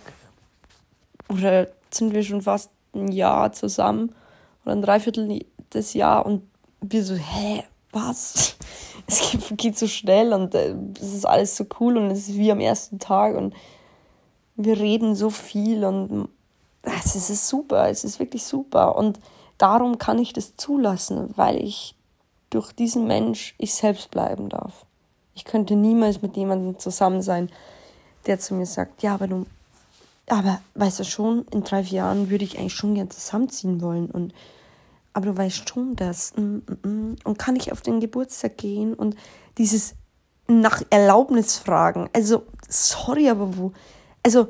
oder 1.29 1.68
sind 1.91 2.14
wir 2.14 2.22
schon 2.22 2.43
fast 2.43 2.70
ein 2.95 3.11
Jahr 3.11 3.53
zusammen 3.53 4.14
oder 4.64 4.72
ein 4.72 4.83
Dreiviertel 4.83 5.45
des 5.72 5.95
Jahr 5.95 6.24
und 6.24 6.43
wir 6.81 7.05
so, 7.05 7.14
hä, 7.14 7.64
was? 7.93 8.57
Es 9.11 9.33
geht 9.57 9.79
so 9.79 9.87
schnell 9.87 10.35
und 10.35 10.55
äh, 10.55 10.74
es 11.01 11.14
ist 11.14 11.24
alles 11.24 11.57
so 11.57 11.64
cool 11.81 11.97
und 11.97 12.11
es 12.11 12.29
ist 12.29 12.37
wie 12.37 12.53
am 12.53 12.61
ersten 12.61 12.99
Tag 12.99 13.37
und 13.37 13.55
wir 14.55 14.79
reden 14.79 15.14
so 15.14 15.31
viel 15.31 15.83
und 15.83 16.29
es 16.97 17.30
ist 17.30 17.49
super, 17.49 17.89
es 17.89 18.05
ist 18.05 18.18
wirklich 18.18 18.45
super. 18.45 18.97
Und 18.97 19.18
darum 19.59 19.99
kann 19.99 20.18
ich 20.18 20.32
das 20.32 20.57
zulassen, 20.57 21.30
weil 21.36 21.57
ich 21.57 21.95
durch 22.51 22.72
diesen 22.72 23.07
Mensch 23.07 23.55
ich 23.59 23.74
selbst 23.74 24.11
bleiben 24.11 24.49
darf. 24.49 24.86
Ich 25.34 25.45
könnte 25.45 25.76
niemals 25.76 26.22
mit 26.22 26.36
jemandem 26.36 26.78
zusammen 26.78 27.22
sein, 27.22 27.51
der 28.26 28.39
zu 28.39 28.55
mir 28.55 28.66
sagt, 28.66 29.03
ja, 29.03 29.14
aber 29.14 29.28
du, 29.28 29.47
aber 30.28 30.61
weißt 30.74 31.01
du 31.01 31.05
schon, 31.05 31.47
in 31.51 31.62
drei, 31.62 31.84
vier 31.84 31.99
Jahren 31.99 32.30
würde 32.30 32.45
ich 32.45 32.59
eigentlich 32.59 32.74
schon 32.74 32.95
gern 32.95 33.11
zusammenziehen 33.11 33.80
wollen 33.80 34.11
und 34.11 34.34
aber 35.12 35.26
du 35.26 35.36
weißt 35.36 35.68
schon 35.68 35.97
das 35.97 36.34
mm, 36.36 36.41
mm, 36.41 36.89
mm. 36.89 37.16
und 37.24 37.39
kann 37.39 37.57
ich 37.57 37.72
auf 37.72 37.80
den 37.80 38.01
Geburtstag 38.01 38.57
gehen 38.57 38.95
und 38.95 39.16
dieses 39.57 39.95
nach 40.47 40.82
Erlaubnis 40.91 41.59
fragen. 41.59 42.09
Also, 42.12 42.45
sorry, 42.68 43.28
aber 43.28 43.57
wo, 43.57 43.72
also, 44.22 44.49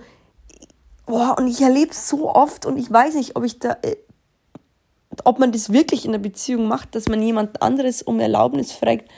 boah, 1.08 1.36
und 1.38 1.48
ich 1.48 1.60
erlebe 1.60 1.90
es 1.90 2.08
so 2.08 2.32
oft 2.32 2.66
und 2.66 2.78
ich 2.78 2.90
weiß 2.90 3.14
nicht, 3.14 3.34
ob 3.36 3.44
ich 3.44 3.58
da, 3.58 3.76
äh, 3.82 3.96
ob 5.24 5.38
man 5.38 5.50
das 5.50 5.72
wirklich 5.72 6.04
in 6.04 6.12
der 6.12 6.18
Beziehung 6.18 6.68
macht, 6.68 6.94
dass 6.94 7.08
man 7.08 7.22
jemand 7.22 7.62
anderes 7.62 8.02
um 8.02 8.20
Erlaubnis 8.20 8.72
fragt, 8.72 9.10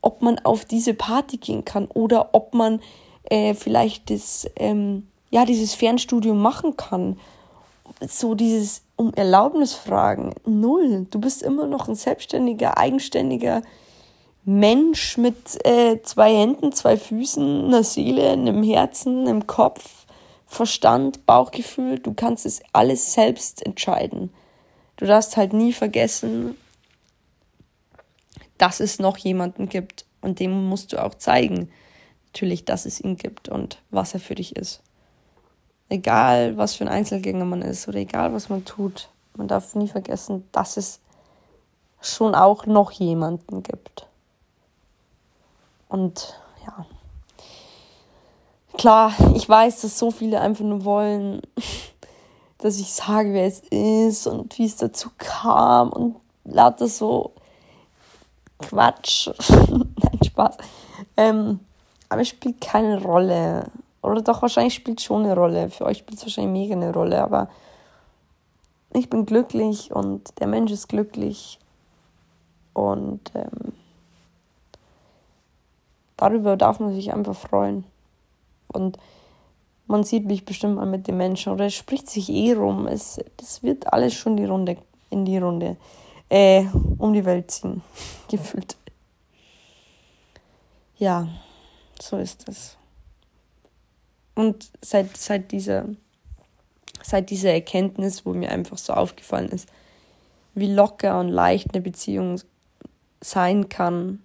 ob 0.00 0.22
man 0.22 0.38
auf 0.40 0.64
diese 0.64 0.94
Party 0.94 1.38
gehen 1.38 1.64
kann 1.64 1.86
oder 1.86 2.30
ob 2.32 2.54
man 2.54 2.80
äh, 3.24 3.54
vielleicht 3.54 4.10
das, 4.10 4.48
ähm, 4.56 5.08
ja, 5.30 5.44
dieses 5.44 5.74
Fernstudium 5.74 6.40
machen 6.40 6.76
kann. 6.76 7.18
So 8.06 8.34
dieses 8.34 8.82
um 8.96 9.12
Erlaubnis 9.14 9.72
fragen, 9.72 10.34
null. 10.44 11.06
Du 11.10 11.20
bist 11.20 11.42
immer 11.42 11.66
noch 11.66 11.88
ein 11.88 11.94
selbstständiger, 11.94 12.78
eigenständiger 12.78 13.62
Mensch 14.44 15.18
mit 15.18 15.64
äh, 15.66 16.00
zwei 16.02 16.34
Händen, 16.34 16.72
zwei 16.72 16.96
Füßen, 16.96 17.66
einer 17.66 17.82
Seele, 17.82 18.30
einem 18.30 18.62
Herzen, 18.62 19.26
einem 19.26 19.46
Kopf, 19.46 19.97
Verstand, 20.48 21.26
Bauchgefühl. 21.26 21.98
Du 21.98 22.14
kannst 22.14 22.46
es 22.46 22.62
alles 22.72 23.12
selbst 23.12 23.64
entscheiden. 23.64 24.32
Du 24.96 25.04
darfst 25.04 25.36
halt 25.36 25.52
nie 25.52 25.74
vergessen, 25.74 26.56
dass 28.56 28.80
es 28.80 28.98
noch 28.98 29.18
jemanden 29.18 29.68
gibt 29.68 30.06
und 30.22 30.40
dem 30.40 30.68
musst 30.68 30.92
du 30.92 31.04
auch 31.04 31.14
zeigen, 31.14 31.70
natürlich, 32.32 32.64
dass 32.64 32.86
es 32.86 32.98
ihn 32.98 33.16
gibt 33.16 33.48
und 33.48 33.82
was 33.90 34.14
er 34.14 34.20
für 34.20 34.34
dich 34.34 34.56
ist. 34.56 34.82
Egal, 35.90 36.56
was 36.56 36.74
für 36.74 36.84
ein 36.84 36.90
Einzelgänger 36.90 37.44
man 37.44 37.62
ist 37.62 37.86
oder 37.86 37.98
egal, 37.98 38.32
was 38.32 38.48
man 38.48 38.64
tut, 38.64 39.10
man 39.36 39.48
darf 39.48 39.74
nie 39.74 39.88
vergessen, 39.88 40.48
dass 40.50 40.78
es 40.78 41.00
schon 42.00 42.34
auch 42.34 42.64
noch 42.66 42.90
jemanden 42.90 43.62
gibt. 43.62 44.06
Und 45.88 46.40
ja, 46.66 46.86
klar, 48.76 49.12
ich 49.34 49.48
weiß, 49.48 49.80
dass 49.82 49.98
so 49.98 50.10
viele 50.10 50.40
einfach 50.40 50.64
nur 50.64 50.84
wollen, 50.84 51.42
dass 52.58 52.78
ich 52.78 52.92
sage, 52.92 53.32
wer 53.32 53.46
es 53.46 53.60
ist 53.70 54.26
und 54.26 54.58
wie 54.58 54.66
es 54.66 54.76
dazu 54.76 55.10
kam 55.16 55.90
und 55.90 56.16
lauter 56.44 56.88
so 56.88 57.32
Quatsch. 58.58 59.30
Nein, 59.50 60.18
Spaß. 60.24 60.56
Ähm, 61.16 61.60
aber 62.08 62.22
es 62.22 62.28
spielt 62.28 62.60
keine 62.60 63.00
Rolle. 63.02 63.70
Oder 64.02 64.22
doch, 64.22 64.42
wahrscheinlich 64.42 64.74
spielt 64.74 64.98
es 64.98 65.04
schon 65.04 65.24
eine 65.24 65.34
Rolle. 65.34 65.70
Für 65.70 65.86
euch 65.86 65.98
spielt 65.98 66.18
es 66.18 66.24
wahrscheinlich 66.24 66.68
mega 66.68 66.74
eine 66.74 66.92
Rolle. 66.92 67.22
Aber 67.22 67.48
ich 68.92 69.10
bin 69.10 69.26
glücklich 69.26 69.92
und 69.92 70.40
der 70.40 70.46
Mensch 70.46 70.72
ist 70.72 70.88
glücklich. 70.88 71.58
Und 72.72 73.20
ähm, 73.34 73.72
darüber 76.16 76.56
darf 76.56 76.80
man 76.80 76.94
sich 76.94 77.12
einfach 77.12 77.36
freuen. 77.36 77.84
Und 78.68 78.98
man 79.86 80.04
sieht 80.04 80.26
mich 80.26 80.44
bestimmt 80.44 80.76
mal 80.76 80.86
mit 80.86 81.08
den 81.08 81.16
Menschen 81.16 81.52
oder 81.52 81.66
es 81.66 81.74
spricht 81.74 82.08
sich 82.08 82.28
eh 82.28 82.52
rum. 82.52 82.86
Es, 82.86 83.18
das 83.36 83.62
wird 83.62 83.92
alles 83.92 84.14
schon 84.14 84.36
die 84.36 84.44
Runde, 84.44 84.76
in 85.10 85.24
die 85.24 85.38
Runde 85.38 85.76
äh, 86.28 86.66
um 86.98 87.12
die 87.12 87.24
Welt 87.24 87.50
ziehen, 87.50 87.82
gefühlt. 88.30 88.76
Ja, 90.98 91.28
so 92.00 92.16
ist 92.18 92.48
es. 92.48 92.76
Und 94.34 94.70
seit, 94.82 95.16
seit, 95.16 95.50
dieser, 95.52 95.86
seit 97.02 97.30
dieser 97.30 97.52
Erkenntnis, 97.52 98.24
wo 98.24 98.34
mir 98.34 98.50
einfach 98.50 98.78
so 98.78 98.92
aufgefallen 98.92 99.48
ist, 99.48 99.68
wie 100.54 100.72
locker 100.72 101.18
und 101.18 101.28
leicht 101.28 101.72
eine 101.72 101.82
Beziehung 101.82 102.40
sein 103.20 103.68
kann, 103.68 104.22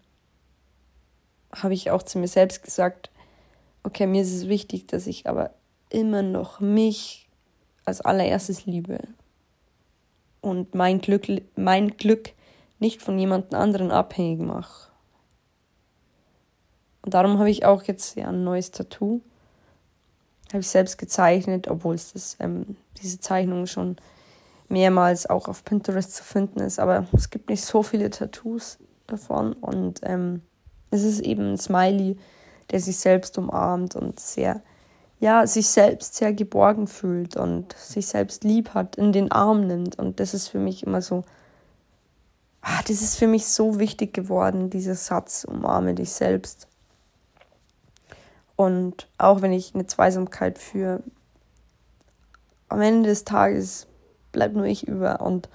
habe 1.51 1.73
ich 1.73 1.91
auch 1.91 2.03
zu 2.03 2.19
mir 2.19 2.27
selbst 2.27 2.63
gesagt, 2.63 3.09
okay, 3.83 4.07
mir 4.07 4.21
ist 4.21 4.33
es 4.33 4.47
wichtig, 4.47 4.87
dass 4.87 5.07
ich 5.07 5.27
aber 5.27 5.51
immer 5.89 6.21
noch 6.21 6.59
mich 6.59 7.29
als 7.85 8.01
allererstes 8.01 8.65
liebe 8.65 8.99
und 10.41 10.75
mein 10.75 10.99
Glück, 10.99 11.27
mein 11.55 11.95
Glück 11.97 12.31
nicht 12.79 13.01
von 13.01 13.17
jemand 13.17 13.53
anderen 13.53 13.91
abhängig 13.91 14.39
mache. 14.39 14.89
Und 17.01 17.13
darum 17.13 17.37
habe 17.37 17.49
ich 17.49 17.65
auch 17.65 17.83
jetzt 17.83 18.15
ja 18.15 18.27
ein 18.27 18.43
neues 18.43 18.71
Tattoo. 18.71 19.21
Habe 20.49 20.59
ich 20.59 20.67
selbst 20.67 20.97
gezeichnet, 20.97 21.67
obwohl 21.67 21.95
es 21.95 22.13
das, 22.13 22.37
ähm, 22.39 22.77
diese 23.01 23.19
Zeichnung 23.19 23.67
schon 23.67 23.97
mehrmals 24.69 25.29
auch 25.29 25.47
auf 25.47 25.65
Pinterest 25.65 26.15
zu 26.15 26.23
finden 26.23 26.59
ist. 26.59 26.79
Aber 26.79 27.07
es 27.13 27.29
gibt 27.29 27.49
nicht 27.49 27.63
so 27.63 27.83
viele 27.83 28.09
Tattoos 28.09 28.77
davon. 29.07 29.53
Und 29.53 30.01
ähm, 30.03 30.41
es 30.91 31.03
ist 31.03 31.21
eben 31.21 31.53
ein 31.53 31.57
Smiley, 31.57 32.17
der 32.71 32.79
sich 32.79 32.97
selbst 32.97 33.37
umarmt 33.37 33.95
und 33.95 34.19
sehr 34.19 34.61
ja, 35.23 35.47
sich 35.47 35.67
selbst 35.67 36.15
sehr 36.15 36.33
geborgen 36.33 36.85
fühlt 36.85 37.37
und 37.37 37.71
sich 37.77 38.07
selbst 38.07 38.43
lieb 38.43 38.73
hat, 38.73 38.97
in 38.97 39.13
den 39.13 39.31
Arm 39.31 39.65
nimmt. 39.65 39.97
Und 39.97 40.19
das 40.19 40.33
ist 40.33 40.49
für 40.49 40.59
mich 40.59 40.85
immer 40.85 41.01
so, 41.01 41.23
ah, 42.59 42.81
das 42.85 43.01
ist 43.01 43.15
für 43.15 43.27
mich 43.27 43.45
so 43.47 43.79
wichtig 43.79 44.13
geworden, 44.13 44.69
dieser 44.69 44.95
Satz, 44.95 45.45
umarme 45.45 45.93
dich 45.93 46.11
selbst. 46.11 46.67
Und 48.57 49.07
auch 49.17 49.41
wenn 49.41 49.53
ich 49.53 49.73
eine 49.73 49.87
Zweisamkeit 49.87 50.59
führe, 50.59 51.01
am 52.67 52.81
Ende 52.81 53.07
des 53.07 53.23
Tages 53.23 53.87
bleibt 54.33 54.55
nur 54.55 54.65
ich 54.65 54.87
über 54.89 55.21
und 55.21 55.47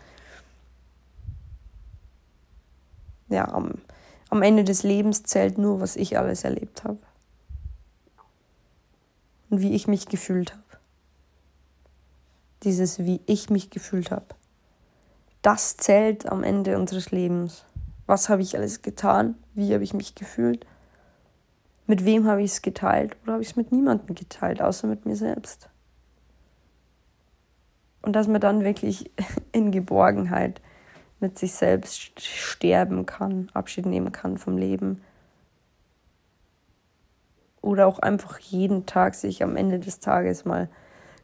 ja, 3.29 3.47
am, 3.49 3.75
am 4.31 4.43
Ende 4.43 4.65
des 4.65 4.83
Lebens 4.83 5.23
zählt 5.23 5.59
nur, 5.59 5.81
was 5.81 5.97
ich 5.97 6.19
alles 6.19 6.45
erlebt 6.45 6.85
habe 6.85 6.99
und 9.51 9.61
wie 9.61 9.75
ich 9.75 9.89
mich 9.89 10.07
gefühlt 10.07 10.53
habe. 10.53 10.63
Dieses, 12.65 12.99
wie 12.99 13.21
ich 13.27 13.51
mich 13.51 13.71
gefühlt 13.71 14.11
habe. 14.11 14.27
Das 15.43 15.77
zählt 15.77 16.31
am 16.31 16.43
Ende 16.43 16.77
unseres 16.77 17.11
Lebens. 17.11 17.65
Was 18.07 18.29
habe 18.29 18.43
ich 18.43 18.57
alles 18.57 18.83
getan? 18.83 19.37
Wie 19.55 19.73
habe 19.73 19.85
ich 19.85 19.95
mich 19.95 20.15
gefühlt? 20.15 20.67
Mit 21.87 22.05
wem 22.05 22.27
habe 22.27 22.43
ich 22.43 22.51
es 22.51 22.63
geteilt? 22.63 23.17
Oder 23.23 23.35
habe 23.35 23.43
ich 23.43 23.51
es 23.51 23.57
mit 23.57 23.73
niemandem 23.73 24.15
geteilt, 24.15 24.61
außer 24.61 24.87
mit 24.89 25.07
mir 25.07 25.17
selbst? 25.17 25.71
Und 28.03 28.13
dass 28.13 28.29
man 28.29 28.41
dann 28.41 28.65
wirklich 28.65 29.11
in 29.53 29.71
Geborgenheit 29.71 30.61
mit 31.21 31.39
sich 31.39 31.53
selbst 31.53 32.21
sterben 32.21 33.07
kann, 33.07 33.49
Abschied 33.55 33.87
nehmen 33.87 34.13
kann 34.13 34.39
vom 34.39 34.57
Leben 34.57 35.03
oder 37.61 37.87
auch 37.87 37.99
einfach 37.99 38.39
jeden 38.39 38.87
Tag 38.87 39.15
sich 39.15 39.43
am 39.43 39.57
Ende 39.57 39.79
des 39.79 40.01
Tages 40.01 40.45
mal 40.45 40.69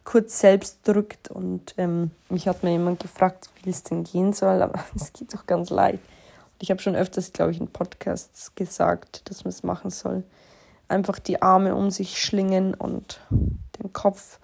kurz 0.05 0.41
selbst 0.41 0.87
drückt. 0.87 1.31
Und 1.31 1.75
ähm, 1.79 2.11
mich 2.29 2.49
hat 2.49 2.63
mir 2.63 2.73
jemand 2.73 3.01
gefragt, 3.01 3.51
wie 3.63 3.71
es 3.71 3.83
denn 3.83 4.05
gehen 4.05 4.33
soll, 4.33 4.63
aber 4.63 4.85
es 4.95 5.13
geht 5.13 5.33
doch 5.35 5.47
ganz 5.47 5.71
leicht. 5.71 6.03
Und 6.03 6.63
ich 6.63 6.71
habe 6.71 6.81
schon 6.81 6.97
öfters, 6.97 7.33
glaube 7.33 7.53
ich, 7.53 7.61
in 7.61 7.69
Podcasts 7.69 8.55
gesagt, 8.55 9.29
dass 9.31 9.45
man 9.45 9.51
es 9.51 9.63
machen 9.63 9.91
soll. 9.91 10.25
Einfach 10.89 11.19
die 11.19 11.41
Arme 11.41 11.75
um 11.75 11.91
sich 11.91 12.23
schlingen 12.23 12.75
und 12.75 13.21
den 13.31 13.93
Kopf 13.93 14.39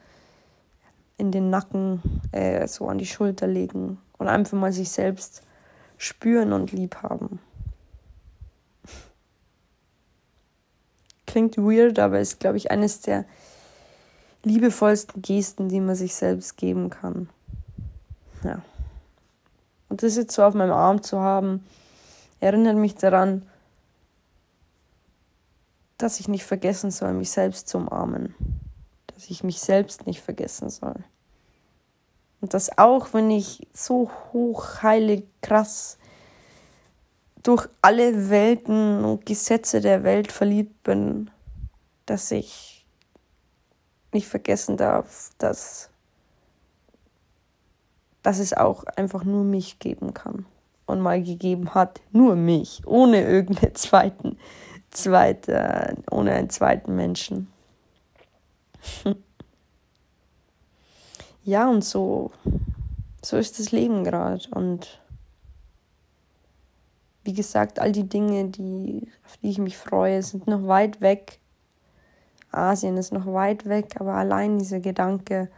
in 1.18 1.30
den 1.32 1.50
Nacken, 1.50 2.00
äh, 2.32 2.66
so 2.66 2.88
an 2.88 2.96
die 2.96 3.06
Schulter 3.06 3.46
legen 3.46 3.98
und 4.20 4.28
einfach 4.28 4.56
mal 4.56 4.72
sich 4.72 4.90
selbst 4.90 5.42
spüren 5.98 6.52
und 6.52 6.70
lieb 6.70 6.96
haben. 7.02 7.40
klingt 11.30 11.56
weird, 11.56 11.98
aber 11.98 12.18
ist, 12.18 12.40
glaube 12.40 12.56
ich, 12.56 12.70
eines 12.70 13.00
der 13.00 13.24
liebevollsten 14.42 15.22
Gesten, 15.22 15.68
die 15.68 15.80
man 15.80 15.94
sich 15.94 16.14
selbst 16.14 16.56
geben 16.56 16.90
kann. 16.90 17.28
Ja. 18.42 18.62
Und 19.88 20.02
das 20.02 20.16
jetzt 20.16 20.34
so 20.34 20.42
auf 20.42 20.54
meinem 20.54 20.72
Arm 20.72 21.02
zu 21.02 21.20
haben, 21.20 21.64
erinnert 22.40 22.76
mich 22.76 22.96
daran, 22.96 23.46
dass 25.98 26.18
ich 26.18 26.28
nicht 26.28 26.44
vergessen 26.44 26.90
soll, 26.90 27.12
mich 27.12 27.30
selbst 27.30 27.68
zu 27.68 27.78
umarmen. 27.78 28.34
Dass 29.08 29.30
ich 29.30 29.44
mich 29.44 29.60
selbst 29.60 30.06
nicht 30.06 30.20
vergessen 30.20 30.70
soll. 30.70 31.04
Und 32.40 32.54
dass 32.54 32.78
auch 32.78 33.12
wenn 33.12 33.30
ich 33.30 33.66
so 33.72 34.10
hoch, 34.32 34.82
heilig, 34.82 35.24
krass 35.42 35.98
durch 37.42 37.68
alle 37.80 38.30
Welten 38.30 39.04
und 39.04 39.24
Gesetze 39.24 39.80
der 39.80 40.04
Welt 40.04 40.30
verliebt 40.30 40.82
bin, 40.82 41.30
dass 42.06 42.30
ich 42.30 42.86
nicht 44.12 44.26
vergessen 44.26 44.76
darf, 44.76 45.30
dass, 45.38 45.90
dass 48.22 48.38
es 48.38 48.52
auch 48.52 48.84
einfach 48.84 49.24
nur 49.24 49.44
mich 49.44 49.78
geben 49.78 50.12
kann 50.12 50.46
und 50.86 51.00
mal 51.00 51.22
gegeben 51.22 51.74
hat, 51.74 52.00
nur 52.12 52.36
mich, 52.36 52.82
ohne 52.86 53.22
irgendeinen 53.22 53.74
zweiten, 53.74 54.38
zweite, 54.90 55.96
ohne 56.10 56.32
einen 56.32 56.50
zweiten 56.50 56.94
Menschen. 56.96 57.50
ja, 61.44 61.68
und 61.68 61.84
so, 61.84 62.30
so 63.22 63.36
ist 63.36 63.58
das 63.58 63.72
Leben 63.72 64.04
gerade. 64.04 64.42
Und 64.50 65.00
wie 67.24 67.32
gesagt, 67.32 67.78
all 67.78 67.92
die 67.92 68.08
Dinge, 68.08 68.48
die, 68.48 69.08
auf 69.24 69.36
die 69.38 69.50
ich 69.50 69.58
mich 69.58 69.76
freue, 69.76 70.22
sind 70.22 70.46
noch 70.46 70.66
weit 70.66 71.00
weg. 71.00 71.38
Asien 72.52 72.96
ist 72.96 73.12
noch 73.12 73.26
weit 73.26 73.66
weg, 73.66 73.96
aber 74.00 74.14
allein 74.14 74.58
dieser 74.58 74.80
Gedanke, 74.80 75.48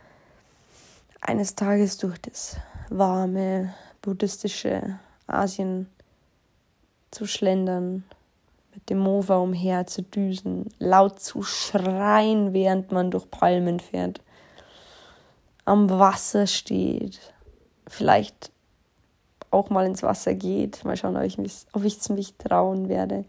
eines 1.20 1.54
Tages 1.54 1.96
durch 1.98 2.18
das 2.20 2.56
warme, 2.90 3.72
buddhistische 4.02 4.98
Asien 5.26 5.88
zu 7.10 7.26
schlendern, 7.26 8.04
mit 8.74 8.90
dem 8.90 8.98
Mova 8.98 9.36
umher 9.36 9.86
zu 9.86 10.02
düsen, 10.02 10.68
laut 10.78 11.20
zu 11.20 11.42
schreien, 11.42 12.52
während 12.52 12.90
man 12.90 13.10
durch 13.10 13.30
Palmen 13.30 13.80
fährt, 13.80 14.20
am 15.64 15.90
Wasser 15.90 16.46
steht, 16.46 17.20
vielleicht 17.86 18.50
auch 19.50 19.70
mal 19.70 19.86
ins 19.86 20.02
Wasser 20.02 20.34
geht. 20.34 20.84
Mal 20.84 20.96
schauen, 20.96 21.16
ob 21.16 21.22
ich, 21.22 21.38
mich, 21.38 21.66
ob 21.72 21.84
ich 21.84 21.98
es 21.98 22.08
mich 22.08 22.34
trauen 22.34 22.88
werde. 22.88 23.24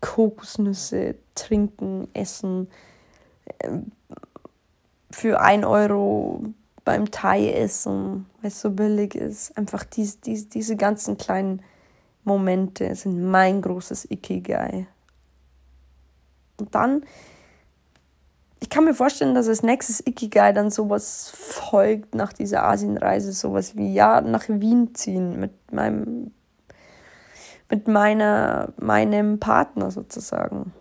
Kokosnüsse 0.00 1.16
trinken, 1.34 2.08
essen. 2.14 2.68
Ähm, 3.60 3.92
für 5.10 5.40
ein 5.40 5.64
Euro 5.64 6.44
beim 6.84 7.10
Thai 7.10 7.52
essen, 7.52 8.26
weil 8.40 8.48
es 8.48 8.60
so 8.60 8.70
billig 8.70 9.14
ist. 9.14 9.56
Einfach 9.56 9.84
dies, 9.84 10.20
dies, 10.20 10.48
diese 10.48 10.76
ganzen 10.76 11.16
kleinen 11.16 11.62
Momente 12.24 12.94
sind 12.94 13.22
mein 13.30 13.62
großes 13.62 14.10
Ikigai. 14.10 14.86
Und 16.58 16.74
dann 16.74 17.04
ich 18.64 18.70
kann 18.70 18.84
mir 18.86 18.94
vorstellen, 18.94 19.34
dass 19.34 19.46
als 19.46 19.62
nächstes 19.62 20.00
Ikigai 20.06 20.54
dann 20.54 20.70
sowas 20.70 21.30
folgt 21.36 22.14
nach 22.14 22.32
dieser 22.32 22.64
Asienreise, 22.64 23.34
sowas 23.34 23.76
wie 23.76 23.92
ja 23.92 24.22
nach 24.22 24.48
Wien 24.48 24.94
ziehen 24.94 25.38
mit 25.38 25.52
meinem 25.70 26.32
mit 27.68 27.86
meiner 27.86 28.72
meinem 28.78 29.38
Partner 29.38 29.90
sozusagen. 29.90 30.72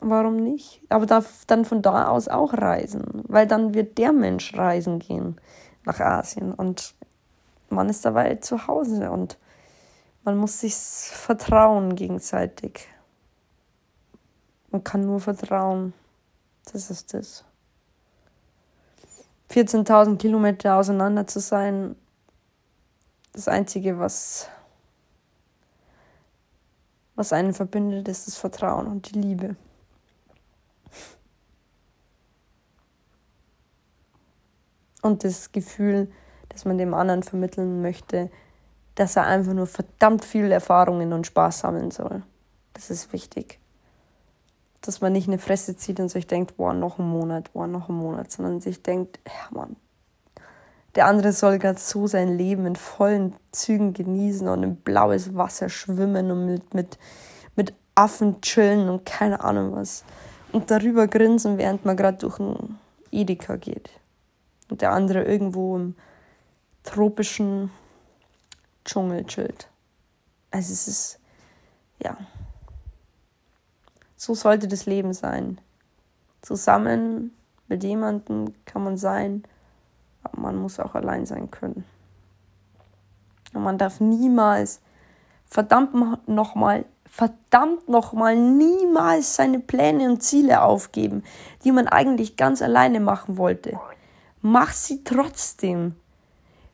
Warum 0.00 0.36
nicht? 0.36 0.80
Aber 0.88 1.04
darf 1.04 1.44
dann 1.48 1.66
von 1.66 1.82
da 1.82 2.08
aus 2.08 2.28
auch 2.28 2.54
reisen, 2.54 3.04
weil 3.28 3.46
dann 3.46 3.74
wird 3.74 3.98
der 3.98 4.12
Mensch 4.12 4.54
reisen 4.56 5.00
gehen 5.00 5.38
nach 5.84 6.00
Asien 6.00 6.54
und 6.54 6.94
man 7.68 7.90
ist 7.90 8.06
dabei 8.06 8.36
zu 8.36 8.66
Hause 8.66 9.10
und 9.10 9.36
man 10.24 10.38
muss 10.38 10.60
sich 10.60 10.74
vertrauen 10.74 11.94
gegenseitig. 11.94 12.88
Man 14.70 14.82
kann 14.82 15.02
nur 15.02 15.20
vertrauen. 15.20 15.92
Das 16.72 16.90
ist 16.90 17.14
das. 17.14 17.44
14.000 19.50 20.16
Kilometer 20.18 20.76
auseinander 20.76 21.26
zu 21.26 21.40
sein, 21.40 21.96
das 23.32 23.48
Einzige, 23.48 23.98
was, 23.98 24.48
was 27.14 27.32
einen 27.32 27.54
verbindet, 27.54 28.08
ist 28.08 28.26
das 28.26 28.36
Vertrauen 28.36 28.86
und 28.86 29.14
die 29.14 29.20
Liebe. 29.20 29.56
Und 35.02 35.22
das 35.22 35.52
Gefühl, 35.52 36.10
dass 36.48 36.64
man 36.64 36.78
dem 36.78 36.94
anderen 36.94 37.22
vermitteln 37.22 37.80
möchte, 37.80 38.30
dass 38.96 39.14
er 39.14 39.26
einfach 39.26 39.52
nur 39.52 39.66
verdammt 39.66 40.24
viele 40.24 40.54
Erfahrungen 40.54 41.12
und 41.12 41.26
Spaß 41.26 41.60
sammeln 41.60 41.90
soll. 41.92 42.22
Das 42.72 42.90
ist 42.90 43.12
wichtig 43.12 43.60
dass 44.86 45.00
man 45.00 45.12
nicht 45.12 45.28
eine 45.28 45.38
Fresse 45.38 45.76
zieht 45.76 46.00
und 46.00 46.08
sich 46.08 46.26
denkt, 46.26 46.56
boah, 46.56 46.72
noch 46.72 46.98
ein 46.98 47.08
Monat, 47.08 47.52
boah, 47.52 47.66
noch 47.66 47.88
ein 47.88 47.96
Monat, 47.96 48.30
sondern 48.30 48.60
sich 48.60 48.82
denkt, 48.82 49.20
ja 49.26 49.48
Mann, 49.50 49.76
der 50.96 51.06
andere 51.06 51.32
soll 51.32 51.58
gerade 51.58 51.78
so 51.78 52.06
sein 52.06 52.36
Leben 52.36 52.64
in 52.66 52.74
vollen 52.74 53.34
Zügen 53.52 53.92
genießen 53.92 54.48
und 54.48 54.62
im 54.62 54.76
blaues 54.76 55.36
Wasser 55.36 55.68
schwimmen 55.68 56.30
und 56.30 56.46
mit, 56.46 56.74
mit, 56.74 56.98
mit 57.54 57.74
Affen 57.94 58.40
chillen 58.40 58.88
und 58.88 59.04
keine 59.04 59.44
Ahnung 59.44 59.76
was. 59.76 60.04
Und 60.52 60.70
darüber 60.70 61.06
grinsen, 61.06 61.58
während 61.58 61.84
man 61.84 61.98
gerade 61.98 62.16
durch 62.16 62.40
einen 62.40 62.78
Edeka 63.10 63.56
geht. 63.56 63.90
Und 64.70 64.80
der 64.80 64.92
andere 64.92 65.24
irgendwo 65.24 65.76
im 65.76 65.96
tropischen 66.82 67.70
Dschungel 68.86 69.24
chillt. 69.26 69.68
Also 70.50 70.72
es 70.72 70.88
ist, 70.88 71.20
ja, 72.02 72.16
so 74.16 74.34
sollte 74.34 74.68
das 74.68 74.86
Leben 74.86 75.12
sein. 75.12 75.60
Zusammen 76.42 77.32
mit 77.68 77.84
jemandem 77.84 78.54
kann 78.64 78.84
man 78.84 78.96
sein, 78.96 79.44
aber 80.22 80.40
man 80.40 80.56
muss 80.56 80.80
auch 80.80 80.94
allein 80.94 81.26
sein 81.26 81.50
können. 81.50 81.84
Und 83.52 83.62
man 83.62 83.78
darf 83.78 84.00
niemals, 84.00 84.80
verdammt 85.44 86.28
nochmal, 86.28 86.84
verdammt 87.04 87.88
nochmal, 87.88 88.36
niemals 88.36 89.36
seine 89.36 89.58
Pläne 89.60 90.10
und 90.10 90.22
Ziele 90.22 90.62
aufgeben, 90.62 91.22
die 91.64 91.72
man 91.72 91.88
eigentlich 91.88 92.36
ganz 92.36 92.62
alleine 92.62 93.00
machen 93.00 93.38
wollte. 93.38 93.78
Mach 94.42 94.72
sie 94.72 95.02
trotzdem. 95.04 95.96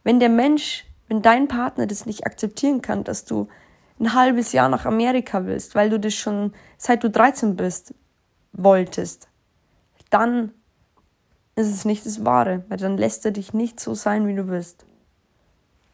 Wenn 0.05 0.21
der 0.21 0.29
Mensch, 0.29 0.85
wenn 1.09 1.23
dein 1.23 1.49
Partner 1.49 1.87
das 1.87 2.07
nicht 2.07 2.27
akzeptieren 2.27 2.83
kann, 2.83 3.05
dass 3.05 3.25
du 3.25 3.49
ein 4.03 4.15
halbes 4.15 4.53
Jahr 4.53 4.69
nach 4.69 4.85
Amerika 4.85 5.47
willst, 5.47 5.75
weil 5.75 5.89
du 5.89 5.99
das 5.99 6.15
schon 6.15 6.53
seit 6.77 7.05
du 7.05 7.11
13 7.11 7.57
bist 7.57 7.95
wolltest, 8.53 9.29
dann 10.11 10.53
ist 11.55 11.69
es 11.69 11.85
nicht 11.85 12.05
das 12.05 12.25
Wahre, 12.25 12.65
weil 12.69 12.79
dann 12.79 12.99
lässt 12.99 13.25
er 13.25 13.31
dich 13.31 13.55
nicht 13.55 13.79
so 13.79 13.95
sein, 13.95 14.27
wie 14.27 14.35
du 14.35 14.45
bist. 14.45 14.85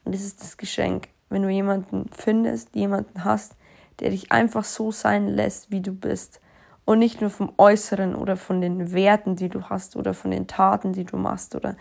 Und 0.05 0.15
das 0.15 0.23
ist 0.23 0.41
das 0.41 0.57
Geschenk, 0.57 1.09
wenn 1.29 1.43
du 1.43 1.51
jemanden 1.51 2.09
findest, 2.11 2.75
jemanden 2.75 3.25
hast, 3.25 3.57
der 4.01 4.11
dich 4.11 4.33
einfach 4.33 4.65
so 4.65 4.91
sein 4.91 5.29
lässt, 5.29 5.71
wie 5.71 5.81
du 5.81 5.93
bist. 5.93 6.41
Und 6.85 7.01
nicht 7.01 7.21
nur 7.21 7.29
vom 7.29 7.53
Äußeren 7.59 8.15
oder 8.15 8.37
von 8.37 8.63
den 8.63 8.93
Werten, 8.93 9.37
die 9.37 9.51
du 9.51 9.65
hast 9.65 9.97
oder 9.97 10.15
von 10.15 10.31
den 10.31 10.47
Taten, 10.47 10.95
die 10.95 11.05
du 11.05 11.19
machst 11.19 11.55
oder 11.55 11.77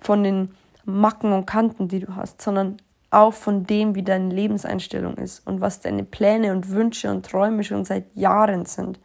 von 0.00 0.24
den 0.24 0.54
Macken 0.84 1.32
und 1.32 1.46
Kanten, 1.46 1.86
die 1.86 2.00
du 2.00 2.16
hast, 2.16 2.42
sondern 2.42 2.78
auch 3.10 3.32
von 3.32 3.66
dem, 3.66 3.94
wie 3.94 4.02
deine 4.02 4.32
Lebenseinstellung 4.32 5.16
ist 5.16 5.46
und 5.46 5.60
was 5.60 5.80
deine 5.80 6.04
Pläne 6.04 6.52
und 6.52 6.70
Wünsche 6.70 7.10
und 7.10 7.26
Träume 7.26 7.64
schon 7.64 7.84
seit 7.84 8.14
Jahren 8.14 8.66
sind. 8.66 9.00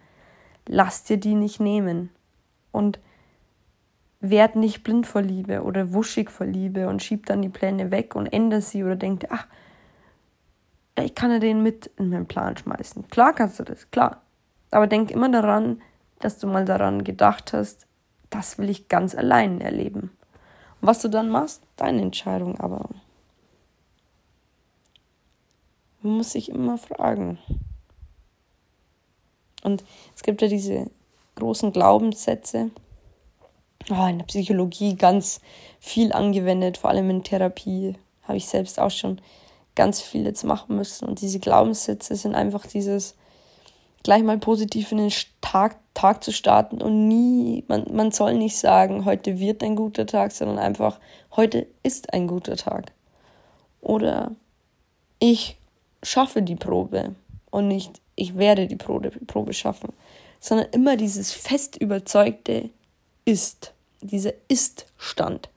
Lass 0.68 1.04
dir 1.04 1.18
die 1.18 1.36
nicht 1.36 1.60
nehmen. 1.60 2.10
Und 2.72 3.00
werd 4.32 4.56
nicht 4.56 4.84
blind 4.84 5.08
vor 5.08 5.22
Liebe 5.22 5.64
oder 5.64 5.94
wuschig 5.94 6.30
vor 6.30 6.46
Liebe 6.46 6.88
und 6.88 7.04
schieb 7.04 7.26
dann 7.26 7.42
die 7.42 7.50
Pläne 7.50 7.92
weg 7.92 8.16
und 8.16 8.28
ändere 8.28 8.62
sie 8.62 8.84
oder 8.84 8.96
denk, 8.96 9.26
ach, 9.30 9.48
ich 10.98 11.14
kann 11.14 11.32
ja 11.32 11.40
den 11.40 11.62
mit 11.62 11.88
in 11.98 12.10
meinen 12.10 12.26
Plan 12.26 12.56
schmeißen. 12.56 13.08
Klar 13.10 13.34
kannst 13.34 13.60
du 13.60 13.64
das, 13.64 13.92
klar. 13.92 14.22
Aber 14.72 14.88
denk 14.88 15.12
immer 15.12 15.30
daran, 15.30 15.82
dass 16.20 16.40
du 16.40 16.48
mal 16.48 16.66
daran 16.66 17.04
gedacht 17.04 17.54
hast, 17.54 17.86
das 18.30 18.58
will 18.58 18.70
ich 18.70 18.88
ganz 18.88 19.16
allein 19.16 19.62
erleben. 19.62 20.12
Und 20.82 20.88
was 20.88 21.02
du 21.02 21.10
dann 21.10 21.30
machst, 21.30 21.64
deine 21.76 22.02
Entscheidung 22.02 22.60
aber. 22.60 22.90
Man 26.06 26.18
muss 26.18 26.34
sich 26.34 26.50
immer 26.50 26.78
fragen. 26.78 27.40
Und 29.64 29.84
es 30.16 30.22
gibt 30.22 30.44
ja 30.44 30.48
diese 30.48 30.92
großen 31.34 31.72
Glaubenssätze, 31.72 32.70
oh, 33.90 34.06
in 34.06 34.20
der 34.20 34.26
Psychologie 34.26 34.96
ganz 34.96 35.42
viel 35.80 36.14
angewendet, 36.14 36.78
vor 36.78 36.92
allem 36.92 37.10
in 37.10 37.24
Therapie 37.24 37.96
habe 38.22 38.38
ich 38.38 38.46
selbst 38.46 38.80
auch 38.80 38.92
schon 38.92 39.20
ganz 39.74 40.00
viel 40.00 40.26
jetzt 40.26 40.44
machen 40.44 40.76
müssen. 40.76 41.08
Und 41.08 41.22
diese 41.22 41.40
Glaubenssätze 41.40 42.16
sind 42.16 42.36
einfach 42.36 42.68
dieses, 42.68 43.16
gleich 44.04 44.22
mal 44.22 44.38
positiv 44.38 44.92
in 44.92 45.00
den 45.00 45.14
Tag, 45.42 45.80
Tag 45.96 46.24
zu 46.24 46.32
starten 46.32 46.84
und 46.84 47.08
nie, 47.08 47.64
man, 47.68 47.86
man 47.92 48.12
soll 48.12 48.36
nicht 48.36 48.60
sagen, 48.60 49.06
heute 49.06 49.40
wird 49.40 49.64
ein 49.64 49.76
guter 49.76 50.06
Tag, 50.06 50.34
sondern 50.34 50.60
einfach, 50.60 51.00
heute 51.36 51.66
ist 51.82 52.14
ein 52.14 52.28
guter 52.28 52.58
Tag. 52.58 52.92
Oder 53.82 54.36
ich 55.18 55.58
schaffe 56.06 56.42
die 56.42 56.56
Probe 56.56 57.16
und 57.52 57.68
nicht 57.68 58.02
ich 58.16 58.38
werde 58.38 58.68
die 58.68 58.78
Probe, 58.78 59.12
Probe 59.12 59.54
schaffen, 59.54 59.90
sondern 60.40 60.68
immer 60.72 60.96
dieses 60.96 61.32
fest 61.34 61.76
überzeugte 61.82 62.70
ist, 63.26 63.74
dieser 64.02 64.34
Ist-Stand. 64.48 65.50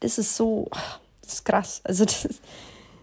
Das 0.00 0.18
ist 0.18 0.36
so, 0.36 0.68
das 1.22 1.34
ist 1.34 1.44
krass. 1.44 1.80
Also, 1.84 2.04
das 2.04 2.26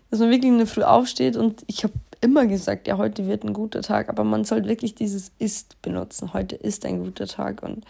dass 0.10 0.20
man 0.20 0.30
wirklich 0.30 0.52
in 0.52 0.58
der 0.58 0.68
Früh 0.68 0.84
aufsteht 0.84 1.36
und 1.36 1.64
ich 1.68 1.84
habe 1.84 1.94
immer 2.22 2.46
gesagt, 2.46 2.88
ja, 2.88 2.98
heute 2.98 3.28
wird 3.28 3.44
ein 3.44 3.54
guter 3.54 3.82
Tag, 3.82 4.10
aber 4.10 4.24
man 4.24 4.46
soll 4.46 4.66
wirklich 4.66 4.96
dieses 4.96 5.32
ist 5.38 5.82
benutzen. 5.82 6.34
Heute 6.34 6.56
ist 6.56 6.86
ein 6.86 7.04
guter 7.04 7.28
Tag 7.28 7.62
und 7.62 7.86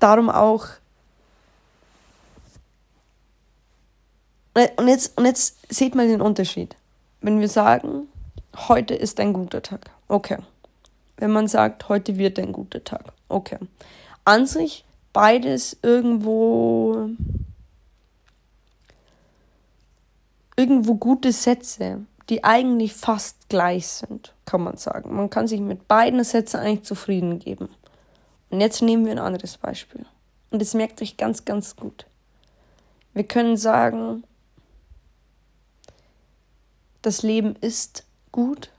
darum 0.00 0.30
auch. 0.30 0.66
Und 4.76 4.88
jetzt, 4.88 5.16
und 5.16 5.24
jetzt 5.24 5.56
seht 5.72 5.94
mal 5.94 6.08
den 6.08 6.20
Unterschied. 6.20 6.76
Wenn 7.20 7.40
wir 7.40 7.48
sagen, 7.48 8.08
heute 8.68 8.94
ist 8.94 9.20
ein 9.20 9.32
guter 9.32 9.62
Tag, 9.62 9.90
okay. 10.08 10.38
Wenn 11.16 11.30
man 11.30 11.48
sagt, 11.48 11.88
heute 11.88 12.16
wird 12.16 12.38
ein 12.38 12.52
guter 12.52 12.82
Tag, 12.82 13.12
okay. 13.28 13.58
An 14.24 14.46
sich 14.46 14.84
beides 15.12 15.76
irgendwo 15.82 17.08
irgendwo 20.56 20.96
gute 20.96 21.32
Sätze, 21.32 22.00
die 22.28 22.42
eigentlich 22.42 22.92
fast 22.92 23.48
gleich 23.48 23.86
sind, 23.86 24.34
kann 24.44 24.62
man 24.62 24.76
sagen. 24.76 25.14
Man 25.14 25.30
kann 25.30 25.46
sich 25.46 25.60
mit 25.60 25.86
beiden 25.86 26.22
Sätzen 26.24 26.58
eigentlich 26.58 26.84
zufrieden 26.84 27.38
geben. 27.38 27.68
Und 28.50 28.60
jetzt 28.60 28.82
nehmen 28.82 29.04
wir 29.04 29.12
ein 29.12 29.18
anderes 29.18 29.56
Beispiel. 29.56 30.04
Und 30.50 30.60
das 30.60 30.74
merkt 30.74 31.00
euch 31.00 31.16
ganz, 31.16 31.44
ganz 31.44 31.76
gut. 31.76 32.06
Wir 33.14 33.24
können 33.24 33.56
sagen, 33.56 34.24
das 37.08 37.22
Leben 37.22 37.56
ist 37.56 38.04
gut 38.30 38.70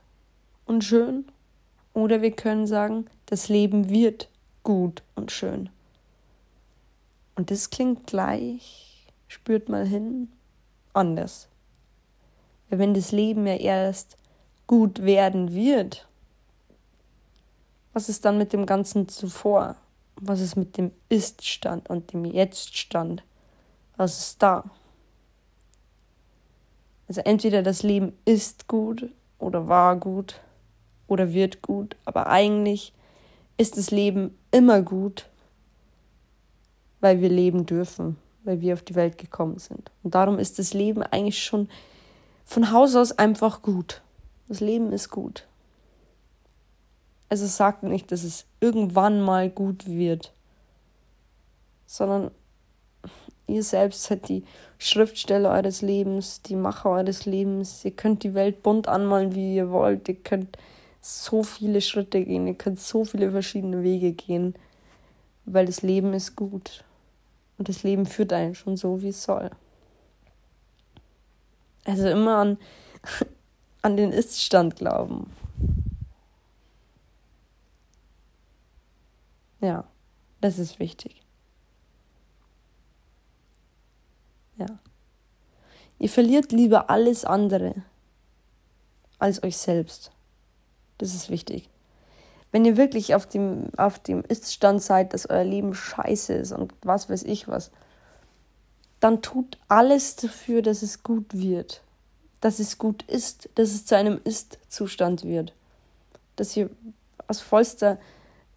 und 0.64 0.84
schön. 0.84 1.26
Oder 1.92 2.22
wir 2.22 2.30
können 2.30 2.66
sagen, 2.66 3.06
das 3.26 3.48
Leben 3.48 3.90
wird 3.90 4.28
gut 4.62 5.02
und 5.14 5.32
schön. 5.32 5.68
Und 7.34 7.50
das 7.50 7.70
klingt 7.70 8.06
gleich, 8.06 9.06
spürt 9.28 9.68
mal 9.68 9.86
hin, 9.86 10.30
anders 10.92 11.50
wenn 12.70 12.94
das 12.94 13.12
Leben 13.12 13.46
ja 13.46 13.56
erst 13.56 14.16
gut 14.66 15.02
werden 15.02 15.52
wird, 15.52 16.06
was 17.92 18.08
ist 18.08 18.24
dann 18.24 18.38
mit 18.38 18.52
dem 18.52 18.66
Ganzen 18.66 19.08
zuvor? 19.08 19.76
Was 20.16 20.40
ist 20.40 20.54
mit 20.54 20.76
dem 20.76 20.92
Ist-Stand 21.08 21.90
und 21.90 22.12
dem 22.12 22.24
Jetzt-Stand? 22.24 23.24
Was 23.96 24.18
ist 24.18 24.42
da? 24.42 24.64
Also 27.10 27.22
entweder 27.22 27.64
das 27.64 27.82
Leben 27.82 28.12
ist 28.24 28.68
gut 28.68 29.10
oder 29.40 29.66
war 29.66 29.96
gut 29.96 30.40
oder 31.08 31.32
wird 31.32 31.60
gut, 31.60 31.96
aber 32.04 32.28
eigentlich 32.28 32.92
ist 33.56 33.76
das 33.76 33.90
Leben 33.90 34.38
immer 34.52 34.80
gut, 34.80 35.28
weil 37.00 37.20
wir 37.20 37.28
leben 37.28 37.66
dürfen, 37.66 38.16
weil 38.44 38.60
wir 38.60 38.74
auf 38.74 38.84
die 38.84 38.94
Welt 38.94 39.18
gekommen 39.18 39.58
sind. 39.58 39.90
Und 40.04 40.14
darum 40.14 40.38
ist 40.38 40.60
das 40.60 40.72
Leben 40.72 41.02
eigentlich 41.02 41.42
schon 41.42 41.68
von 42.44 42.70
Haus 42.70 42.94
aus 42.94 43.10
einfach 43.10 43.60
gut. 43.60 44.02
Das 44.46 44.60
Leben 44.60 44.92
ist 44.92 45.10
gut. 45.10 45.48
Also 47.28 47.44
sagt 47.48 47.82
nicht, 47.82 48.12
dass 48.12 48.22
es 48.22 48.46
irgendwann 48.60 49.20
mal 49.20 49.50
gut 49.50 49.88
wird, 49.88 50.32
sondern 51.86 52.30
ihr 53.48 53.64
selbst 53.64 54.04
seid 54.04 54.28
die 54.28 54.44
Schriftsteller 54.82 55.50
eures 55.50 55.82
Lebens, 55.82 56.40
die 56.40 56.56
Macher 56.56 56.88
eures 56.88 57.26
Lebens. 57.26 57.84
Ihr 57.84 57.90
könnt 57.90 58.22
die 58.22 58.32
Welt 58.32 58.62
bunt 58.62 58.88
anmalen, 58.88 59.34
wie 59.34 59.54
ihr 59.54 59.70
wollt. 59.70 60.08
Ihr 60.08 60.14
könnt 60.14 60.56
so 61.02 61.42
viele 61.42 61.82
Schritte 61.82 62.24
gehen, 62.24 62.46
ihr 62.46 62.54
könnt 62.54 62.80
so 62.80 63.04
viele 63.04 63.30
verschiedene 63.30 63.82
Wege 63.82 64.12
gehen, 64.12 64.54
weil 65.44 65.66
das 65.66 65.82
Leben 65.82 66.14
ist 66.14 66.34
gut. 66.34 66.82
Und 67.58 67.68
das 67.68 67.82
Leben 67.82 68.06
führt 68.06 68.32
einen 68.32 68.54
schon 68.54 68.78
so, 68.78 69.02
wie 69.02 69.10
es 69.10 69.22
soll. 69.22 69.50
Also 71.84 72.08
immer 72.08 72.38
an, 72.38 72.58
an 73.82 73.98
den 73.98 74.12
Iststand 74.12 74.76
glauben. 74.76 75.30
Ja, 79.60 79.84
das 80.40 80.58
ist 80.58 80.78
wichtig. 80.78 81.20
Ja. 84.60 84.66
Ihr 85.98 86.10
verliert 86.10 86.52
lieber 86.52 86.90
alles 86.90 87.24
andere 87.24 87.74
als 89.18 89.42
euch 89.42 89.56
selbst. 89.56 90.12
Das 90.98 91.14
ist 91.14 91.30
wichtig. 91.30 91.70
Wenn 92.52 92.66
ihr 92.66 92.76
wirklich 92.76 93.14
auf 93.14 93.26
dem, 93.26 93.68
auf 93.76 93.98
dem 93.98 94.22
Iststand 94.22 94.82
seid, 94.82 95.14
dass 95.14 95.28
euer 95.28 95.44
Leben 95.44 95.74
scheiße 95.74 96.34
ist 96.34 96.52
und 96.52 96.74
was 96.82 97.08
weiß 97.08 97.22
ich 97.22 97.48
was, 97.48 97.70
dann 98.98 99.22
tut 99.22 99.56
alles 99.68 100.16
dafür, 100.16 100.60
dass 100.60 100.82
es 100.82 101.02
gut 101.02 101.26
wird. 101.32 101.82
Dass 102.42 102.58
es 102.58 102.76
gut 102.76 103.02
ist, 103.04 103.48
dass 103.54 103.70
es 103.70 103.86
zu 103.86 103.96
einem 103.96 104.20
Ist-Zustand 104.24 105.24
wird. 105.24 105.54
Dass 106.36 106.54
ihr 106.54 106.68
aus 107.28 107.40
vollster 107.40 107.98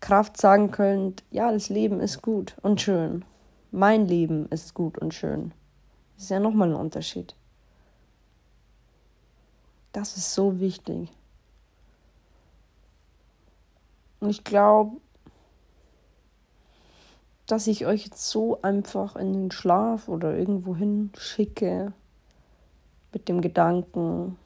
Kraft 0.02 0.36
sagen 0.36 0.72
könnt, 0.72 1.24
ja, 1.32 1.50
das 1.52 1.70
Leben 1.70 2.02
ist 2.02 2.22
gut 2.22 2.56
und 2.62 2.82
schön. 2.82 3.24
Mein 3.72 4.06
Leben 4.06 4.50
ist 4.50 4.74
gut 4.74 4.98
und 4.98 5.14
schön. 5.14 5.54
Das 6.16 6.26
ist 6.26 6.30
ja 6.30 6.40
nochmal 6.40 6.70
ein 6.70 6.76
Unterschied. 6.76 7.36
Das 9.92 10.18
ist 10.18 10.34
so 10.34 10.60
wichtig. 10.60 11.10
Und 14.20 14.30
ich 14.30 14.44
glaube, 14.44 14.98
dass 17.46 17.68
ich 17.68 17.86
euch 17.86 18.06
jetzt 18.06 18.30
so 18.30 18.62
einfach 18.62 19.16
in 19.16 19.34
den 19.34 19.52
Schlaf 19.52 20.08
oder 20.08 20.36
irgendwo 20.36 20.76
hin 20.76 21.12
schicke 21.18 21.94
mit 23.12 23.28
dem 23.28 23.42
Gedanken, 23.42 24.38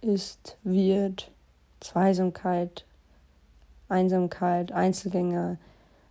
ist, 0.00 0.58
wird, 0.62 1.32
Zweisamkeit, 1.80 2.84
Einsamkeit, 3.88 4.70
Einzelgänger, 4.72 5.56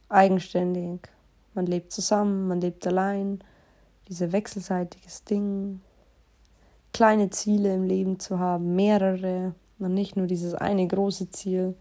eigenständig. 0.09 1.09
Man 1.53 1.67
lebt 1.67 1.91
zusammen, 1.91 2.47
man 2.47 2.59
lebt 2.59 2.85
allein. 2.87 3.43
Dieses 4.07 4.31
wechselseitiges 4.31 5.23
Ding. 5.23 5.81
Kleine 6.93 7.29
Ziele 7.29 7.73
im 7.73 7.83
Leben 7.83 8.19
zu 8.19 8.39
haben, 8.39 8.75
mehrere, 8.75 9.55
und 9.79 9.93
nicht 9.93 10.15
nur 10.15 10.27
dieses 10.27 10.53
eine 10.53 10.87
große 10.87 11.29
Ziel. 11.31 11.75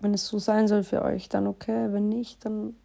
Wenn 0.00 0.14
es 0.14 0.26
so 0.26 0.38
sein 0.38 0.68
soll 0.68 0.84
für 0.84 1.02
euch, 1.02 1.28
dann 1.28 1.46
okay. 1.46 1.92
Wenn 1.92 2.08
nicht, 2.08 2.44
dann 2.44 2.76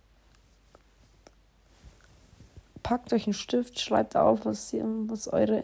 packt 2.82 3.14
euch 3.14 3.26
einen 3.26 3.34
Stift, 3.34 3.80
schreibt 3.80 4.16
auf, 4.16 4.46
was, 4.46 4.74
ihr, 4.74 4.86
was 5.08 5.28
eure 5.28 5.64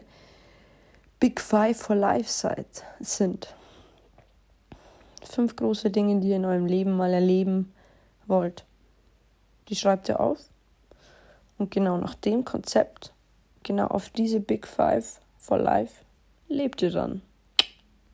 Big 1.18 1.40
Five 1.40 1.76
for 1.76 1.96
Life 1.96 2.30
seid, 2.30 2.84
sind. 3.00 3.54
Fünf 5.22 5.54
große 5.54 5.90
Dinge, 5.90 6.20
die 6.20 6.28
ihr 6.28 6.36
in 6.36 6.44
eurem 6.44 6.66
Leben 6.66 6.96
mal 6.96 7.12
erleben 7.12 7.72
wollt. 8.26 8.64
Die 9.68 9.76
schreibt 9.76 10.08
ihr 10.08 10.18
auf. 10.18 10.49
Und 11.60 11.70
genau 11.70 11.98
nach 11.98 12.14
dem 12.14 12.46
Konzept, 12.46 13.12
genau 13.64 13.88
auf 13.88 14.08
diese 14.08 14.40
Big 14.40 14.66
Five 14.66 15.20
for 15.36 15.58
Life, 15.58 16.06
lebt 16.48 16.80
ihr 16.80 16.90
dann. 16.90 17.20